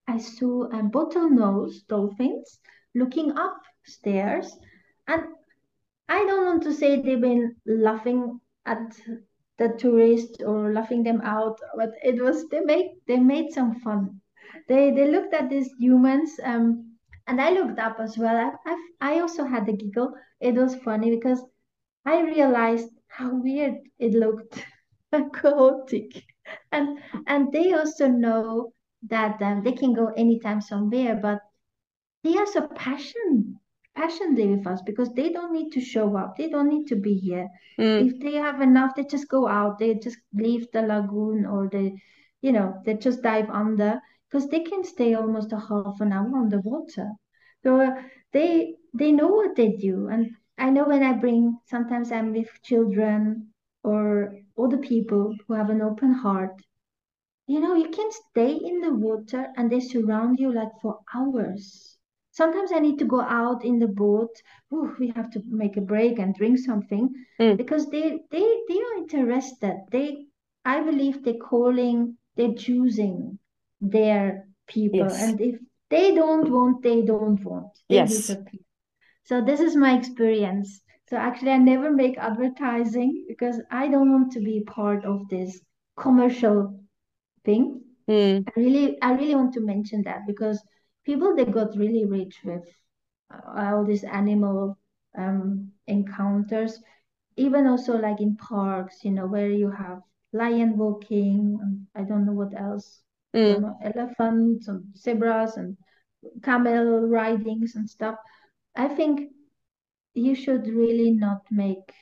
I 0.09 0.19
saw 0.19 0.65
a 0.65 0.83
bottlenose 0.83 1.87
dolphins 1.87 2.61
looking 2.95 3.33
upstairs, 3.37 4.57
and 5.07 5.25
I 6.09 6.25
don't 6.25 6.47
want 6.47 6.63
to 6.65 6.73
say 6.73 7.01
they've 7.01 7.21
been 7.21 7.57
laughing 7.67 8.41
at 8.65 9.01
the 9.59 9.69
tourists 9.79 10.43
or 10.43 10.73
laughing 10.73 11.03
them 11.05 11.21
out, 11.23 11.59
but 11.77 11.91
it 12.03 12.21
was 12.23 12.49
they 12.49 12.61
made 12.61 12.91
they 13.07 13.19
made 13.19 13.53
some 13.53 13.75
fun. 13.81 14.21
They 14.69 14.91
they 14.91 15.11
looked 15.11 15.35
at 15.35 15.51
these 15.51 15.71
humans, 15.79 16.39
um, 16.45 16.97
and 17.27 17.41
I 17.41 17.51
looked 17.51 17.79
up 17.79 17.99
as 18.01 18.19
well. 18.19 18.37
I, 18.37 18.53
I 18.67 19.15
I 19.17 19.21
also 19.21 19.45
had 19.45 19.69
a 19.69 19.73
giggle. 19.73 20.15
It 20.41 20.55
was 20.55 20.77
funny 20.77 21.11
because 21.11 21.45
I 22.05 22.21
realized 22.23 22.91
how 23.09 23.35
weird 23.35 23.75
it 23.99 24.13
looked, 24.15 24.65
chaotic, 25.35 26.25
and 26.73 26.99
and 27.27 27.53
they 27.53 27.73
also 27.73 28.09
know 28.09 28.73
that 29.09 29.41
um, 29.43 29.63
they 29.63 29.73
can 29.73 29.93
go 29.95 30.09
anytime 30.17 30.61
somewhere, 30.61 31.17
but 31.17 31.41
they 32.25 32.37
are 32.37 32.47
so 32.47 32.67
passion 32.69 33.59
passionately 33.95 34.49
with 34.49 34.67
us 34.67 34.81
because 34.83 35.13
they 35.13 35.31
don't 35.31 35.53
need 35.53 35.71
to 35.73 35.81
show 35.81 36.17
up. 36.17 36.37
They 36.37 36.49
don't 36.49 36.69
need 36.69 36.87
to 36.89 36.97
be 36.97 37.15
here. 37.15 37.49
Mm. 37.79 38.09
If 38.09 38.21
they 38.21 38.35
have 38.35 38.61
enough, 38.61 38.95
they 38.95 39.05
just 39.05 39.29
go 39.29 39.47
out. 39.49 39.79
They 39.79 39.95
just 39.95 40.19
leave 40.33 40.67
the 40.73 40.83
lagoon 40.83 41.45
or 41.45 41.69
they, 41.71 41.95
you 42.41 42.53
know, 42.53 42.81
they 42.85 42.95
just 42.95 43.23
dive 43.23 43.51
under 43.51 44.01
because 44.31 44.49
they 44.49 44.61
can 44.61 44.85
stay 44.85 45.15
almost 45.15 45.53
a 45.53 45.59
half 45.59 46.01
an 46.01 46.13
hour 46.13 46.39
on 46.39 46.49
the 46.49 46.61
water. 46.61 47.11
So 47.63 47.81
uh, 47.81 48.03
they 48.33 48.77
they 48.95 49.13
know 49.13 49.29
what 49.29 49.57
they 49.57 49.73
do. 49.73 50.09
And 50.09 50.31
I 50.59 50.71
know 50.71 50.85
when 50.85 51.03
I 51.03 51.13
bring 51.13 51.59
sometimes 51.67 52.13
I'm 52.13 52.33
with 52.33 52.49
children 52.63 53.49
or 53.85 54.39
older 54.57 54.79
people 54.79 55.35
who 55.47 55.55
have 55.55 55.71
an 55.71 55.83
open 55.83 56.13
heart 56.13 56.55
you 57.53 57.61
know, 57.61 57.75
you 57.75 57.91
can 57.91 58.11
stay 58.11 58.53
in 58.53 58.81
the 58.81 58.95
water 58.95 59.47
and 59.59 59.71
they 59.71 59.79
surround 59.79 60.39
you 60.39 60.55
like 60.55 60.73
for 60.81 61.01
hours. 61.15 61.99
Sometimes 62.31 62.73
I 62.73 62.79
need 62.79 62.99
to 63.01 63.05
go 63.05 63.21
out 63.21 63.63
in 63.63 63.79
the 63.79 63.89
boat. 63.89 64.35
Ooh, 64.73 64.97
we 64.99 65.13
have 65.15 65.31
to 65.33 65.43
make 65.47 65.77
a 65.77 65.83
break 65.83 66.19
and 66.19 66.35
drink 66.35 66.59
something 66.59 67.11
mm. 67.39 67.59
because 67.59 67.91
they 67.91 68.21
they 68.31 68.47
they 68.69 68.79
are 68.87 68.97
interested. 68.97 69.77
They 69.91 70.29
I 70.65 70.81
believe 70.81 71.23
they're 71.23 71.45
calling, 71.51 72.17
they're 72.37 72.55
choosing 72.55 73.39
their 73.83 74.49
people. 74.67 75.01
Yes. 75.01 75.23
And 75.23 75.39
if 75.39 75.57
they 75.91 76.15
don't 76.15 76.51
want, 76.51 76.83
they 76.83 77.03
don't 77.03 77.45
want. 77.45 77.73
They 77.91 77.97
yes. 77.97 78.35
So 79.25 79.45
this 79.45 79.61
is 79.61 79.77
my 79.77 79.99
experience. 79.99 80.81
So 81.11 81.19
actually, 81.19 81.51
I 81.51 81.59
never 81.59 81.91
make 81.91 82.17
advertising 82.17 83.27
because 83.29 83.61
I 83.71 83.89
don't 83.89 84.11
want 84.11 84.33
to 84.33 84.41
be 84.41 84.65
part 84.65 85.05
of 85.05 85.29
this 85.29 85.61
commercial 85.99 86.82
thing. 87.45 87.81
Mm. 88.09 88.45
I 88.49 88.61
really, 88.61 89.01
I 89.03 89.13
really 89.13 89.35
want 89.35 89.53
to 89.55 89.61
mention 89.61 90.03
that 90.05 90.27
because 90.27 90.63
people 91.05 91.35
they 91.37 91.45
got 91.45 91.77
really 91.77 92.05
rich 92.05 92.41
with 92.45 92.63
uh, 93.33 93.41
all 93.73 93.85
these 93.85 94.05
animal 94.05 94.79
um, 95.19 95.71
encounters, 95.87 96.79
even 97.37 97.67
also 97.67 97.97
like 97.99 98.21
in 98.21 98.37
parks, 98.37 99.05
you 99.05 99.11
know, 99.13 99.27
where 99.27 99.51
you 99.51 99.71
have 99.71 100.01
lion 100.33 100.77
walking, 100.77 101.59
and 101.63 101.87
I 101.95 102.03
don't 102.09 102.27
know 102.27 102.33
what 102.33 102.59
else, 102.59 103.01
Mm. 103.35 103.61
know, 103.63 103.79
elephants 103.83 104.69
and 104.69 104.85
zebras 104.97 105.57
and 105.57 105.77
camel 106.43 107.07
ridings 107.09 107.77
and 107.77 107.89
stuff. 107.89 108.17
I 108.77 108.89
think 108.89 109.31
you 110.15 110.35
should 110.35 110.67
really 110.69 111.11
not 111.13 111.43
make 111.51 111.93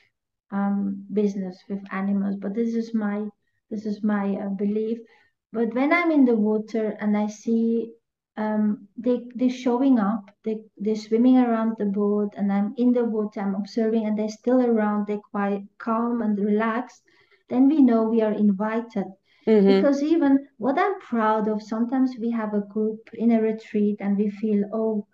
um, 0.51 1.05
business 1.13 1.57
with 1.69 1.79
animals, 1.91 2.35
but 2.37 2.53
this 2.53 2.75
is 2.75 2.93
my 2.93 3.27
this 3.69 3.85
is 3.85 4.03
my 4.03 4.35
uh, 4.35 4.49
belief. 4.49 4.99
But 5.53 5.73
when 5.73 5.93
I'm 5.93 6.11
in 6.11 6.25
the 6.25 6.35
water 6.35 6.97
and 6.99 7.15
I 7.17 7.27
see 7.27 7.93
um, 8.37 8.87
they 8.97 9.27
they're 9.35 9.49
showing 9.49 9.99
up, 9.99 10.31
they 10.43 10.63
they're 10.77 10.95
swimming 10.95 11.37
around 11.37 11.75
the 11.77 11.85
boat, 11.85 12.33
and 12.37 12.51
I'm 12.51 12.73
in 12.77 12.93
the 12.93 13.05
water, 13.05 13.39
I'm 13.41 13.55
observing, 13.55 14.05
and 14.05 14.17
they're 14.17 14.29
still 14.29 14.61
around, 14.61 15.07
they're 15.07 15.27
quite 15.31 15.63
calm 15.77 16.21
and 16.21 16.37
relaxed. 16.39 17.03
Then 17.49 17.67
we 17.69 17.81
know 17.81 18.03
we 18.03 18.21
are 18.21 18.33
invited. 18.33 19.05
hmm 19.45 19.81
Because 19.81 20.03
even 20.03 20.47
what 20.57 20.77
I'm 20.77 20.99
proud 20.99 21.47
of, 21.47 21.61
sometimes 21.61 22.15
we 22.19 22.31
have 22.31 22.53
a 22.53 22.61
group 22.61 23.09
in 23.13 23.31
a 23.31 23.41
retreat 23.41 23.97
and 23.99 24.17
we 24.17 24.29
feel, 24.29 24.63
oh, 24.73 25.07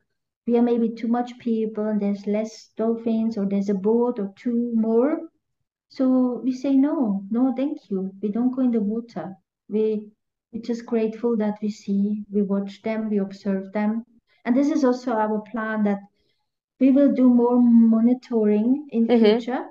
we 0.48 0.58
are 0.58 0.62
maybe 0.64 0.90
too 0.90 1.08
much 1.08 1.38
people 1.40 1.86
and 1.88 2.02
there's 2.02 2.28
less 2.28 2.70
dolphins 2.78 3.38
or 3.38 3.46
there's 3.46 3.70
a 3.70 3.74
boat 3.76 4.20
or 4.20 4.34
two 4.38 4.72
more. 4.76 5.20
So 5.90 6.42
we 6.44 6.54
say 6.54 6.76
no, 6.78 7.24
no, 7.30 7.54
thank 7.56 7.90
you. 7.90 8.12
We 8.22 8.30
don't 8.30 8.56
go 8.56 8.62
in 8.62 8.72
the 8.72 8.82
water. 8.82 9.36
We 9.70 10.12
we're 10.52 10.62
just 10.62 10.86
grateful 10.86 11.36
that 11.38 11.56
we 11.62 11.70
see, 11.70 12.24
we 12.32 12.42
watch 12.42 12.82
them, 12.84 13.10
we 13.10 13.18
observe 13.20 13.72
them. 13.74 14.06
And 14.46 14.56
this 14.56 14.70
is 14.70 14.84
also 14.84 15.12
our 15.14 15.42
plan 15.52 15.84
that 15.84 16.00
we 16.80 16.92
will 16.92 17.14
do 17.14 17.30
more 17.30 17.60
monitoring 17.62 18.88
in 18.92 19.08
hmm 19.08 19.16
future. 19.16 19.66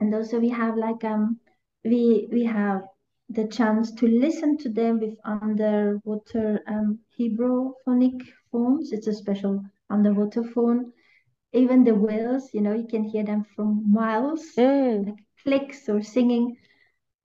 And 0.00 0.14
also 0.14 0.38
we 0.40 0.48
have 0.50 0.76
like 0.76 1.04
um 1.04 1.38
we 1.84 2.28
we 2.32 2.44
have 2.44 2.82
the 3.28 3.46
chance 3.46 3.92
to 3.92 4.06
listen 4.06 4.56
to 4.58 4.68
them 4.68 5.00
with 5.00 5.16
underwater 5.24 6.60
um 6.66 6.98
Hebrew 7.16 7.72
phonic 7.84 8.14
phones. 8.50 8.92
It's 8.92 9.06
a 9.06 9.12
special 9.14 9.62
underwater 9.90 10.42
phone. 10.44 10.92
Even 11.52 11.84
the 11.84 11.94
whales, 11.94 12.50
you 12.54 12.60
know, 12.60 12.72
you 12.74 12.86
can 12.86 13.04
hear 13.04 13.24
them 13.24 13.44
from 13.54 13.84
miles, 13.92 14.42
Mm. 14.58 15.06
like 15.06 15.18
clicks 15.42 15.88
or 15.88 16.02
singing. 16.02 16.56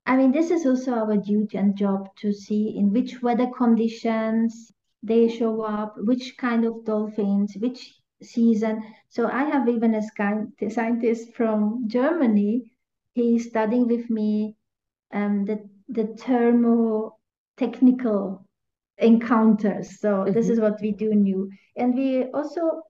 I 0.06 0.16
mean, 0.18 0.32
this 0.32 0.52
is 0.52 0.66
also 0.66 0.94
our 0.94 1.18
duty 1.18 1.58
and 1.58 1.76
job 1.76 2.10
to 2.18 2.32
see 2.34 2.76
in 2.78 2.92
which 2.92 3.22
weather 3.22 3.48
conditions 3.58 4.72
they 5.04 5.28
show 5.28 5.62
up, 5.62 5.96
which 5.98 6.38
kind 6.38 6.66
of 6.66 6.84
dolphins, 6.86 7.56
which 7.60 7.96
season. 8.22 8.84
So 9.10 9.28
I 9.28 9.44
have 9.46 9.68
even 9.70 9.96
a 9.96 10.02
scientist 10.70 11.34
from 11.36 11.84
Germany. 11.88 12.72
He's 13.14 13.48
studying 13.50 13.88
with 13.88 14.10
me 14.10 14.56
um, 15.14 15.46
the 15.46 15.60
the 15.90 16.04
thermotechnical 16.24 18.44
encounters. 18.98 20.00
So 20.00 20.26
this 20.32 20.46
hmm 20.46 20.50
is 20.50 20.60
what 20.60 20.80
we 20.82 20.92
do 20.92 21.14
new, 21.16 21.50
and 21.76 21.94
we 21.96 22.24
also 22.32 22.84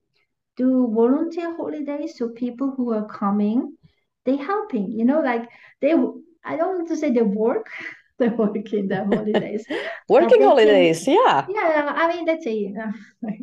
do 0.57 0.91
volunteer 0.93 1.55
holidays. 1.55 2.17
So 2.17 2.29
people 2.29 2.71
who 2.75 2.93
are 2.93 3.07
coming, 3.07 3.77
they 4.25 4.35
helping. 4.37 4.91
You 4.91 5.05
know, 5.05 5.21
like 5.21 5.47
they. 5.81 5.93
I 6.45 6.55
don't 6.57 6.75
want 6.77 6.87
to 6.89 6.97
say 6.97 7.11
they 7.11 7.21
work. 7.21 7.67
They 8.17 8.29
work 8.29 8.71
in 8.71 8.87
the 8.87 9.03
holidays, 9.03 9.65
Working 10.07 10.29
they 10.29 10.37
can 10.37 10.47
holidays, 10.47 11.05
yeah. 11.05 11.47
yeah, 11.49 11.93
I 11.95 12.07
mean, 12.07 12.25
let's 12.25 12.45
say, 12.45 12.73
uh, 12.81 12.91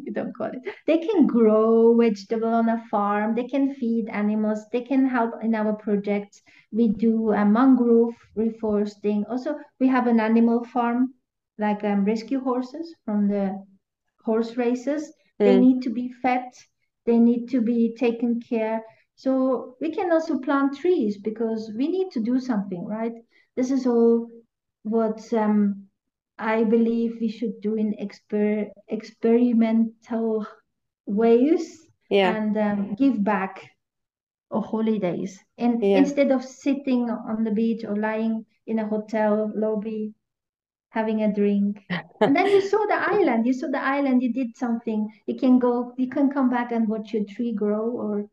you 0.02 0.12
don't 0.12 0.34
call 0.34 0.46
it. 0.46 0.60
They 0.86 0.96
can 0.98 1.26
grow 1.26 1.94
vegetable 1.94 2.48
on 2.48 2.70
a 2.70 2.82
farm. 2.90 3.34
They 3.34 3.44
can 3.48 3.74
feed 3.74 4.08
animals. 4.08 4.60
They 4.72 4.80
can 4.80 5.06
help 5.06 5.34
in 5.42 5.54
our 5.54 5.74
projects. 5.74 6.40
We 6.72 6.88
do 6.88 7.32
a 7.32 7.44
mangrove 7.44 8.14
reforesting. 8.34 9.24
Also, 9.28 9.56
we 9.78 9.88
have 9.88 10.06
an 10.06 10.20
animal 10.20 10.64
farm, 10.64 11.12
like 11.58 11.84
um, 11.84 12.06
rescue 12.06 12.40
horses 12.40 12.94
from 13.04 13.28
the 13.28 13.62
horse 14.24 14.56
races. 14.56 15.12
They 15.38 15.56
Mm. 15.56 15.60
need 15.60 15.82
to 15.82 15.90
be 15.90 16.08
fed. 16.22 16.48
They 17.04 17.18
need 17.18 17.48
to 17.50 17.60
be 17.60 17.94
taken 17.94 18.40
care. 18.40 18.82
So 19.16 19.76
we 19.80 19.92
can 19.92 20.12
also 20.12 20.38
plant 20.38 20.76
trees 20.78 21.18
because 21.18 21.72
we 21.76 21.88
need 21.88 22.10
to 22.12 22.20
do 22.20 22.38
something, 22.40 22.84
right? 22.86 23.12
This 23.56 23.70
is 23.70 23.86
all 23.86 24.28
what 24.82 25.32
um, 25.32 25.88
I 26.38 26.64
believe 26.64 27.18
we 27.20 27.28
should 27.28 27.60
do 27.60 27.74
in 27.74 27.94
exper 28.00 28.70
experimental 28.88 30.46
ways 31.06 31.78
Yeah, 32.10 32.36
and 32.36 32.56
um, 32.58 32.94
give 32.94 33.22
back 33.24 33.70
on 34.50 34.62
holidays. 34.62 35.38
And 35.58 35.82
yeah. 35.82 35.98
instead 35.98 36.30
of 36.30 36.44
sitting 36.44 37.10
on 37.10 37.44
the 37.44 37.50
beach 37.50 37.84
or 37.84 37.96
lying 37.96 38.44
in 38.66 38.78
a 38.78 38.86
hotel 38.86 39.50
lobby 39.54 40.14
having 40.90 41.22
a 41.22 41.32
drink. 41.32 41.78
And 42.22 42.36
then 42.36 42.50
you 42.52 42.60
saw 42.60 42.84
the 42.86 42.94
island, 42.98 43.46
you 43.46 43.52
saw 43.52 43.68
the 43.68 43.82
island, 43.82 44.22
you 44.22 44.32
did 44.32 44.56
something. 44.56 45.08
You 45.26 45.36
can 45.36 45.58
go, 45.58 45.92
you 45.96 46.08
can 46.08 46.30
come 46.30 46.50
back 46.50 46.72
and 46.72 46.88
watch 46.88 47.12
your 47.12 47.24
tree 47.24 47.52
grow 47.52 47.90
or 47.90 48.26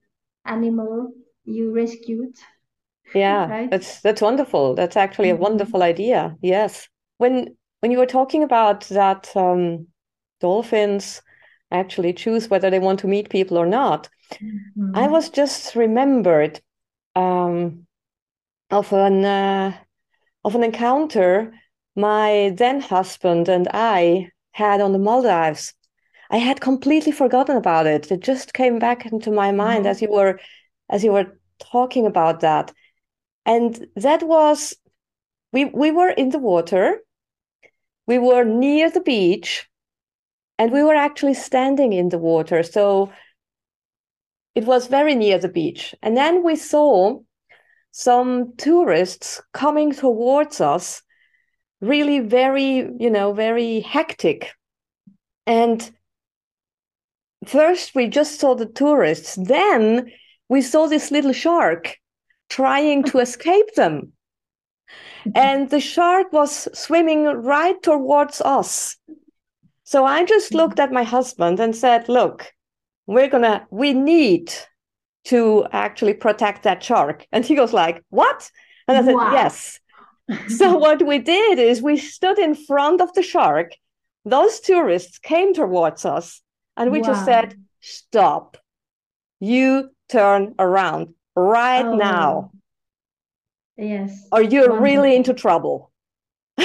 animal 0.45 1.13
you 1.45 1.73
rescued, 1.73 2.35
Yeah, 3.13 3.53
right? 3.53 3.71
that's 3.71 4.01
that's 4.01 4.21
wonderful. 4.21 4.75
That's 4.75 4.95
actually 4.97 5.29
a 5.29 5.35
Mhm. 5.35 5.37
wonderful 5.37 5.83
idea. 5.83 6.37
Yes. 6.41 6.87
When 7.17 7.55
when 7.79 7.91
you 7.91 7.97
were 7.97 8.05
talking 8.05 8.43
about 8.43 8.81
that 8.89 9.35
um, 9.35 9.87
dolphins 10.39 11.21
actually 11.71 12.13
choose 12.13 12.49
whether 12.49 12.69
they 12.69 12.79
want 12.79 12.99
to 12.99 13.07
meet 13.07 13.29
people 13.29 13.57
or 13.57 13.65
not, 13.65 14.09
I 14.93 15.07
Mhm. 15.07 15.09
was 15.09 15.29
just 15.29 15.75
remembered 15.75 16.61
um, 17.15 17.87
of 18.71 18.93
an 18.93 19.25
uh, 19.25 19.77
of 20.45 20.55
an 20.55 20.63
encounter 20.63 21.53
my 21.95 22.53
then 22.57 22.81
husband 22.81 23.49
and 23.49 23.67
I 23.73 24.31
had 24.53 24.81
on 24.81 24.93
the 24.93 24.99
Maldives. 24.99 25.73
I 26.29 26.37
had 26.37 26.61
completely 26.61 27.11
forgotten 27.11 27.57
about 27.57 27.87
it. 27.87 28.11
It 28.11 28.21
just 28.21 28.53
came 28.53 28.79
back 28.79 29.05
into 29.05 29.31
my 29.31 29.51
mind 29.51 29.85
Uh-huh. 29.85 29.91
as 29.91 30.01
you 30.01 30.09
were 30.11 30.39
as 30.89 31.03
you 31.03 31.11
were 31.11 31.39
talking 31.59 32.05
about 32.05 32.39
that. 32.41 32.71
And 33.45 33.87
that 33.95 34.23
was 34.23 34.75
we 35.51 35.65
we 35.65 35.91
were 35.91 36.09
in 36.09 36.29
the 36.29 36.39
water, 36.39 36.99
we 38.07 38.17
were 38.19 38.43
near 38.43 38.89
the 38.89 39.01
beach, 39.01 39.67
and 40.57 40.71
we 40.71 40.83
were 40.83 40.95
actually 40.95 41.35
standing 41.35 41.93
in 41.93 42.09
the 42.09 42.19
water. 42.19 42.63
So 42.63 43.11
it 44.55 44.65
was 44.65 44.87
very 44.87 45.15
near 45.15 45.39
the 45.39 45.49
beach. 45.49 45.95
And 46.01 46.17
then 46.17 46.43
we 46.43 46.55
saw 46.55 47.19
some 47.91 48.53
tourists 48.57 49.41
coming 49.53 49.93
towards 49.93 50.61
us, 50.61 51.01
really 51.81 52.19
very, 52.19 52.89
you 52.99 53.09
know, 53.09 53.33
very 53.33 53.79
hectic. 53.79 54.53
And 55.45 55.91
first 57.45 57.95
we 57.95 58.07
just 58.07 58.39
saw 58.39 58.55
the 58.55 58.65
tourists, 58.65 59.35
then 59.35 60.11
we 60.47 60.61
saw 60.61 60.87
this 60.87 61.11
little 61.11 61.33
shark 61.33 61.95
trying 62.49 63.03
to 63.03 63.19
escape 63.19 63.75
them. 63.75 64.13
And 65.35 65.69
the 65.69 65.81
shark 65.81 66.31
was 66.31 66.67
swimming 66.73 67.25
right 67.25 67.81
towards 67.83 68.41
us. 68.41 68.95
So 69.83 70.05
I 70.05 70.23
just 70.23 70.53
looked 70.53 70.79
at 70.79 70.91
my 70.91 71.03
husband 71.03 71.59
and 71.59 71.75
said, 71.75 72.07
Look, 72.07 72.53
we're 73.05 73.27
gonna, 73.27 73.67
we 73.69 73.93
need 73.93 74.53
to 75.25 75.67
actually 75.71 76.13
protect 76.13 76.63
that 76.63 76.83
shark. 76.83 77.25
And 77.31 77.45
he 77.45 77.55
goes 77.55 77.73
like, 77.73 78.03
What? 78.09 78.49
And 78.87 78.97
I 78.97 79.03
said, 79.03 79.15
Wow. 79.15 79.33
Yes. 79.33 79.79
So 80.47 80.77
what 80.85 81.05
we 81.05 81.19
did 81.19 81.59
is 81.59 81.81
we 81.81 81.97
stood 81.97 82.39
in 82.39 82.55
front 82.55 83.01
of 83.01 83.13
the 83.13 83.23
shark. 83.23 83.71
Those 84.25 84.59
tourists 84.59 85.17
came 85.19 85.53
towards 85.53 86.05
us, 86.05 86.41
and 86.77 86.91
we 86.91 87.01
just 87.01 87.25
said, 87.25 87.55
Stop. 87.81 88.57
You 89.39 89.89
turn 90.09 90.55
around 90.59 91.13
right 91.35 91.85
Oh, 91.85 91.95
now, 91.95 92.51
yes. 93.77 94.27
or 94.31 94.41
you're 94.41 94.79
really 94.79 95.15
into 95.15 95.33
trouble. 95.33 95.91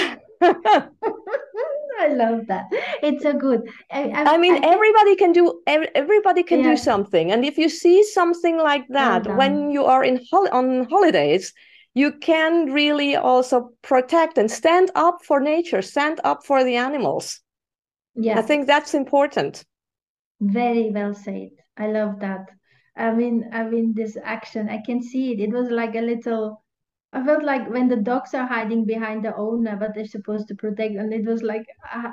I 2.00 2.08
love 2.08 2.46
that. 2.48 2.66
It's 3.02 3.24
a 3.24 3.32
good. 3.32 3.70
I, 3.90 4.08
I, 4.08 4.34
I 4.34 4.38
mean, 4.38 4.56
I 4.64 4.68
everybody 4.68 5.14
can 5.16 5.32
do 5.32 5.62
everybody 5.66 6.42
can 6.42 6.62
do 6.62 6.76
something. 6.76 7.30
And 7.30 7.44
if 7.44 7.56
you 7.56 7.68
see 7.68 8.02
something 8.02 8.56
like 8.58 8.84
well 8.88 9.20
that 9.20 9.36
when 9.36 9.70
you 9.70 9.84
are 9.84 10.02
in 10.02 10.20
hol 10.30 10.48
on 10.50 10.84
holidays, 10.90 11.52
you 11.94 12.10
can 12.12 12.72
really 12.72 13.14
also 13.14 13.70
protect 13.82 14.36
and 14.36 14.50
stand 14.50 14.90
up 14.96 15.24
for 15.24 15.38
nature, 15.40 15.82
stand 15.82 16.20
up 16.24 16.44
for 16.44 16.64
the 16.64 16.76
animals. 16.76 17.40
Yeah, 18.16 18.38
I 18.38 18.42
think 18.42 18.66
that's 18.66 18.94
important. 18.94 19.64
Very 20.52 20.90
well 20.90 21.14
said. 21.14 21.50
I 21.76 21.88
love 21.88 22.20
that. 22.20 22.48
I 22.96 23.12
mean, 23.12 23.48
I 23.52 23.64
mean, 23.64 23.94
this 23.94 24.16
action, 24.22 24.68
I 24.68 24.80
can 24.84 25.02
see 25.02 25.32
it. 25.32 25.40
It 25.40 25.50
was 25.50 25.70
like 25.70 25.94
a 25.94 26.00
little. 26.00 26.62
I 27.12 27.24
felt 27.24 27.42
like 27.44 27.70
when 27.70 27.88
the 27.88 27.96
dogs 27.96 28.34
are 28.34 28.46
hiding 28.46 28.84
behind 28.86 29.24
the 29.24 29.34
owner, 29.36 29.76
but 29.76 29.94
they're 29.94 30.04
supposed 30.06 30.48
to 30.48 30.54
protect, 30.54 30.94
and 30.96 31.12
it 31.12 31.24
was 31.24 31.42
like 31.42 31.66
uh, 31.92 32.12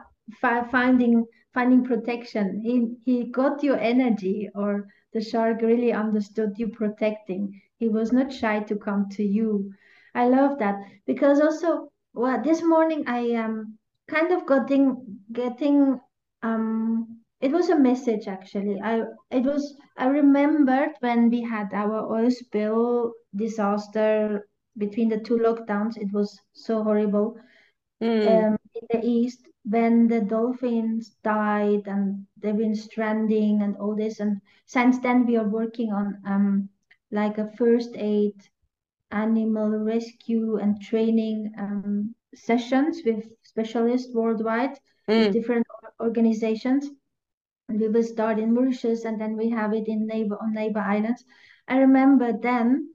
finding 0.72 1.26
finding 1.54 1.84
protection. 1.84 2.62
He 2.64 2.96
he 3.06 3.32
got 3.32 3.64
your 3.64 3.78
energy, 3.78 4.50
or 4.56 4.88
the 5.14 5.22
shark 5.22 5.62
really 5.62 5.92
understood 5.94 6.54
you 6.58 6.70
protecting. 6.70 7.62
He 7.78 7.90
was 7.90 8.12
not 8.12 8.32
shy 8.34 8.60
to 8.62 8.76
come 8.76 9.10
to 9.12 9.24
you. 9.24 9.72
I 10.16 10.28
love 10.30 10.60
that 10.60 10.80
because 11.06 11.40
also, 11.42 11.92
well, 12.14 12.42
this 12.42 12.62
morning 12.64 13.04
I 13.08 13.20
am 13.20 13.52
um, 13.52 13.78
kind 14.10 14.32
of 14.32 14.48
getting 14.48 15.20
getting 15.32 16.00
um 16.44 17.21
it 17.42 17.52
was 17.52 17.70
a 17.70 17.78
message 17.78 18.28
actually 18.28 18.80
i 18.82 19.02
it 19.32 19.44
was 19.44 19.76
i 19.98 20.06
remembered 20.06 20.92
when 21.00 21.30
we 21.30 21.42
had 21.42 21.74
our 21.74 22.12
oil 22.14 22.30
spill 22.30 23.12
disaster 23.36 24.48
between 24.78 25.10
the 25.10 25.20
two 25.20 25.38
lockdowns 25.38 25.98
it 25.98 26.12
was 26.14 26.40
so 26.54 26.84
horrible 26.84 27.36
mm. 28.02 28.28
um, 28.28 28.58
in 28.76 28.88
the 28.92 29.06
east 29.06 29.48
when 29.64 30.08
the 30.08 30.22
dolphins 30.22 31.16
died 31.24 31.88
and 31.88 32.26
they've 32.38 32.58
been 32.58 32.76
stranding 32.76 33.62
and 33.62 33.76
all 33.78 33.96
this 33.96 34.20
and 34.20 34.40
since 34.66 35.00
then 35.00 35.26
we 35.26 35.36
are 35.36 35.50
working 35.50 35.92
on 35.92 36.18
um 36.26 36.70
like 37.12 37.38
a 37.38 37.52
first 37.58 37.92
aid 37.96 38.34
animal 39.12 39.70
rescue 39.70 40.58
and 40.58 40.82
training 40.82 41.52
um, 41.60 42.16
sessions 42.34 43.02
with 43.06 43.26
specialists 43.44 44.14
worldwide 44.14 44.80
mm. 45.10 45.26
with 45.26 45.34
different 45.34 45.68
organizations 46.00 46.90
we 47.80 47.88
will 47.88 48.04
start 48.04 48.40
in 48.40 48.54
Mauritius 48.54 49.06
and 49.06 49.20
then 49.20 49.38
we 49.38 49.50
have 49.50 49.74
it 49.74 49.88
in 49.88 50.08
neighbor 50.08 50.38
on 50.42 50.54
neighbor 50.54 50.80
islands. 50.80 51.24
I 51.68 51.78
remember 51.78 52.34
then 52.34 52.94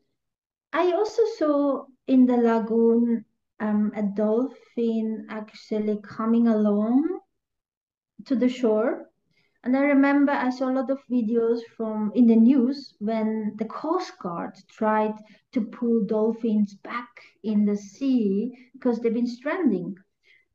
I 0.73 0.93
also 0.93 1.23
saw 1.39 1.85
in 2.07 2.27
the 2.27 2.37
lagoon 2.37 3.25
um, 3.61 3.93
a 3.97 4.03
dolphin 4.03 5.27
actually 5.31 5.99
coming 6.03 6.49
along 6.49 7.21
to 8.27 8.37
the 8.37 8.49
shore. 8.49 9.11
And 9.65 9.77
I 9.77 9.81
remember 9.81 10.33
I 10.33 10.51
saw 10.51 10.69
a 10.71 10.77
lot 10.79 10.91
of 10.91 10.99
videos 11.11 11.61
from 11.77 12.13
in 12.15 12.27
the 12.27 12.37
news 12.37 12.95
when 13.01 13.55
the 13.57 13.65
Coast 13.65 14.13
Guard 14.21 14.55
tried 14.71 15.15
to 15.53 15.63
pull 15.63 16.05
dolphins 16.05 16.75
back 16.75 17.09
in 17.43 17.65
the 17.65 17.77
sea 17.77 18.53
because 18.75 19.01
they've 19.01 19.13
been 19.13 19.27
stranding. 19.27 19.97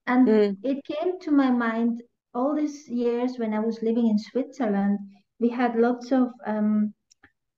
And 0.07 0.27
mm. 0.27 0.57
it 0.63 0.85
came 0.85 1.19
to 1.21 1.31
my 1.31 1.51
mind 1.51 2.01
all 2.33 2.55
these 2.55 2.87
years 2.89 3.37
when 3.37 3.53
I 3.53 3.59
was 3.59 3.81
living 3.81 4.07
in 4.07 4.17
Switzerland, 4.19 4.99
we 5.39 5.49
had 5.49 5.75
lots 5.75 6.11
of 6.11 6.29
um, 6.45 6.93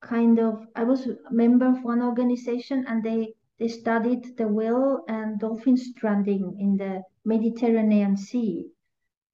kind 0.02 0.40
of. 0.40 0.68
I 0.76 0.84
was 0.84 1.08
a 1.08 1.18
member 1.32 1.68
of 1.68 1.84
one 1.84 2.02
organization, 2.02 2.86
and 2.88 3.04
they 3.04 3.34
they 3.60 3.68
studied 3.68 4.38
the 4.38 4.48
whale 4.48 5.04
and 5.08 5.40
dolphin 5.40 5.78
stranding 5.78 6.58
in 6.60 6.78
the 6.78 7.04
Mediterranean 7.26 8.18
Sea. 8.18 8.72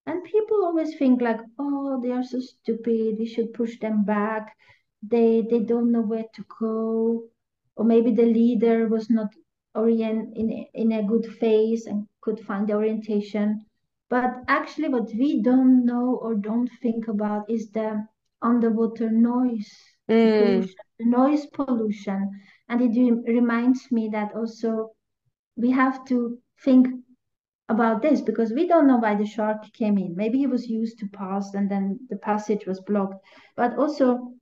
And 0.06 0.24
people 0.24 0.66
always 0.66 0.96
think 0.98 1.22
like, 1.22 1.40
oh, 1.58 2.02
they 2.02 2.12
are 2.12 2.24
so 2.24 2.40
stupid. 2.40 3.18
We 3.20 3.26
should 3.26 3.54
push 3.54 3.80
them 3.80 4.04
back. 4.04 4.56
They 5.02 5.42
they 5.50 5.60
don't 5.62 5.92
know 5.92 6.02
where 6.02 6.26
to 6.34 6.46
go, 6.60 7.24
or 7.76 7.86
maybe 7.86 8.12
the 8.12 8.26
leader 8.26 8.88
was 8.88 9.10
not 9.10 9.30
orient 9.76 10.36
in 10.36 10.50
in 10.74 10.92
a 10.92 11.04
good 11.04 11.26
phase 11.38 11.86
and 11.86 12.08
could 12.22 12.40
find 12.42 12.68
the 12.68 12.74
orientation. 12.74 13.66
But 14.10 14.44
actually, 14.48 14.90
what 14.90 15.14
we 15.14 15.42
don't 15.42 15.86
know 15.86 16.20
or 16.22 16.36
don't 16.36 16.70
think 16.82 17.08
about 17.08 17.50
is 17.50 17.70
the 17.70 18.08
underwater 18.42 19.12
noise 19.12 19.72
mm. 20.10 20.42
pollution, 20.42 20.76
noise 21.00 21.46
pollution. 21.48 22.30
And 22.70 22.82
it 22.82 23.32
reminds 23.32 23.92
me 23.92 24.10
that 24.12 24.34
also 24.36 24.92
we 25.56 25.72
have 25.72 26.06
to 26.06 26.40
think 26.64 26.88
about 27.68 28.02
this 28.02 28.22
because 28.22 28.52
we 28.52 28.68
don't 28.68 28.88
know 28.88 28.98
why 28.98 29.16
the 29.16 29.26
shark 29.26 29.72
came 29.74 29.98
in. 29.98 30.16
Maybe 30.16 30.40
he 30.40 30.48
was 30.48 30.68
used 30.68 30.98
to 31.00 31.08
pass 31.08 31.54
and 31.54 31.70
then 31.70 32.00
the 32.10 32.18
passage 32.18 32.66
was 32.66 32.82
blocked. 32.82 33.24
But 33.56 33.78
also 33.78 34.34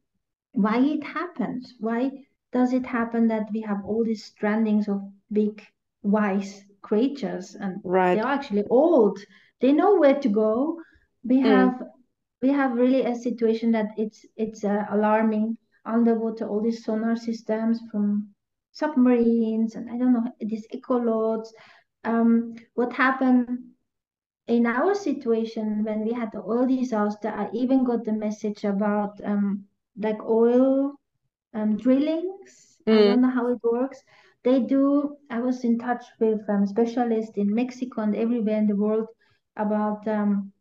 why 0.54 0.80
it 0.80 1.04
happens. 1.04 1.74
Why 1.80 2.12
does 2.54 2.72
it 2.72 2.86
happen 2.86 3.28
that 3.28 3.50
we 3.54 3.62
have 3.62 3.84
all 3.86 4.04
these 4.06 4.32
strandings 4.32 4.88
of 4.88 5.02
big 5.32 5.62
wise 6.04 6.64
creatures 6.82 7.56
and 7.60 7.82
right. 7.84 8.16
they're 8.16 8.26
actually 8.26 8.64
old 8.70 9.20
they 9.62 9.72
know 9.72 9.96
where 9.96 10.20
to 10.20 10.30
go 10.30 10.78
we 11.24 11.40
hmm. 11.40 11.46
have 11.46 11.74
mm. 11.74 11.88
we 12.42 12.50
have 12.50 12.74
really 12.74 13.04
a 13.04 13.16
situation 13.16 13.72
that 13.72 13.88
it's 13.98 14.26
it's 14.36 14.64
uh, 14.64 14.86
alarming 14.92 15.58
underwater 15.86 16.48
all 16.48 16.62
these 16.62 16.84
sonar 16.84 17.16
systems 17.16 17.80
from 17.92 18.28
submarines 18.72 19.76
and 19.76 19.90
i 19.90 19.98
don't 19.98 20.14
know 20.14 20.28
these 20.40 20.68
echolots 20.74 21.50
um, 22.04 22.56
what 22.76 22.94
happened 22.94 23.60
in 24.48 24.66
our 24.66 24.94
situation 24.94 25.84
when 25.84 26.06
we 26.06 26.14
had 26.14 26.30
the 26.32 26.40
oil 26.40 26.66
disaster 26.68 27.30
i 27.30 27.50
even 27.54 27.84
got 27.84 28.04
the 28.06 28.14
message 28.14 28.64
about 28.64 29.20
um, 29.26 29.64
like 29.98 30.22
oil 30.24 30.94
um, 31.54 31.76
drillings 31.78 32.78
mm. 32.88 32.94
i 32.94 33.04
don't 33.08 33.22
know 33.22 33.30
how 33.30 33.48
it 33.48 33.60
works 33.64 34.04
they 34.44 34.60
do 34.60 35.16
i 35.32 35.40
was 35.40 35.64
in 35.64 35.80
touch 35.80 36.06
with 36.20 36.40
um, 36.50 36.66
specialists 36.68 37.38
in 37.38 37.54
mexico 37.54 38.02
and 38.02 38.16
everywhere 38.16 38.58
in 38.58 38.68
the 38.68 38.76
world 38.76 39.08
about 39.58 40.08
um, 40.08 40.52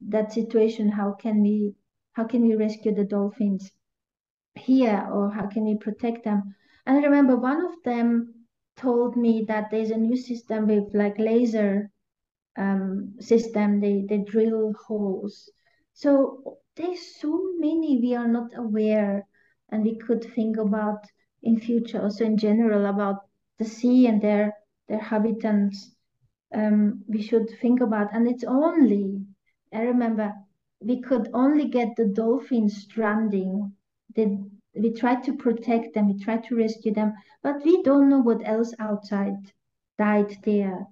that 0.00 0.32
situation. 0.32 0.88
How 0.88 1.12
can 1.12 1.42
we 1.42 1.74
how 2.12 2.24
can 2.24 2.42
we 2.48 2.54
rescue 2.56 2.94
the 2.94 3.04
dolphins 3.04 3.70
here, 4.54 5.08
or 5.12 5.30
how 5.30 5.46
can 5.46 5.64
we 5.64 5.76
protect 5.76 6.24
them? 6.24 6.54
And 6.86 6.98
I 6.98 7.02
remember 7.02 7.36
one 7.36 7.64
of 7.64 7.82
them 7.84 8.34
told 8.76 9.16
me 9.16 9.44
that 9.48 9.70
there's 9.70 9.90
a 9.90 9.96
new 9.96 10.16
system 10.16 10.66
with 10.66 10.94
like 10.94 11.18
laser 11.18 11.90
um, 12.56 13.14
system. 13.20 13.80
They 13.80 14.04
they 14.08 14.18
drill 14.18 14.72
holes. 14.86 15.50
So 15.94 16.58
there's 16.76 17.20
so 17.20 17.52
many 17.58 17.98
we 18.00 18.14
are 18.14 18.28
not 18.28 18.56
aware, 18.56 19.26
and 19.70 19.84
we 19.84 19.96
could 19.98 20.24
think 20.34 20.56
about 20.58 21.04
in 21.42 21.60
future 21.60 22.02
also 22.02 22.24
in 22.24 22.36
general 22.36 22.86
about 22.86 23.20
the 23.58 23.64
sea 23.64 24.06
and 24.06 24.20
their 24.20 24.54
their 24.88 25.00
habitants 25.00 25.95
um, 26.54 27.02
we 27.08 27.22
should 27.22 27.48
think 27.60 27.80
about. 27.80 28.12
And 28.12 28.28
it's 28.28 28.44
only, 28.44 29.22
I 29.72 29.82
remember, 29.82 30.32
we 30.80 31.00
could 31.00 31.28
only 31.32 31.68
get 31.68 31.96
the 31.96 32.06
dolphins 32.06 32.82
stranding. 32.82 33.72
They, 34.14 34.38
we 34.74 34.92
tried 34.92 35.24
to 35.24 35.36
protect 35.36 35.94
them, 35.94 36.12
we 36.12 36.22
tried 36.22 36.44
to 36.44 36.56
rescue 36.56 36.92
them, 36.92 37.14
but 37.42 37.64
we 37.64 37.82
don't 37.82 38.08
know 38.08 38.20
what 38.20 38.46
else 38.46 38.74
outside 38.78 39.36
died 39.98 40.36
there 40.44 40.86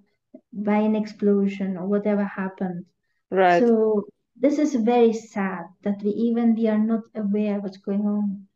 by 0.51 0.77
an 0.77 0.95
explosion 0.95 1.77
or 1.77 1.85
whatever 1.85 2.23
happened. 2.23 2.85
Right. 3.29 3.61
So 3.61 4.05
this 4.35 4.59
is 4.59 4.75
very 4.75 5.13
sad 5.13 5.65
that 5.83 6.01
we 6.03 6.11
even 6.11 6.55
we 6.55 6.67
are 6.67 6.77
not 6.79 7.01
aware 7.15 7.59
what's 7.59 7.77
going 7.77 8.01
on 8.01 8.47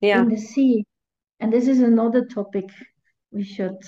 yeah. 0.00 0.22
in 0.22 0.28
the 0.28 0.36
sea. 0.36 0.84
And 1.40 1.52
this 1.52 1.68
is 1.68 1.80
another 1.80 2.26
topic 2.26 2.68
we 3.30 3.44
should 3.44 3.78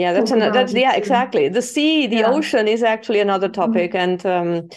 yeah 0.00 0.12
that's 0.12 0.30
an, 0.30 0.38
that's 0.38 0.72
yeah 0.72 0.94
exactly 0.94 1.48
the 1.48 1.62
sea 1.62 2.06
the 2.06 2.18
yeah. 2.18 2.30
ocean 2.30 2.66
is 2.66 2.82
actually 2.82 3.20
another 3.20 3.48
mm-hmm. 3.48 3.60
topic 3.60 3.92
mm-hmm. 3.92 4.24
and 4.24 4.26
um, 4.26 4.68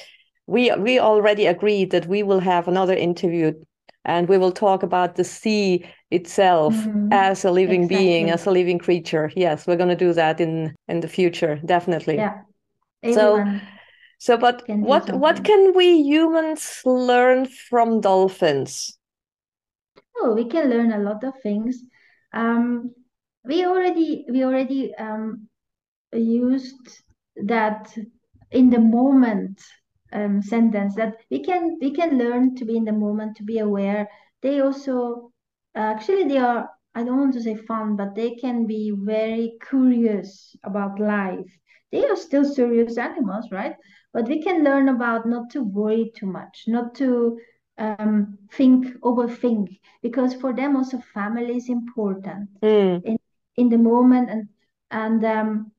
we 0.48 0.72
we 0.76 1.00
already 1.00 1.46
agreed 1.46 1.92
that 1.92 2.06
we 2.08 2.24
will 2.24 2.40
have 2.40 2.68
another 2.68 2.94
interview 2.94 3.54
and 4.06 4.28
we 4.28 4.38
will 4.38 4.52
talk 4.52 4.84
about 4.84 5.16
the 5.16 5.24
sea 5.24 5.86
itself 6.12 6.74
mm-hmm. 6.74 7.08
as 7.12 7.46
a 7.46 7.52
living 7.52 7.84
exactly. 7.84 8.06
being 8.06 8.30
as 8.30 8.46
a 8.46 8.52
living 8.52 8.80
creature 8.80 9.32
yes 9.36 9.66
we're 9.66 9.78
going 9.78 9.96
to 9.98 10.06
do 10.08 10.14
that 10.14 10.42
in 10.42 10.76
in 10.88 11.00
the 11.00 11.08
future 11.08 11.60
definitely 11.66 12.16
yeah 12.16 12.42
Everyone 13.02 13.62
so 14.20 14.36
so 14.36 14.38
but 14.38 14.64
what 14.68 15.10
what 15.14 15.44
can 15.44 15.74
we 15.74 15.88
humans 16.02 16.82
learn 16.86 17.46
from 17.46 18.02
dolphins 18.02 18.98
oh 20.18 20.34
we 20.34 20.46
can 20.46 20.70
learn 20.70 20.92
a 20.92 21.00
lot 21.00 21.24
of 21.24 21.34
things 21.42 21.84
um 22.34 22.94
we 23.46 23.66
already 23.66 24.26
we 24.30 24.44
already 24.44 24.94
um, 24.96 25.48
used 26.14 27.04
that 27.46 27.94
in 28.52 28.70
the 28.70 28.80
moment 28.80 29.60
um, 30.14 30.42
sentence 30.42 30.96
that 30.96 31.16
we 31.30 31.44
can 31.44 31.78
we 31.82 31.92
can 31.92 32.18
learn 32.18 32.56
to 32.56 32.66
be 32.66 32.78
in 32.78 32.86
the 32.86 32.92
moment 32.92 33.36
to 33.38 33.44
be 33.44 33.60
aware. 33.60 34.08
They 34.42 34.62
also 34.62 35.32
actually 35.76 36.26
they 36.26 36.38
are 36.38 36.70
i 36.96 37.04
don't 37.04 37.18
want 37.18 37.34
to 37.34 37.42
say 37.42 37.56
fun 37.56 37.96
but 37.96 38.14
they 38.14 38.36
can 38.36 38.68
be 38.68 38.94
very 38.96 39.58
curious 39.70 40.56
about 40.64 41.00
life. 41.00 41.52
They 41.92 42.06
are 42.06 42.16
still 42.16 42.46
serious 42.46 42.98
animals 42.98 43.48
right? 43.52 43.76
But 44.14 44.28
we 44.28 44.42
can 44.42 44.64
learn 44.64 44.90
about 44.90 45.28
not 45.28 45.50
to 45.52 45.64
worry 45.64 46.12
too 46.16 46.28
much 46.28 46.66
not 46.68 46.94
to 46.96 47.40
um, 47.80 48.38
think 48.52 48.86
overthink 49.02 49.80
because 50.04 50.36
for 50.36 50.54
them 50.54 50.76
also 50.76 51.00
family 51.14 51.58
is 51.58 51.70
important. 51.70 52.50
Mm. 52.62 53.04
in 53.04 53.18
in 53.58 53.70
the 53.70 53.78
moment 53.78 54.30
and 54.30 54.48
and 54.92 55.24
um 55.26 55.72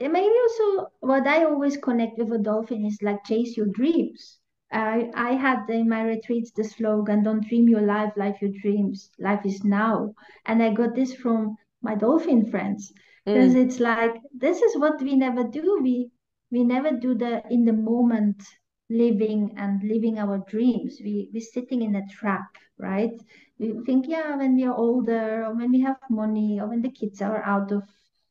maybe 0.00 0.34
also 0.42 0.88
what 1.00 1.26
I 1.26 1.44
always 1.44 1.76
connect 1.76 2.18
with 2.18 2.32
a 2.32 2.38
dolphin 2.38 2.84
is 2.84 2.98
like 3.02 3.24
chase 3.24 3.56
your 3.56 3.66
dreams. 3.66 4.38
I, 4.72 5.10
I 5.14 5.32
had 5.32 5.70
in 5.70 5.88
my 5.88 6.02
retreats 6.02 6.50
the 6.50 6.64
slogan, 6.64 7.22
don't 7.22 7.46
dream 7.48 7.68
your 7.68 7.82
life, 7.82 8.12
life 8.16 8.42
your 8.42 8.50
dreams. 8.60 9.10
Life 9.18 9.46
is 9.46 9.62
now. 9.64 10.12
And 10.44 10.62
I 10.62 10.72
got 10.72 10.94
this 10.94 11.14
from 11.14 11.56
my 11.82 11.94
dolphin 11.94 12.50
friends. 12.50 12.92
Because 13.24 13.54
mm. 13.54 13.64
it's 13.64 13.80
like 13.80 14.14
this 14.36 14.60
is 14.60 14.76
what 14.76 15.00
we 15.00 15.16
never 15.16 15.44
do. 15.44 15.80
We 15.82 16.10
we 16.50 16.64
never 16.64 16.92
do 16.92 17.14
the 17.14 17.42
in 17.50 17.64
the 17.64 17.72
moment 17.72 18.42
living 18.88 19.54
and 19.56 19.82
living 19.82 20.18
our 20.18 20.38
dreams. 20.48 20.98
We 21.02 21.30
we're 21.32 21.40
sitting 21.40 21.82
in 21.82 21.96
a 21.96 22.06
trap, 22.08 22.46
right? 22.78 23.12
We 23.58 23.74
think, 23.84 24.06
yeah, 24.08 24.36
when 24.36 24.56
we 24.56 24.64
are 24.64 24.74
older 24.74 25.44
or 25.44 25.54
when 25.54 25.70
we 25.72 25.80
have 25.80 25.96
money 26.10 26.60
or 26.60 26.68
when 26.68 26.82
the 26.82 26.90
kids 26.90 27.22
are 27.22 27.42
out 27.42 27.72
of 27.72 27.82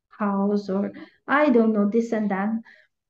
house 0.09 0.69
or 0.69 0.91
I 1.27 1.49
don't 1.49 1.73
know, 1.73 1.89
this 1.89 2.11
and 2.11 2.29
that. 2.31 2.49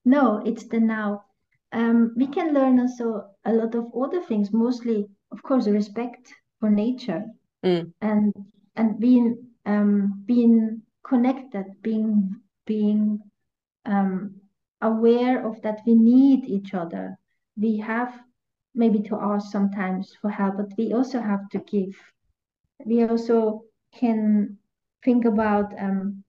No, 0.05 0.41
it's 0.45 0.67
the 0.67 0.79
now. 0.79 1.25
Um, 1.71 2.13
we 2.15 2.27
can 2.27 2.53
learn 2.53 2.79
also 2.79 3.25
a 3.43 3.51
lot 3.51 3.75
of 3.75 3.91
other 3.95 4.21
things, 4.21 4.53
mostly, 4.53 5.07
of 5.31 5.43
course, 5.43 5.67
respect 5.67 6.33
for 6.59 6.69
nature 6.69 7.25
mm. 7.63 7.91
and 8.01 8.33
and 8.75 8.99
being 8.99 9.47
um, 9.65 10.23
being 10.25 10.81
connected, 11.03 11.65
being 11.81 12.35
being 12.65 13.19
um, 13.85 14.35
aware 14.81 15.45
of 15.45 15.61
that 15.63 15.79
we 15.85 15.95
need 15.95 16.45
each 16.45 16.73
other. 16.73 17.17
We 17.57 17.77
have 17.77 18.13
maybe 18.73 19.01
to 19.03 19.15
ask 19.15 19.51
sometimes 19.51 20.13
for 20.21 20.29
help, 20.29 20.57
but 20.57 20.71
we 20.77 20.93
also 20.93 21.19
have 21.21 21.47
to 21.49 21.59
give. 21.59 21.95
We 22.85 23.03
also 23.03 23.63
can 23.93 24.57
think 25.03 25.25
about 25.25 25.73
um, 25.79 26.23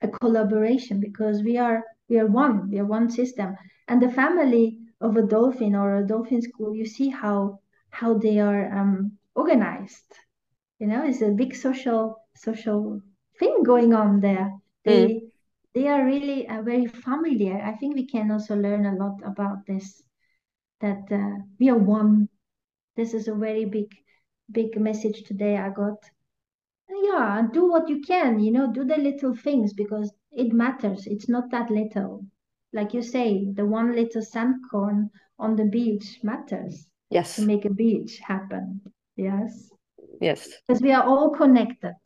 a 0.00 0.08
collaboration 0.08 1.00
because 1.00 1.42
we 1.42 1.58
are 1.58 1.84
we 2.08 2.18
are 2.18 2.26
one, 2.26 2.70
we 2.70 2.78
are 2.78 2.84
one 2.84 3.08
system. 3.08 3.56
And 3.88 4.02
the 4.02 4.10
family 4.10 4.78
of 5.00 5.16
a 5.16 5.22
dolphin 5.22 5.74
or 5.74 5.96
a 5.96 6.06
dolphin 6.06 6.42
school, 6.42 6.74
you 6.74 6.86
see 6.86 7.08
how 7.08 7.60
how 7.90 8.18
they 8.18 8.40
are 8.40 8.72
um, 8.72 9.12
organized. 9.34 10.10
You 10.78 10.88
know, 10.88 11.04
it's 11.04 11.22
a 11.22 11.30
big 11.30 11.54
social 11.54 12.16
social 12.34 13.00
thing 13.38 13.62
going 13.62 13.94
on 13.94 14.20
there. 14.20 14.50
They 14.84 15.04
mm. 15.06 15.20
they 15.74 15.88
are 15.88 16.04
really 16.04 16.48
uh, 16.48 16.62
very 16.62 16.86
familiar. 16.86 17.60
I 17.62 17.72
think 17.76 17.94
we 17.94 18.06
can 18.06 18.30
also 18.30 18.56
learn 18.56 18.86
a 18.86 18.96
lot 18.96 19.20
about 19.24 19.66
this. 19.66 20.02
That 20.82 21.04
uh, 21.10 21.42
we 21.58 21.70
are 21.70 21.78
one. 21.78 22.28
This 22.96 23.14
is 23.14 23.28
a 23.28 23.34
very 23.34 23.64
big 23.64 23.88
big 24.50 24.78
message 24.78 25.22
today. 25.24 25.56
I 25.56 25.70
got. 25.70 25.98
Yeah, 27.04 27.42
do 27.52 27.70
what 27.70 27.88
you 27.88 28.02
can. 28.02 28.38
You 28.40 28.52
know, 28.52 28.70
do 28.70 28.84
the 28.84 28.96
little 28.96 29.34
things 29.34 29.72
because 29.72 30.12
it 30.30 30.52
matters. 30.52 31.06
It's 31.06 31.28
not 31.28 31.50
that 31.50 31.70
little. 31.70 32.26
Like 32.72 32.92
you 32.92 33.02
say, 33.02 33.46
the 33.54 33.64
one 33.64 33.94
little 33.94 34.22
sandcorn 34.22 35.08
on 35.38 35.56
the 35.56 35.64
beach 35.64 36.18
matters. 36.22 36.86
Yes. 37.10 37.36
To 37.36 37.42
make 37.42 37.64
a 37.64 37.70
beach 37.70 38.18
happen. 38.18 38.80
Yes. 39.16 39.70
Yes. 40.20 40.48
Because 40.66 40.82
we 40.82 40.92
are 40.92 41.04
all 41.04 41.30
connected. 41.30 41.96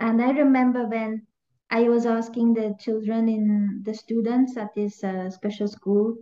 And 0.00 0.22
I 0.22 0.30
remember 0.30 0.86
when 0.86 1.26
I 1.70 1.88
was 1.88 2.06
asking 2.06 2.54
the 2.54 2.76
children 2.78 3.28
in 3.28 3.82
the 3.84 3.94
students 3.94 4.56
at 4.56 4.74
this 4.74 5.02
uh, 5.02 5.30
special 5.30 5.68
school 5.68 6.16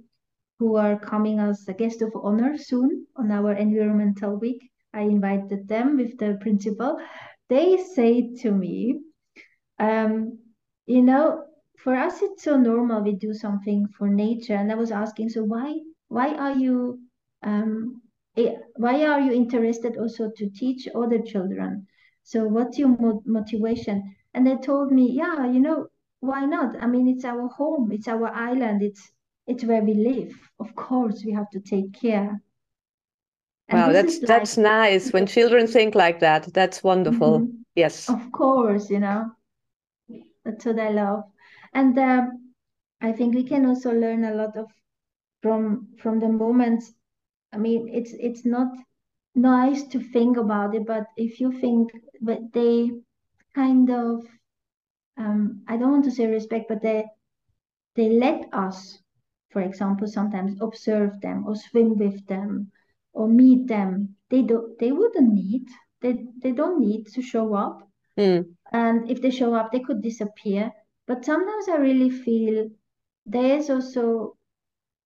who 0.59 0.77
are 0.77 0.99
coming 0.99 1.39
as 1.41 1.67
a 1.69 1.75
guest 1.75 2.03
of 2.03 2.13
honor 2.23 2.57
soon 2.59 3.07
on 3.17 3.31
our 3.31 3.53
environmental 3.53 4.37
week. 4.37 4.71
I 4.93 5.03
invited 5.03 5.69
them 5.69 5.97
with 5.97 6.19
the 6.19 6.39
principal. 6.41 6.99
They 7.49 7.77
say 7.79 8.35
to 8.43 8.51
me, 8.53 9.01
um, 9.79 10.39
you 10.87 11.03
know, 11.03 11.45
for 11.79 11.95
us 11.95 12.23
it's 12.23 12.43
so 12.45 12.57
normal 12.57 13.03
we 13.03 13.13
do 13.15 13.35
something 13.35 13.87
for 13.99 14.09
nature. 14.09 14.55
And 14.55 14.71
I 14.73 14.75
was 14.77 14.91
asking, 14.91 15.31
so 15.31 15.45
why 15.45 15.75
why 16.09 16.35
are 16.35 16.53
you 16.57 17.01
um, 17.43 18.03
eh, 18.37 18.55
why 18.77 19.05
are 19.07 19.21
you 19.21 19.33
interested 19.33 19.97
also 19.97 20.31
to 20.37 20.51
teach 20.51 20.89
other 20.95 21.21
children? 21.21 21.87
So 22.23 22.47
what's 22.47 22.79
your 22.79 22.89
mo- 22.89 23.23
motivation? 23.27 24.15
And 24.35 24.47
they 24.47 24.57
told 24.57 24.93
me, 24.93 25.11
yeah, 25.13 25.47
you 25.47 25.61
know, 25.61 25.89
why 26.21 26.45
not? 26.47 26.77
I 26.83 26.87
mean, 26.87 27.09
it's 27.09 27.25
our 27.25 27.49
home, 27.49 27.93
it's 27.93 28.09
our 28.09 28.29
island, 28.29 28.83
it's 28.83 29.13
it's 29.47 29.65
where 29.65 29.83
we 29.83 29.95
live. 29.95 30.35
Of 30.61 30.75
course, 30.75 31.23
we 31.25 31.33
have 31.33 31.51
to 31.51 31.61
take 31.61 31.93
care. 31.93 32.41
And 33.69 33.79
wow, 33.79 33.93
that's 33.93 34.19
like, 34.19 34.29
that's 34.29 34.57
nice 34.57 35.13
when 35.13 35.27
children 35.37 35.67
think 35.67 35.95
like 35.95 36.21
that. 36.21 36.53
That's 36.53 36.83
wonderful. 36.83 37.41
Mm-hmm. 37.41 37.57
Yes, 37.75 38.09
of 38.09 38.31
course, 38.33 38.91
you 38.91 39.01
know, 39.01 39.31
that's 40.45 40.65
what 40.65 40.79
I 40.79 40.91
love, 40.91 41.25
and 41.73 41.99
um, 41.99 42.53
I 43.01 43.13
think 43.13 43.35
we 43.35 43.45
can 43.45 43.67
also 43.67 43.93
learn 43.93 44.25
a 44.25 44.35
lot 44.35 44.57
of 44.57 44.71
from 45.43 45.89
from 45.99 46.21
the 46.21 46.29
moments. 46.29 46.93
I 47.53 47.59
mean, 47.59 47.89
it's 47.89 48.13
it's 48.19 48.45
not 48.45 48.69
nice 49.35 49.83
to 49.89 50.01
think 50.01 50.37
about 50.37 50.75
it, 50.75 50.87
but 50.87 51.07
if 51.17 51.41
you 51.41 51.53
think 51.61 51.91
that 52.23 52.53
they 52.53 52.91
kind 53.55 53.91
of 53.91 54.25
um, 55.17 55.63
I 55.69 55.77
don't 55.77 55.93
want 55.93 56.05
to 56.05 56.11
say 56.11 56.27
respect, 56.27 56.67
but 56.69 56.83
they 56.83 57.05
they 57.97 58.11
let 58.11 58.49
us, 58.53 58.99
for 59.55 59.63
example, 59.63 60.07
sometimes 60.07 60.61
observe 60.61 61.21
them 61.23 61.47
or 61.47 61.55
swim 61.57 61.97
with 61.97 62.27
them 62.27 62.73
or 63.15 63.29
meet 63.29 63.69
them. 63.69 64.17
They 64.31 64.43
do 64.43 64.77
they 64.81 64.93
wouldn't 64.93 65.33
need 65.33 65.67
they 66.03 66.27
they 66.43 66.53
don't 66.53 66.81
need 66.81 67.07
to 67.15 67.23
show 67.23 67.55
up. 67.55 67.89
Mm. 68.19 68.55
And 68.73 69.11
if 69.11 69.23
they 69.23 69.31
show 69.31 69.55
up, 69.55 69.73
they 69.73 69.81
could 69.81 70.03
disappear. 70.03 70.73
But 71.07 71.25
sometimes 71.25 71.69
I 71.69 71.77
really 71.77 72.11
feel 72.11 72.69
there's 73.25 73.71
also 73.71 74.37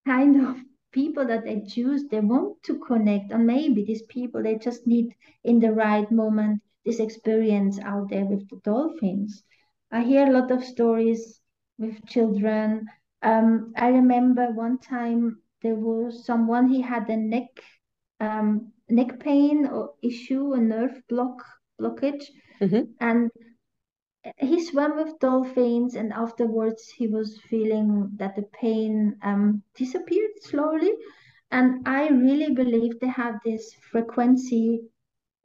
kind 0.07 0.41
of 0.47 0.57
people 0.93 1.27
that 1.27 1.45
they 1.45 1.61
choose, 1.61 2.09
they 2.09 2.21
want 2.21 2.63
to 2.65 2.79
connect. 2.79 3.31
And 3.31 3.47
maybe 3.47 3.85
these 3.85 4.03
people, 4.03 4.43
they 4.43 4.57
just 4.57 4.87
need 4.87 5.15
in 5.45 5.61
the 5.61 5.73
right 5.73 6.11
moment 6.11 6.63
this 6.85 7.01
experience 7.01 7.79
out 7.81 8.09
there 8.09 8.25
with 8.25 8.49
the 8.49 8.57
dolphins. 8.65 9.45
I 9.91 10.03
hear 10.03 10.27
a 10.27 10.33
lot 10.33 10.51
of 10.51 10.65
stories 10.65 11.41
with 11.79 12.05
children. 12.07 12.87
Um, 13.23 13.73
I 13.77 13.89
remember 13.89 14.51
one 14.53 14.79
time 14.79 15.43
there 15.63 15.75
was 15.75 16.25
someone 16.25 16.69
he 16.69 16.81
had 16.81 17.09
a 17.09 17.17
neck 17.17 17.51
um, 18.21 18.73
neck 18.89 19.21
pain 19.21 19.67
or 19.67 19.95
issue, 20.03 20.53
a 20.55 20.59
nerve 20.59 21.03
block 21.09 21.45
blockage, 21.81 22.25
mm-hmm. 22.61 22.83
and 23.01 23.31
he 24.39 24.63
swam 24.65 24.97
with 24.97 25.19
dolphins 25.21 25.95
and 25.95 26.13
afterwards 26.13 26.89
he 26.89 27.07
was 27.07 27.41
feeling 27.49 28.11
that 28.17 28.35
the 28.37 28.43
pain 28.61 29.17
um, 29.23 29.63
disappeared 29.75 30.31
slowly 30.43 30.93
and 31.51 31.87
i 31.87 32.09
really 32.09 32.53
believe 32.55 32.99
they 33.01 33.09
have 33.09 33.37
this 33.45 33.73
frequency 33.91 34.81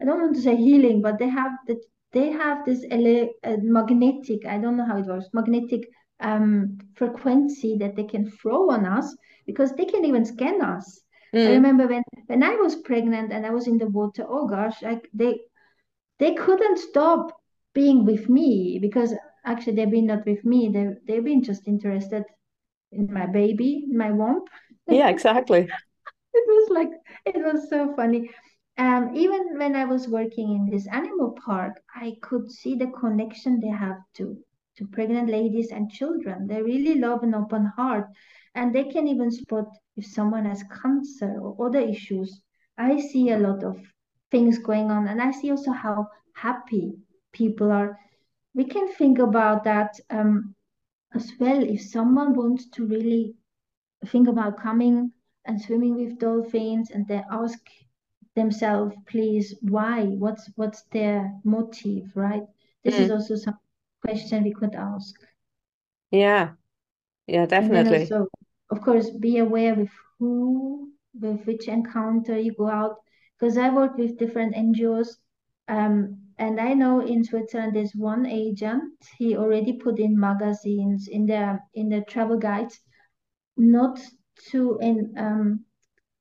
i 0.01 0.05
don't 0.05 0.21
want 0.21 0.35
to 0.35 0.41
say 0.41 0.55
healing 0.55 1.01
but 1.01 1.17
they 1.19 1.29
have 1.29 1.51
that 1.67 1.81
they 2.11 2.29
have 2.31 2.65
this 2.65 2.85
ele- 2.91 3.29
uh, 3.43 3.57
magnetic 3.61 4.45
i 4.45 4.57
don't 4.57 4.77
know 4.77 4.85
how 4.85 4.97
it 4.97 5.05
works 5.05 5.29
magnetic 5.33 5.87
um, 6.23 6.77
frequency 6.95 7.77
that 7.77 7.95
they 7.95 8.03
can 8.03 8.29
throw 8.31 8.71
on 8.71 8.85
us 8.85 9.15
because 9.45 9.73
they 9.73 9.85
can 9.85 10.05
even 10.05 10.25
scan 10.25 10.61
us. 10.61 11.01
Mm. 11.35 11.47
i 11.47 11.51
remember 11.51 11.87
when 11.87 12.03
when 12.27 12.43
i 12.43 12.55
was 12.63 12.75
pregnant 12.87 13.33
and 13.33 13.43
i 13.43 13.49
was 13.49 13.65
in 13.67 13.79
the 13.79 13.87
water 13.87 14.23
oh 14.29 14.47
gosh 14.47 14.83
like 14.83 15.09
they 15.21 15.31
they 16.19 16.35
couldn't 16.35 16.77
stop 16.77 17.31
being 17.73 18.05
with 18.05 18.29
me 18.29 18.77
because 18.79 19.13
actually 19.45 19.75
they've 19.75 19.91
been 19.91 20.05
not 20.05 20.25
with 20.25 20.43
me. 20.45 20.69
They 20.69 20.93
they've 21.07 21.23
been 21.23 21.43
just 21.43 21.67
interested 21.67 22.23
in 22.91 23.11
my 23.11 23.25
baby 23.25 23.85
my 23.91 24.11
womb 24.11 24.43
yeah 24.87 25.09
exactly. 25.09 25.67
It 26.35 26.45
was 26.47 26.69
like 26.71 26.89
it 27.25 27.35
was 27.45 27.69
so 27.69 27.93
funny. 27.95 28.31
Um, 28.79 29.15
even 29.15 29.59
when 29.59 29.75
I 29.75 29.85
was 29.85 30.07
working 30.07 30.55
in 30.55 30.65
this 30.65 30.87
animal 30.87 31.37
park, 31.45 31.79
I 31.95 32.15
could 32.23 32.49
see 32.49 32.73
the 32.73 32.87
connection 32.87 33.59
they 33.59 33.67
have 33.67 33.99
to 34.15 34.35
to 34.77 34.87
pregnant 34.87 35.29
ladies 35.29 35.71
and 35.71 35.91
children. 35.91 36.47
They 36.47 36.61
really 36.61 36.95
love 36.95 37.23
an 37.23 37.35
open 37.35 37.65
heart, 37.65 38.07
and 38.55 38.73
they 38.73 38.85
can 38.85 39.07
even 39.07 39.31
spot 39.31 39.67
if 39.95 40.05
someone 40.05 40.45
has 40.45 40.63
cancer 40.81 41.39
or 41.39 41.67
other 41.67 41.79
issues. 41.79 42.41
I 42.77 42.99
see 42.99 43.29
a 43.29 43.39
lot 43.39 43.63
of 43.63 43.77
things 44.31 44.57
going 44.57 44.89
on, 44.91 45.07
and 45.07 45.21
I 45.21 45.31
see 45.31 45.51
also 45.51 45.71
how 45.71 46.07
happy 46.33 46.93
people 47.31 47.71
are 47.71 47.99
we 48.53 48.65
can 48.65 48.91
think 48.93 49.19
about 49.19 49.63
that 49.63 49.99
um, 50.09 50.55
as 51.13 51.31
well 51.39 51.63
if 51.63 51.81
someone 51.81 52.35
wants 52.35 52.69
to 52.69 52.85
really 52.85 53.35
think 54.07 54.27
about 54.27 54.61
coming 54.61 55.11
and 55.45 55.61
swimming 55.61 55.95
with 55.95 56.19
dolphins 56.19 56.91
and 56.91 57.07
they 57.07 57.21
ask 57.31 57.59
themselves 58.35 58.95
please 59.07 59.55
why 59.61 60.05
what's 60.05 60.49
what's 60.55 60.83
their 60.91 61.31
motive 61.43 62.05
right 62.15 62.43
this 62.83 62.95
mm. 62.95 62.99
is 62.99 63.11
also 63.11 63.35
some 63.35 63.57
question 64.03 64.43
we 64.43 64.53
could 64.53 64.75
ask. 64.75 65.15
Yeah. 66.11 66.51
Yeah 67.27 67.45
definitely. 67.45 68.03
also, 68.03 68.27
of 68.69 68.81
course 68.81 69.09
be 69.09 69.37
aware 69.37 69.75
with 69.75 69.91
who 70.19 70.91
with 71.19 71.45
which 71.45 71.67
encounter 71.67 72.37
you 72.37 72.53
go 72.57 72.67
out 72.67 72.95
because 73.37 73.57
i 73.57 73.69
work 73.69 73.95
with 73.97 74.17
different 74.17 74.55
ngos 74.55 75.09
um, 75.67 76.17
and 76.37 76.59
I 76.59 76.73
know 76.73 76.99
in 76.99 77.23
Switzerland 77.23 77.75
there's 77.75 77.95
one 77.95 78.25
agent. 78.25 78.93
He 79.17 79.37
already 79.37 79.73
put 79.73 79.99
in 79.99 80.19
magazines 80.19 81.07
in 81.07 81.25
the 81.25 81.59
in 81.73 81.89
the 81.89 82.01
travel 82.01 82.37
guides, 82.37 82.79
not 83.55 83.99
to 84.51 84.77
in 84.81 85.13
um, 85.17 85.65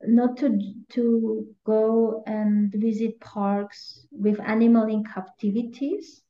not 0.02 0.36
to 0.38 0.58
to 0.90 1.46
go 1.64 2.22
and 2.26 2.72
visit 2.72 3.18
parks 3.20 4.06
with 4.12 4.40
animal 4.40 4.86
in 4.86 5.04
captivities 5.04 6.22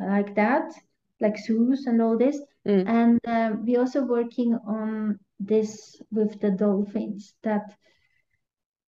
like 0.00 0.34
that, 0.36 0.72
like 1.20 1.38
zoos 1.38 1.86
and 1.86 2.00
all 2.00 2.16
this. 2.16 2.40
Mm. 2.66 2.88
And 2.88 3.20
uh, 3.26 3.56
we 3.64 3.76
also 3.76 4.02
working 4.02 4.54
on 4.66 5.18
this 5.40 6.00
with 6.10 6.40
the 6.40 6.50
dolphins 6.50 7.34
that 7.42 7.62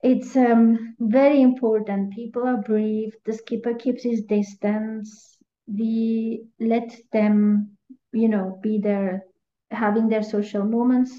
it's 0.03 0.35
um, 0.37 0.95
very 0.99 1.43
important. 1.43 2.15
People 2.15 2.47
are 2.47 2.63
brief. 2.63 3.15
The 3.25 3.35
skipper 3.35 3.75
keeps 3.75 4.03
his 4.03 4.23
distance. 4.23 5.37
We 5.67 6.45
let 6.59 6.97
them, 7.13 7.77
you 8.13 8.29
know, 8.29 8.59
be 8.63 8.79
there, 8.79 9.25
having 9.71 10.09
their 10.09 10.23
social 10.23 10.65
moments, 10.65 11.13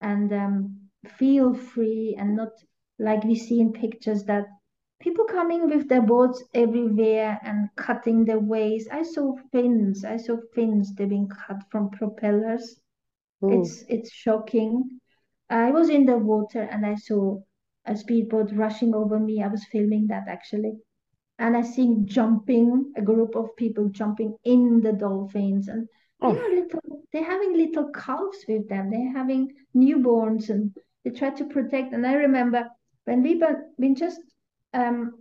and 0.00 0.32
um, 0.32 0.76
feel 1.18 1.54
free 1.54 2.16
and 2.18 2.36
not 2.36 2.50
like 2.98 3.22
we 3.24 3.36
see 3.36 3.60
in 3.60 3.72
pictures 3.72 4.24
that 4.24 4.46
people 5.06 5.24
coming 5.26 5.70
with 5.70 5.88
their 5.88 6.02
boats 6.02 6.42
everywhere 6.52 7.38
and 7.44 7.68
cutting 7.76 8.24
the 8.24 8.36
ways. 8.36 8.88
I 8.90 9.04
saw 9.04 9.36
fins. 9.52 10.04
I 10.04 10.16
saw 10.16 10.36
fins. 10.52 10.92
They've 10.96 11.08
been 11.08 11.28
cut 11.28 11.58
from 11.70 11.90
propellers. 11.90 12.80
Ooh. 13.44 13.60
It's 13.60 13.84
it's 13.88 14.10
shocking. 14.10 14.98
I 15.48 15.70
was 15.70 15.90
in 15.90 16.06
the 16.06 16.18
water 16.18 16.62
and 16.62 16.84
I 16.84 16.96
saw 16.96 17.38
a 17.84 17.96
speedboat 17.96 18.50
rushing 18.52 18.96
over 18.96 19.20
me. 19.20 19.44
I 19.44 19.46
was 19.46 19.64
filming 19.70 20.08
that 20.08 20.24
actually. 20.26 20.72
And 21.38 21.56
I 21.56 21.62
seen 21.62 22.08
jumping, 22.08 22.92
a 22.96 23.02
group 23.02 23.36
of 23.36 23.54
people 23.56 23.88
jumping 23.90 24.34
in 24.42 24.80
the 24.80 24.92
dolphins. 24.92 25.68
And 25.68 25.86
Oh. 26.20 26.32
they 26.32 26.40
are 26.40 26.54
little, 26.62 27.02
they're 27.12 27.30
having 27.32 27.56
little 27.56 27.92
calves 27.92 28.44
with 28.48 28.68
them. 28.68 28.90
They're 28.90 29.12
having 29.12 29.54
newborns 29.72 30.50
and 30.50 30.74
they 31.04 31.10
try 31.10 31.30
to 31.30 31.44
protect. 31.44 31.92
And 31.92 32.04
I 32.04 32.14
remember 32.14 32.68
when 33.04 33.22
we 33.22 33.34
been, 33.34 33.56
been 33.78 33.94
just 33.94 34.20
um, 34.76 35.14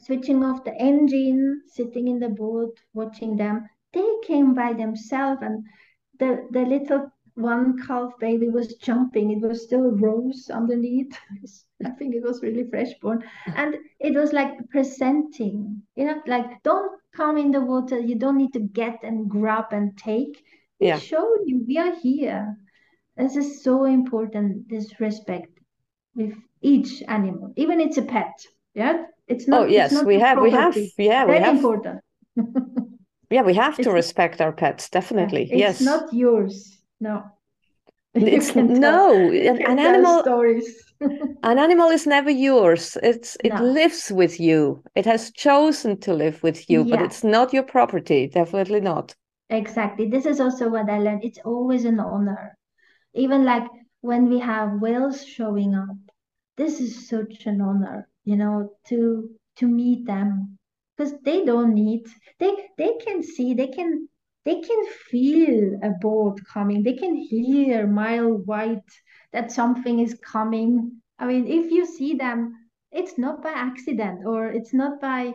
switching 0.00 0.44
off 0.44 0.64
the 0.64 0.74
engine, 0.76 1.62
sitting 1.66 2.08
in 2.08 2.20
the 2.20 2.28
boat, 2.30 2.76
watching 2.94 3.36
them, 3.36 3.68
they 3.94 4.08
came 4.26 4.54
by 4.54 4.74
themselves 4.74 5.42
and 5.42 5.64
the, 6.20 6.46
the 6.52 6.62
little 6.62 7.12
one 7.34 7.78
calf 7.86 8.12
baby 8.20 8.48
was 8.48 8.74
jumping. 8.76 9.30
It 9.32 9.40
was 9.42 9.64
still 9.64 9.90
rose 9.92 10.50
underneath. 10.52 11.12
I 11.84 11.90
think 11.90 12.14
it 12.14 12.22
was 12.22 12.42
really 12.42 12.64
fresh 12.70 12.92
born. 13.00 13.22
And 13.56 13.76
it 14.00 14.14
was 14.14 14.32
like 14.32 14.52
presenting, 14.70 15.82
you 15.96 16.06
know, 16.06 16.22
like 16.26 16.62
don't 16.62 17.00
come 17.14 17.38
in 17.38 17.52
the 17.52 17.60
water. 17.60 17.98
You 17.98 18.16
don't 18.16 18.38
need 18.38 18.52
to 18.54 18.60
get 18.60 19.02
and 19.04 19.28
grab 19.30 19.72
and 19.72 19.96
take. 19.98 20.44
We 20.80 20.88
Yeah. 20.88 20.96
show 20.96 21.36
you 21.46 21.64
we 21.66 21.78
are 21.78 21.94
here. 21.96 22.56
This 23.16 23.36
is 23.36 23.62
so 23.62 23.84
important, 23.84 24.68
this 24.68 25.00
respect 25.00 25.60
with 26.14 26.34
each 26.62 27.02
animal, 27.08 27.52
even 27.56 27.80
it's 27.80 27.98
a 27.98 28.02
pet. 28.02 28.32
Yeah. 28.74 29.04
It's 29.26 29.44
oh, 29.48 29.50
not 29.50 29.60
Oh, 29.62 29.64
yes, 29.66 29.92
not 29.92 30.06
we 30.06 30.18
have, 30.18 30.40
we 30.40 30.50
have, 30.50 30.72
property. 30.72 30.94
yeah, 30.98 31.24
we 31.24 31.36
have, 31.36 31.56
important. 31.56 32.00
yeah, 33.30 33.42
we 33.42 33.54
have 33.54 33.76
to 33.76 33.80
It's- 33.82 33.94
respect 33.94 34.40
our 34.40 34.52
pets, 34.52 34.88
definitely. 34.90 35.42
It's 35.44 35.60
Yes. 35.60 35.80
not 35.80 36.12
yours. 36.12 36.78
No. 37.00 37.22
It's 38.14 38.52
tell- 38.52 38.64
no, 38.64 39.14
an, 39.30 39.62
an 39.62 39.78
animal, 39.78 40.22
stories. 40.22 40.66
an 41.00 41.58
animal 41.58 41.90
is 41.90 42.06
never 42.06 42.30
yours. 42.30 42.96
It's 43.02 43.36
it 43.44 43.54
No. 43.54 43.62
lives 43.62 44.10
with 44.10 44.40
you. 44.40 44.82
It 44.96 45.06
has 45.06 45.30
chosen 45.30 45.96
to 46.00 46.12
live 46.14 46.42
with 46.42 46.68
you, 46.68 46.84
but 46.84 47.00
it's 47.00 47.22
not 47.22 47.52
your 47.52 47.62
property. 47.62 48.26
Definitely 48.26 48.80
not. 48.80 49.14
Exactly. 49.48 50.08
This 50.10 50.26
is 50.26 50.40
also 50.40 50.68
what 50.68 50.90
I 50.90 50.98
learned. 50.98 51.22
It's 51.24 51.38
always 51.44 51.84
an 51.84 52.00
honor. 52.00 52.56
Even 53.14 53.44
like 53.44 53.66
when 54.00 54.28
we 54.28 54.40
have 54.40 54.80
whales 54.80 55.24
showing 55.24 55.74
up, 55.74 55.96
this 56.56 56.80
is 56.80 57.08
such 57.08 57.46
an 57.46 57.60
honor, 57.60 58.08
you 58.24 58.36
know, 58.36 58.70
to 58.88 59.30
to 59.56 59.66
meet 59.68 60.06
them. 60.06 60.58
Because 60.96 61.14
they 61.22 61.44
don't 61.44 61.74
need, 61.74 62.06
they 62.38 62.52
they 62.76 62.94
can 63.04 63.22
see, 63.22 63.54
they 63.54 63.68
can 63.68 64.08
they 64.44 64.60
can 64.60 64.86
feel 65.10 65.78
a 65.82 65.90
boat 66.00 66.40
coming. 66.52 66.82
They 66.82 66.94
can 66.94 67.14
hear 67.16 67.86
mile 67.86 68.32
white 68.32 68.90
that 69.32 69.52
something 69.52 70.00
is 70.00 70.18
coming. 70.24 71.00
I 71.18 71.26
mean, 71.26 71.46
if 71.46 71.70
you 71.70 71.86
see 71.86 72.14
them, 72.14 72.56
it's 72.92 73.18
not 73.18 73.42
by 73.42 73.50
accident 73.52 74.26
or 74.26 74.46
it's 74.46 74.74
not 74.74 75.00
by 75.00 75.34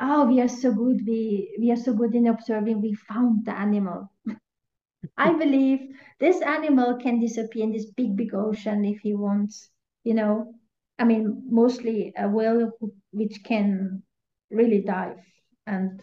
oh 0.00 0.26
we 0.26 0.40
are 0.40 0.48
so 0.48 0.72
good 0.72 1.00
we 1.06 1.56
we 1.58 1.70
are 1.70 1.76
so 1.76 1.92
good 1.92 2.14
in 2.14 2.26
observing 2.26 2.80
we 2.80 2.92
found 2.94 3.44
the 3.44 3.52
animal 3.52 4.10
i 5.16 5.32
believe 5.32 5.80
this 6.20 6.40
animal 6.42 6.96
can 6.96 7.20
disappear 7.20 7.64
in 7.64 7.72
this 7.72 7.86
big 7.86 8.16
big 8.16 8.34
ocean 8.34 8.84
if 8.84 8.98
he 9.00 9.14
wants 9.14 9.70
you 10.04 10.14
know 10.14 10.52
i 10.98 11.04
mean 11.04 11.42
mostly 11.50 12.12
a 12.16 12.28
whale 12.28 12.70
which 13.12 13.42
can 13.44 14.02
really 14.50 14.80
dive 14.82 15.18
and 15.66 16.02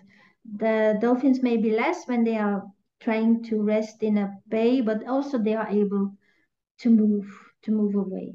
the 0.57 0.97
dolphins 1.01 1.41
may 1.41 1.57
be 1.57 1.71
less 1.71 2.07
when 2.07 2.23
they 2.23 2.37
are 2.37 2.63
trying 2.99 3.43
to 3.43 3.61
rest 3.61 4.03
in 4.03 4.17
a 4.17 4.33
bay 4.49 4.81
but 4.81 5.05
also 5.07 5.37
they 5.37 5.55
are 5.55 5.67
able 5.69 6.11
to 6.79 6.89
move 6.89 7.27
to 7.63 7.71
move 7.71 7.95
away 7.95 8.33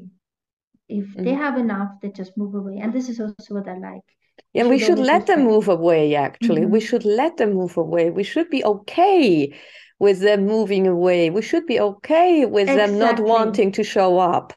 if 0.88 1.06
they 1.22 1.32
Mhm. 1.32 1.34
have 1.34 1.58
enough 1.58 1.90
they 2.02 2.10
just 2.10 2.36
move 2.36 2.54
away 2.54 2.78
and 2.78 2.92
this 2.92 3.08
is 3.08 3.20
also 3.20 3.54
what 3.54 3.68
i 3.68 3.78
like 3.78 4.08
Yeah, 4.52 4.64
we 4.64 4.78
should 4.78 4.98
let 4.98 5.26
them 5.26 5.44
move 5.44 5.68
away, 5.68 6.14
actually. 6.14 6.66
We 6.66 6.80
Mhm. 6.80 6.80
should 6.80 7.04
let 7.04 7.36
them 7.36 7.54
move 7.54 7.76
away. 7.76 8.10
We 8.10 8.24
should 8.24 8.50
be 8.50 8.64
okay 8.64 9.52
with 9.98 10.20
them 10.20 10.46
moving 10.46 10.86
away. 10.86 11.30
We 11.30 11.42
should 11.42 11.66
be 11.66 11.80
okay 11.80 12.44
with 12.46 12.74
them 12.74 12.98
not 12.98 13.20
wanting 13.20 13.72
to 13.72 13.84
show 13.84 14.18
up. 14.18 14.52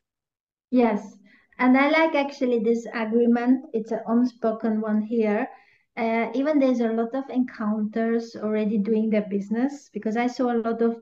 Yes, 0.71 1.17
and 1.61 1.77
I 1.77 1.89
like 1.91 2.15
actually 2.15 2.57
this 2.59 2.87
agreement. 2.91 3.65
It's 3.71 3.91
an 3.91 4.01
unspoken 4.07 4.81
one 4.81 4.99
here. 4.99 5.47
Uh, 5.95 6.31
even 6.33 6.57
there's 6.57 6.79
a 6.79 6.87
lot 6.87 7.13
of 7.13 7.29
encounters 7.29 8.35
already 8.35 8.79
doing 8.79 9.11
their 9.11 9.27
business 9.29 9.87
because 9.93 10.17
I 10.17 10.25
saw 10.25 10.51
a 10.51 10.57
lot 10.57 10.81
of 10.81 10.95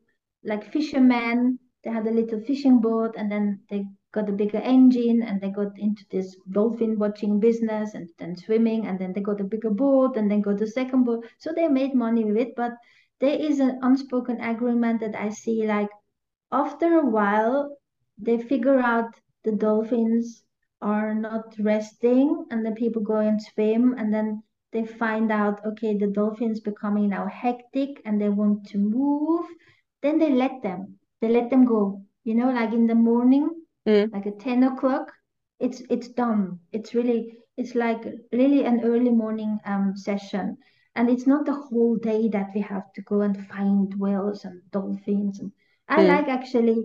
like 0.43 0.70
fishermen. 0.70 1.60
They 1.86 1.91
had 1.91 2.05
a 2.07 2.12
little 2.12 2.41
fishing 2.41 2.82
boat 2.82 3.16
and 3.18 3.32
then 3.32 3.62
they 3.70 3.86
got 4.12 4.28
a 4.28 4.34
bigger 4.34 4.57
engine 4.57 5.24
and 5.24 5.39
they 5.39 5.49
got 5.49 5.80
into 5.80 6.03
this 6.12 6.36
dolphin 6.51 6.99
watching 6.99 7.39
business 7.39 7.93
and 7.93 8.10
then 8.18 8.36
swimming 8.36 8.86
and 8.86 8.99
then 8.99 9.14
they 9.14 9.22
got 9.22 9.39
a 9.39 9.45
bigger 9.45 9.72
boat 9.72 10.18
and 10.18 10.30
then 10.30 10.41
got 10.41 10.60
a 10.60 10.68
second 10.68 11.05
boat. 11.05 11.26
So 11.38 11.53
they 11.55 11.70
made 11.70 11.95
money 11.95 12.26
with 12.26 12.36
it, 12.36 12.53
but 12.57 12.74
there 13.22 13.39
is 13.39 13.62
an 13.62 13.80
unspoken 13.82 14.41
agreement 14.41 14.99
that 14.99 15.16
I 15.16 15.30
see 15.30 15.66
like 15.66 15.89
after 16.51 16.99
a 16.99 17.05
while 17.05 17.78
they 18.18 18.38
figure 18.38 18.80
out 18.80 19.14
the 19.45 19.53
dolphins 19.53 20.43
are 20.82 21.14
not 21.14 21.54
resting 21.60 22.46
and 22.52 22.66
then 22.66 22.76
people 22.76 23.02
go 23.02 23.18
and 23.18 23.42
swim 23.42 23.94
and 23.98 24.14
then 24.14 24.42
they 24.72 24.86
find 24.86 25.32
out 25.32 25.64
okay 25.66 25.98
the 25.98 26.08
dolphins 26.08 26.60
becoming 26.60 27.10
now 27.10 27.26
hectic 27.28 28.02
and 28.06 28.22
they 28.22 28.30
want 28.30 28.66
to 28.68 28.78
move 28.78 29.46
then 30.02 30.18
they 30.20 30.32
let 30.32 30.62
them. 30.64 31.00
They 31.22 31.30
let 31.30 31.50
them 31.50 31.66
go. 31.66 32.04
You 32.24 32.36
know 32.36 32.52
like 32.52 32.74
in 32.74 32.88
the 32.88 32.96
morning 32.96 33.50
Mm. 33.86 34.14
like 34.14 34.26
at 34.28 34.40
10 34.40 34.64
o'clock 34.64 35.12
it's 35.60 35.82
it's 35.90 36.08
done. 36.10 36.60
It's 36.72 36.94
really 36.94 37.38
it's 37.58 37.76
like 37.76 38.04
really 38.32 38.64
an 38.66 38.82
early 38.84 39.10
morning 39.12 39.60
um 39.66 39.96
session. 39.96 40.58
And 40.96 41.10
it's 41.10 41.28
not 41.28 41.46
the 41.46 41.54
whole 41.54 41.96
day 41.98 42.28
that 42.30 42.52
we 42.56 42.62
have 42.62 42.92
to 42.94 43.02
go 43.02 43.22
and 43.22 43.48
find 43.48 43.94
whales 44.00 44.44
and 44.46 44.62
dolphins. 44.72 45.40
And 45.40 45.52
I 45.88 46.02
Mm. 46.02 46.08
like 46.08 46.28
actually 46.28 46.84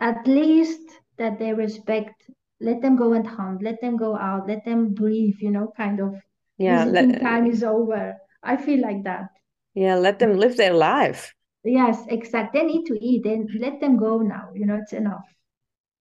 at 0.00 0.26
least 0.26 0.80
that 1.18 1.38
they 1.38 1.52
respect 1.52 2.30
let 2.60 2.80
them 2.82 2.96
go 2.96 3.12
and 3.12 3.26
hunt 3.26 3.62
let 3.62 3.80
them 3.80 3.96
go 3.96 4.16
out 4.16 4.46
let 4.48 4.64
them 4.64 4.94
breathe 4.94 5.36
you 5.40 5.50
know 5.50 5.72
kind 5.76 6.00
of 6.00 6.14
Yeah, 6.58 6.84
let, 6.84 7.20
time 7.20 7.46
is 7.46 7.62
over 7.64 8.16
I 8.42 8.56
feel 8.56 8.80
like 8.80 9.04
that 9.04 9.28
yeah, 9.74 9.94
let 9.96 10.18
them 10.18 10.36
live 10.36 10.56
their 10.56 10.74
life. 10.74 11.34
yes 11.64 12.04
exactly 12.08 12.60
they 12.60 12.66
need 12.66 12.84
to 12.86 12.98
eat 13.04 13.22
then 13.24 13.46
let 13.60 13.80
them 13.80 13.96
go 13.96 14.18
now 14.18 14.48
you 14.54 14.66
know 14.66 14.76
it's 14.76 14.92
enough 14.92 15.26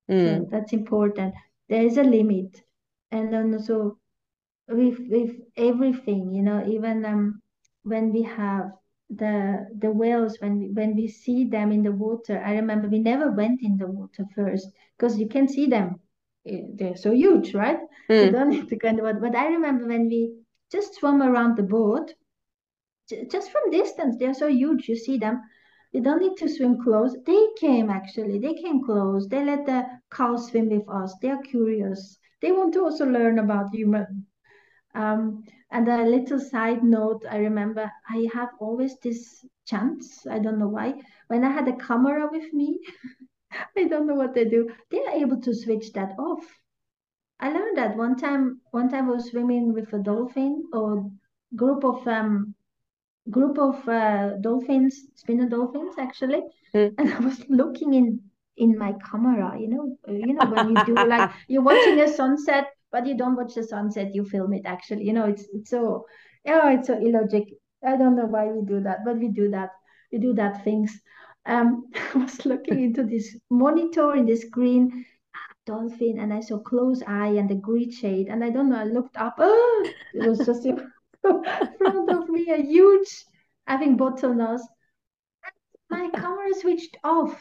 Mm. 0.10 0.44
So 0.44 0.48
that's 0.52 0.74
important. 0.74 1.34
There 1.70 1.84
is 1.86 1.98
a 1.98 2.04
limit. 2.04 2.62
And 3.12 3.34
then 3.34 3.54
also 3.54 3.98
with 4.68 5.00
with 5.16 5.32
everything, 5.58 6.34
you 6.34 6.44
know, 6.44 6.60
even 6.68 7.06
um 7.06 7.42
when 7.84 8.12
we 8.14 8.24
have 8.24 8.72
the 9.10 9.36
the 9.84 9.92
whales 9.92 10.38
when 10.42 10.60
we, 10.60 10.68
when 10.78 10.96
we 10.96 11.08
see 11.08 11.46
them 11.56 11.72
in 11.72 11.84
the 11.84 11.92
water, 11.92 12.38
I 12.46 12.54
remember 12.56 12.88
we 12.90 13.00
never 13.00 13.32
went 13.32 13.62
in 13.64 13.78
the 13.78 13.88
water 13.88 14.26
first 14.36 14.68
because 14.98 15.20
you 15.20 15.28
can 15.30 15.48
see 15.48 15.68
them. 15.68 16.00
They're 16.78 16.96
so 16.98 17.12
huge, 17.12 17.54
right? 17.54 17.80
You 18.20 18.30
Mm. 18.30 18.32
don't 18.32 18.50
need 18.56 18.70
to 18.70 18.88
in 18.88 18.96
the 18.98 19.04
water. 19.04 19.20
But 19.20 19.36
I 19.36 19.48
remember 19.48 19.88
when 19.88 20.08
we 20.08 20.34
just 20.72 20.96
swam 20.96 21.22
around 21.22 21.58
the 21.58 21.64
boat, 21.64 22.14
just 23.32 23.52
from 23.52 23.70
distance, 23.72 24.18
they're 24.18 24.34
so 24.34 24.48
huge. 24.48 24.88
You 24.88 24.96
see 24.96 25.18
them. 25.18 25.42
You 25.92 26.02
don't 26.02 26.20
need 26.22 26.38
to 26.38 26.48
swim 26.50 26.78
close. 26.84 27.16
They 27.26 27.44
came 27.60 27.90
actually. 27.90 28.40
They 28.40 28.54
came 28.54 28.84
close. 28.84 29.28
They 29.28 29.44
let 29.44 29.66
the 29.66 29.86
cows 30.12 30.48
swim 30.50 30.70
with 30.70 30.88
us. 30.90 31.16
They 31.22 31.30
are 31.30 31.42
curious. 31.42 32.20
They 32.42 32.52
want 32.52 32.74
to 32.74 32.84
also 32.84 33.06
learn 33.06 33.40
about 33.40 33.74
human. 33.74 34.26
Um, 34.96 35.44
and 35.72 35.88
a 35.88 36.04
little 36.06 36.40
side 36.40 36.84
note, 36.84 37.24
I 37.30 37.38
remember 37.38 37.92
I 38.10 38.28
have 38.34 38.50
always 38.60 38.98
this 39.00 39.46
chance. 39.66 40.26
I 40.28 40.40
don't 40.40 40.60
know 40.60 40.70
why. 40.70 40.96
When 41.28 41.44
I 41.44 41.52
had 41.52 41.68
a 41.68 41.76
camera 41.78 42.28
with 42.32 42.52
me, 42.54 42.80
I 43.52 43.86
don't 43.86 44.08
know 44.08 44.16
what 44.16 44.34
they 44.34 44.46
do. 44.46 44.70
They 44.90 45.04
are 45.06 45.16
able 45.16 45.42
to 45.42 45.54
switch 45.54 45.94
that 45.94 46.14
off. 46.18 46.44
I 47.40 47.52
learned 47.52 47.78
that 47.78 47.96
one 47.96 48.16
time. 48.16 48.62
One 48.72 48.90
time 48.90 49.10
I 49.10 49.14
was 49.14 49.30
swimming 49.30 49.74
with 49.74 49.94
a 49.94 50.00
dolphin 50.00 50.64
or 50.74 51.10
group 51.56 51.84
of 51.84 52.08
um 52.08 52.56
group 53.30 53.58
of 53.58 53.88
uh, 53.88 54.38
dolphins, 54.42 55.06
spinner 55.16 55.48
dolphins 55.50 55.96
actually, 56.00 56.42
mm. 56.74 56.94
and 56.98 57.14
I 57.14 57.20
was 57.20 57.44
looking 57.50 57.94
in 57.94 58.22
in 58.58 58.78
my 58.78 58.94
camera. 59.12 59.60
You 59.60 59.68
know, 59.68 59.98
uh, 60.08 60.14
you 60.14 60.34
know 60.34 60.46
when 60.48 60.70
you 60.70 60.86
do 60.86 60.96
like 60.96 61.32
you're 61.48 61.62
watching 61.62 62.00
a 62.00 62.08
sunset, 62.08 62.68
but 62.92 63.06
you 63.06 63.16
don't 63.16 63.36
watch 63.36 63.54
the 63.56 63.64
sunset, 63.64 64.16
you 64.16 64.26
film 64.26 64.54
it. 64.54 64.64
Actually, 64.66 65.04
you 65.06 65.14
know, 65.14 65.26
it's 65.26 65.46
it's 65.54 65.70
so 65.70 66.06
yeah, 66.44 66.72
it's 66.72 66.88
so 66.88 66.98
illogic. 66.98 67.44
I 67.86 67.96
don't 67.98 68.16
know 68.16 68.26
why 68.26 68.48
we 68.48 68.66
do 68.66 68.82
that, 68.82 69.06
but 69.06 69.18
we 69.18 69.28
do 69.28 69.50
that. 69.52 69.70
We 70.12 70.20
do 70.20 70.34
that 70.34 70.64
things. 70.64 71.00
Um, 71.48 71.90
I 72.14 72.18
was 72.20 72.46
looking 72.46 72.84
into 72.84 73.04
this 73.04 73.38
monitor 73.50 74.16
in 74.16 74.26
the 74.26 74.36
screen 74.36 75.06
dolphin 75.66 76.20
and 76.20 76.34
I 76.34 76.40
saw 76.42 76.60
close 76.60 77.04
eye 77.08 77.36
and 77.40 77.50
the 77.50 77.56
green 77.56 77.92
shade 77.92 78.28
and 78.30 78.44
I 78.44 78.50
don't 78.50 78.70
know 78.70 78.78
I 78.80 78.86
looked 78.86 79.18
up 79.18 79.36
oh 79.40 79.90
it 80.14 80.28
was 80.28 80.40
just 80.46 80.66
in 80.66 80.78
front 81.22 82.10
of 82.10 82.30
me 82.30 82.50
a 82.52 82.58
huge 82.58 83.26
having 83.68 83.98
bottlenose 83.98 84.62
And 85.46 85.56
my 85.90 86.10
camera 86.20 86.54
switched 86.54 86.98
off 87.04 87.32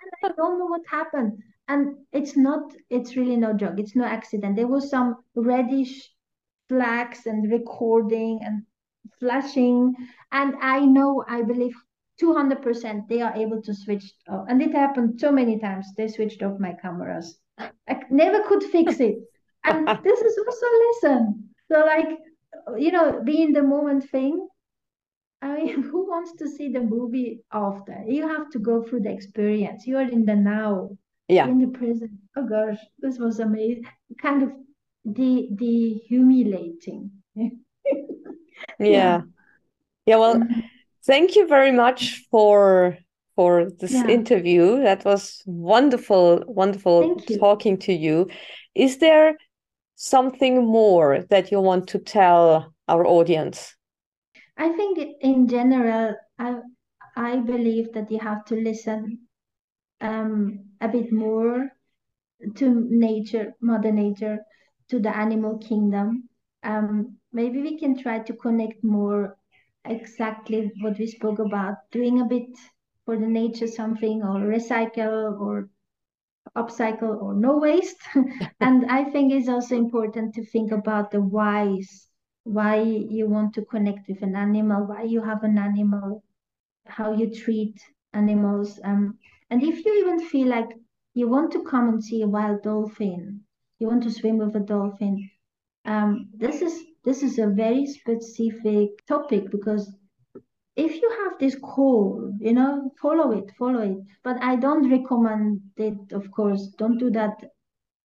and 0.00 0.10
I 0.24 0.34
don't 0.36 0.58
know 0.58 0.66
what 0.66 0.82
happened. 0.88 1.42
And 1.68 1.96
it's 2.12 2.36
not 2.36 2.72
it's 2.90 3.16
really 3.16 3.36
no 3.36 3.52
joke 3.54 3.78
it's 3.78 3.96
no 3.96 4.04
accident. 4.04 4.56
There 4.56 4.68
was 4.68 4.90
some 4.90 5.16
reddish 5.34 6.10
flags 6.68 7.26
and 7.26 7.50
recording 7.50 8.40
and 8.42 8.62
flashing 9.20 9.94
and 10.32 10.54
I 10.60 10.84
know 10.86 11.24
I 11.28 11.42
believe 11.42 11.76
200% 12.22 13.08
they 13.08 13.20
are 13.20 13.34
able 13.34 13.60
to 13.62 13.74
switch 13.74 14.12
off. 14.28 14.46
And 14.48 14.62
it 14.62 14.72
happened 14.72 15.18
so 15.18 15.32
many 15.32 15.58
times. 15.58 15.86
They 15.96 16.08
switched 16.08 16.42
off 16.42 16.60
my 16.60 16.74
cameras. 16.80 17.38
I 17.58 18.00
never 18.10 18.42
could 18.44 18.62
fix 18.62 19.00
it. 19.00 19.18
And 19.64 19.88
this 20.02 20.20
is 20.20 20.38
also 20.38 20.66
a 20.66 20.78
lesson. 20.86 21.48
So, 21.70 21.80
like, 21.80 22.18
you 22.78 22.92
know, 22.92 23.22
be 23.24 23.42
in 23.42 23.52
the 23.52 23.62
moment 23.62 24.08
thing. 24.10 24.46
I 25.40 25.56
mean, 25.56 25.82
who 25.90 26.08
wants 26.08 26.32
to 26.38 26.48
see 26.48 26.70
the 26.70 26.80
movie 26.80 27.40
after? 27.52 28.04
You 28.06 28.28
have 28.28 28.50
to 28.50 28.58
go 28.58 28.82
through 28.82 29.00
the 29.00 29.12
experience. 29.12 29.86
You 29.86 29.98
are 29.98 30.08
in 30.08 30.24
the 30.24 30.36
now. 30.36 30.96
Yeah. 31.28 31.46
In 31.46 31.58
the 31.58 31.68
present. 31.68 32.12
Oh 32.36 32.46
gosh, 32.46 32.78
this 32.98 33.18
was 33.18 33.40
amazing. 33.40 33.84
Kind 34.20 34.42
of 34.42 34.50
de 35.10 35.48
dehumiliating. 35.54 37.10
yeah. 37.34 37.48
yeah. 38.78 39.20
Yeah. 40.04 40.16
Well. 40.16 40.42
Thank 41.06 41.36
you 41.36 41.46
very 41.46 41.72
much 41.72 42.24
for 42.30 42.96
for 43.34 43.70
this 43.70 43.92
yeah. 43.92 44.08
interview. 44.08 44.82
That 44.82 45.04
was 45.04 45.42
wonderful, 45.46 46.44
wonderful 46.46 47.16
talking 47.38 47.78
to 47.78 47.92
you. 47.92 48.28
Is 48.74 48.98
there 48.98 49.36
something 49.96 50.66
more 50.66 51.24
that 51.30 51.50
you 51.50 51.60
want 51.60 51.88
to 51.88 51.98
tell 51.98 52.74
our 52.88 53.06
audience? 53.06 53.74
I 54.58 54.70
think 54.72 54.98
in 55.20 55.48
general, 55.48 56.14
I 56.38 56.56
I 57.16 57.36
believe 57.36 57.92
that 57.92 58.10
you 58.10 58.18
have 58.18 58.44
to 58.46 58.54
listen 58.54 59.20
um, 60.00 60.64
a 60.80 60.88
bit 60.88 61.12
more 61.12 61.70
to 62.56 62.86
nature, 62.90 63.54
Mother 63.60 63.92
Nature, 63.92 64.38
to 64.88 64.98
the 64.98 65.16
animal 65.16 65.58
kingdom. 65.58 66.28
Um, 66.62 67.16
maybe 67.32 67.60
we 67.62 67.78
can 67.78 67.98
try 67.98 68.18
to 68.20 68.32
connect 68.34 68.82
more 68.82 69.36
exactly 69.84 70.70
what 70.80 70.98
we 70.98 71.06
spoke 71.06 71.38
about, 71.38 71.76
doing 71.90 72.20
a 72.20 72.24
bit 72.24 72.48
for 73.04 73.16
the 73.16 73.26
nature 73.26 73.66
something 73.66 74.22
or 74.22 74.40
recycle 74.40 75.40
or 75.40 75.68
upcycle 76.56 77.20
or 77.22 77.34
no 77.34 77.58
waste. 77.58 78.00
and 78.60 78.90
I 78.90 79.04
think 79.04 79.32
it's 79.32 79.48
also 79.48 79.76
important 79.76 80.34
to 80.34 80.44
think 80.44 80.72
about 80.72 81.10
the 81.10 81.20
whys, 81.20 82.08
why 82.44 82.80
you 82.82 83.28
want 83.28 83.54
to 83.54 83.64
connect 83.64 84.08
with 84.08 84.22
an 84.22 84.36
animal, 84.36 84.86
why 84.86 85.02
you 85.04 85.22
have 85.22 85.42
an 85.44 85.58
animal, 85.58 86.22
how 86.86 87.12
you 87.12 87.32
treat 87.34 87.80
animals. 88.12 88.80
Um, 88.84 89.18
and 89.50 89.62
if 89.62 89.84
you 89.84 89.94
even 90.00 90.20
feel 90.20 90.48
like 90.48 90.68
you 91.14 91.28
want 91.28 91.52
to 91.52 91.64
come 91.64 91.88
and 91.88 92.02
see 92.02 92.22
a 92.22 92.28
wild 92.28 92.62
dolphin, 92.62 93.40
you 93.78 93.86
want 93.86 94.02
to 94.04 94.10
swim 94.10 94.38
with 94.38 94.54
a 94.56 94.60
dolphin, 94.60 95.30
um, 95.84 96.28
this 96.34 96.62
is 96.62 96.84
this 97.04 97.22
is 97.22 97.38
a 97.38 97.48
very 97.48 97.86
specific 97.86 98.90
topic 99.06 99.50
because 99.50 99.92
if 100.76 100.94
you 101.00 101.10
have 101.24 101.38
this 101.38 101.56
call, 101.58 102.32
you 102.40 102.52
know, 102.52 102.90
follow 103.00 103.32
it, 103.32 103.50
follow 103.58 103.80
it. 103.80 103.98
But 104.24 104.42
I 104.42 104.56
don't 104.56 104.90
recommend 104.90 105.60
it, 105.76 106.12
of 106.12 106.30
course. 106.30 106.68
Don't 106.78 106.98
do 106.98 107.10
that 107.10 107.42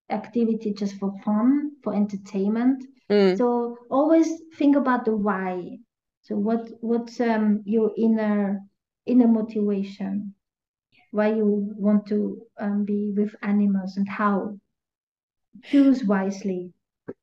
activity 0.09 0.73
just 0.73 0.95
for 0.95 1.13
fun, 1.23 1.71
for 1.83 1.93
entertainment. 1.93 2.83
Mm. 3.09 3.37
So 3.37 3.77
always 3.89 4.29
think 4.57 4.75
about 4.75 5.05
the 5.05 5.15
why. 5.15 5.79
So 6.23 6.35
what 6.35 6.69
what's 6.81 7.19
um 7.21 7.61
your 7.65 7.91
inner 7.97 8.59
inner 9.05 9.27
motivation? 9.27 10.33
Why 11.11 11.33
you 11.33 11.73
want 11.77 12.05
to 12.07 12.41
um, 12.59 12.83
be 12.83 13.13
with 13.15 13.33
animals 13.41 13.95
and 13.97 14.07
how? 14.09 14.59
Choose 15.63 16.03
wisely. 16.03 16.73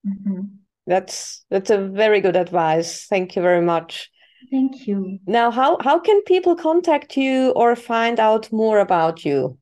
Mm-hmm. 0.06 0.40
That's 0.86 1.44
that's 1.50 1.70
a 1.70 1.88
very 1.88 2.20
good 2.20 2.36
advice. 2.36 3.06
Thank 3.06 3.36
you 3.36 3.42
very 3.42 3.62
much. 3.62 4.10
Thank 4.50 4.86
you. 4.86 5.18
Now, 5.26 5.50
how, 5.50 5.78
how 5.80 5.98
can 5.98 6.22
people 6.22 6.54
contact 6.54 7.16
you 7.16 7.50
or 7.50 7.76
find 7.76 8.20
out 8.20 8.52
more 8.52 8.78
about 8.78 9.24
you? 9.24 9.58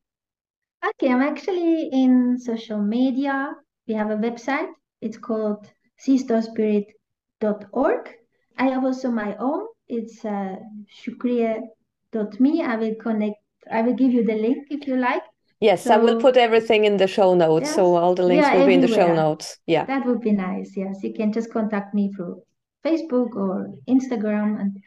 Okay, 0.85 1.13
I'm 1.13 1.23
actually 1.23 1.89
in 1.93 2.37
social 2.39 2.81
media. 2.81 3.55
We 3.87 3.95
have 3.95 4.11
a 4.11 4.17
website. 4.17 4.69
It's 5.01 5.17
called 5.17 5.71
seastarspirit.org. 6.05 8.11
I 8.59 8.69
have 8.69 8.85
also 8.85 9.11
my 9.11 9.37
own. 9.37 9.67
It's 9.89 10.25
uh, 10.25 10.57
shukriya.me. 11.03 12.63
I 12.63 12.77
will 12.77 12.95
connect. 12.97 13.37
I 13.71 13.83
will 13.83 13.95
give 13.95 14.13
you 14.13 14.25
the 14.25 14.35
link 14.35 14.67
if 14.71 14.89
you 14.89 14.97
like. 14.97 15.23
Yes, 15.63 15.85
so, 15.85 15.95
I 15.95 15.97
will 15.97 16.21
put 16.21 16.37
everything 16.37 16.87
in 16.87 16.97
the 16.97 17.07
show 17.07 17.35
notes. 17.35 17.67
Yes, 17.67 17.77
so 17.77 17.95
all 17.95 18.17
the 18.17 18.25
links 18.25 18.49
will 18.53 18.67
be 18.67 18.75
in 18.75 18.81
the 18.81 18.89
show 18.89 19.15
notes. 19.15 19.59
Yeah. 19.67 19.85
That 19.85 20.05
would 20.05 20.21
be 20.21 20.33
nice. 20.33 20.77
Yes, 20.77 21.05
you 21.05 21.13
can 21.15 21.33
just 21.33 21.53
contact 21.53 21.95
me 21.95 22.13
through 22.17 22.43
Facebook 22.85 23.37
or 23.37 23.73
Instagram, 23.89 24.61
and 24.61 24.83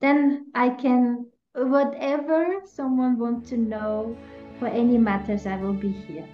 then 0.00 0.46
I 0.54 0.68
can 0.70 1.26
whatever 1.54 2.60
someone 2.64 3.18
wants 3.18 3.50
to 3.50 3.56
know 3.56 4.16
for 4.60 4.68
any 4.68 4.96
matters, 4.96 5.44
I 5.44 5.56
will 5.56 5.74
be 5.74 5.90
here. 5.90 6.28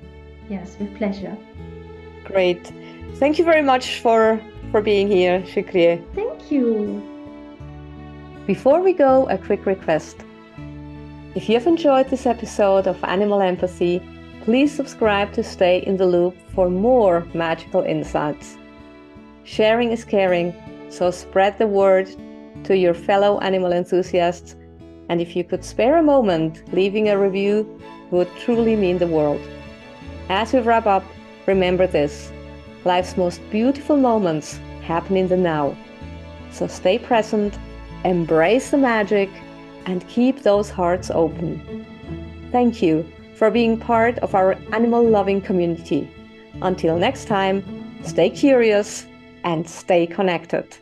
Yes, 0.50 0.76
with 0.78 0.94
pleasure. 0.98 1.34
Great. 2.24 2.70
Thank 3.14 3.38
you 3.38 3.44
very 3.46 3.62
much 3.62 4.00
for 4.00 4.38
for 4.70 4.82
being 4.82 5.08
here, 5.08 5.42
Şükriye. 5.46 6.02
Thank 6.14 6.52
you. 6.52 7.00
Before 8.46 8.82
we 8.82 8.92
go, 8.92 9.26
a 9.30 9.38
quick 9.38 9.64
request. 9.64 10.27
If 11.38 11.48
you 11.48 11.54
have 11.54 11.68
enjoyed 11.68 12.08
this 12.08 12.26
episode 12.26 12.88
of 12.88 13.04
Animal 13.04 13.40
Empathy, 13.40 14.02
please 14.42 14.74
subscribe 14.74 15.32
to 15.34 15.44
stay 15.44 15.78
in 15.86 15.96
the 15.96 16.04
loop 16.04 16.34
for 16.52 16.68
more 16.68 17.28
magical 17.32 17.82
insights. 17.82 18.56
Sharing 19.44 19.92
is 19.92 20.04
caring 20.04 20.52
so 20.90 21.12
spread 21.12 21.56
the 21.56 21.68
word 21.68 22.08
to 22.64 22.76
your 22.76 22.92
fellow 22.92 23.38
animal 23.38 23.70
enthusiasts. 23.70 24.56
And 25.10 25.20
if 25.20 25.36
you 25.36 25.44
could 25.44 25.62
spare 25.62 25.98
a 25.98 26.02
moment, 26.02 26.74
leaving 26.74 27.08
a 27.08 27.16
review 27.16 27.80
would 28.10 28.28
truly 28.40 28.74
mean 28.74 28.98
the 28.98 29.06
world. 29.06 29.40
As 30.28 30.52
we 30.52 30.58
wrap 30.58 30.86
up, 30.86 31.04
remember 31.46 31.86
this 31.86 32.32
life's 32.84 33.16
most 33.16 33.40
beautiful 33.48 33.96
moments 33.96 34.58
happen 34.82 35.16
in 35.16 35.28
the 35.28 35.36
now. 35.36 35.76
So 36.50 36.66
stay 36.66 36.98
present, 36.98 37.56
embrace 38.04 38.70
the 38.70 38.78
magic, 38.78 39.30
and 39.88 40.06
keep 40.06 40.42
those 40.42 40.68
hearts 40.68 41.10
open. 41.10 41.86
Thank 42.52 42.82
you 42.82 43.10
for 43.34 43.50
being 43.50 43.78
part 43.78 44.18
of 44.18 44.34
our 44.34 44.52
animal 44.72 45.02
loving 45.02 45.40
community. 45.40 46.06
Until 46.60 46.98
next 46.98 47.24
time, 47.24 47.64
stay 48.04 48.28
curious 48.28 49.06
and 49.44 49.66
stay 49.66 50.06
connected. 50.06 50.76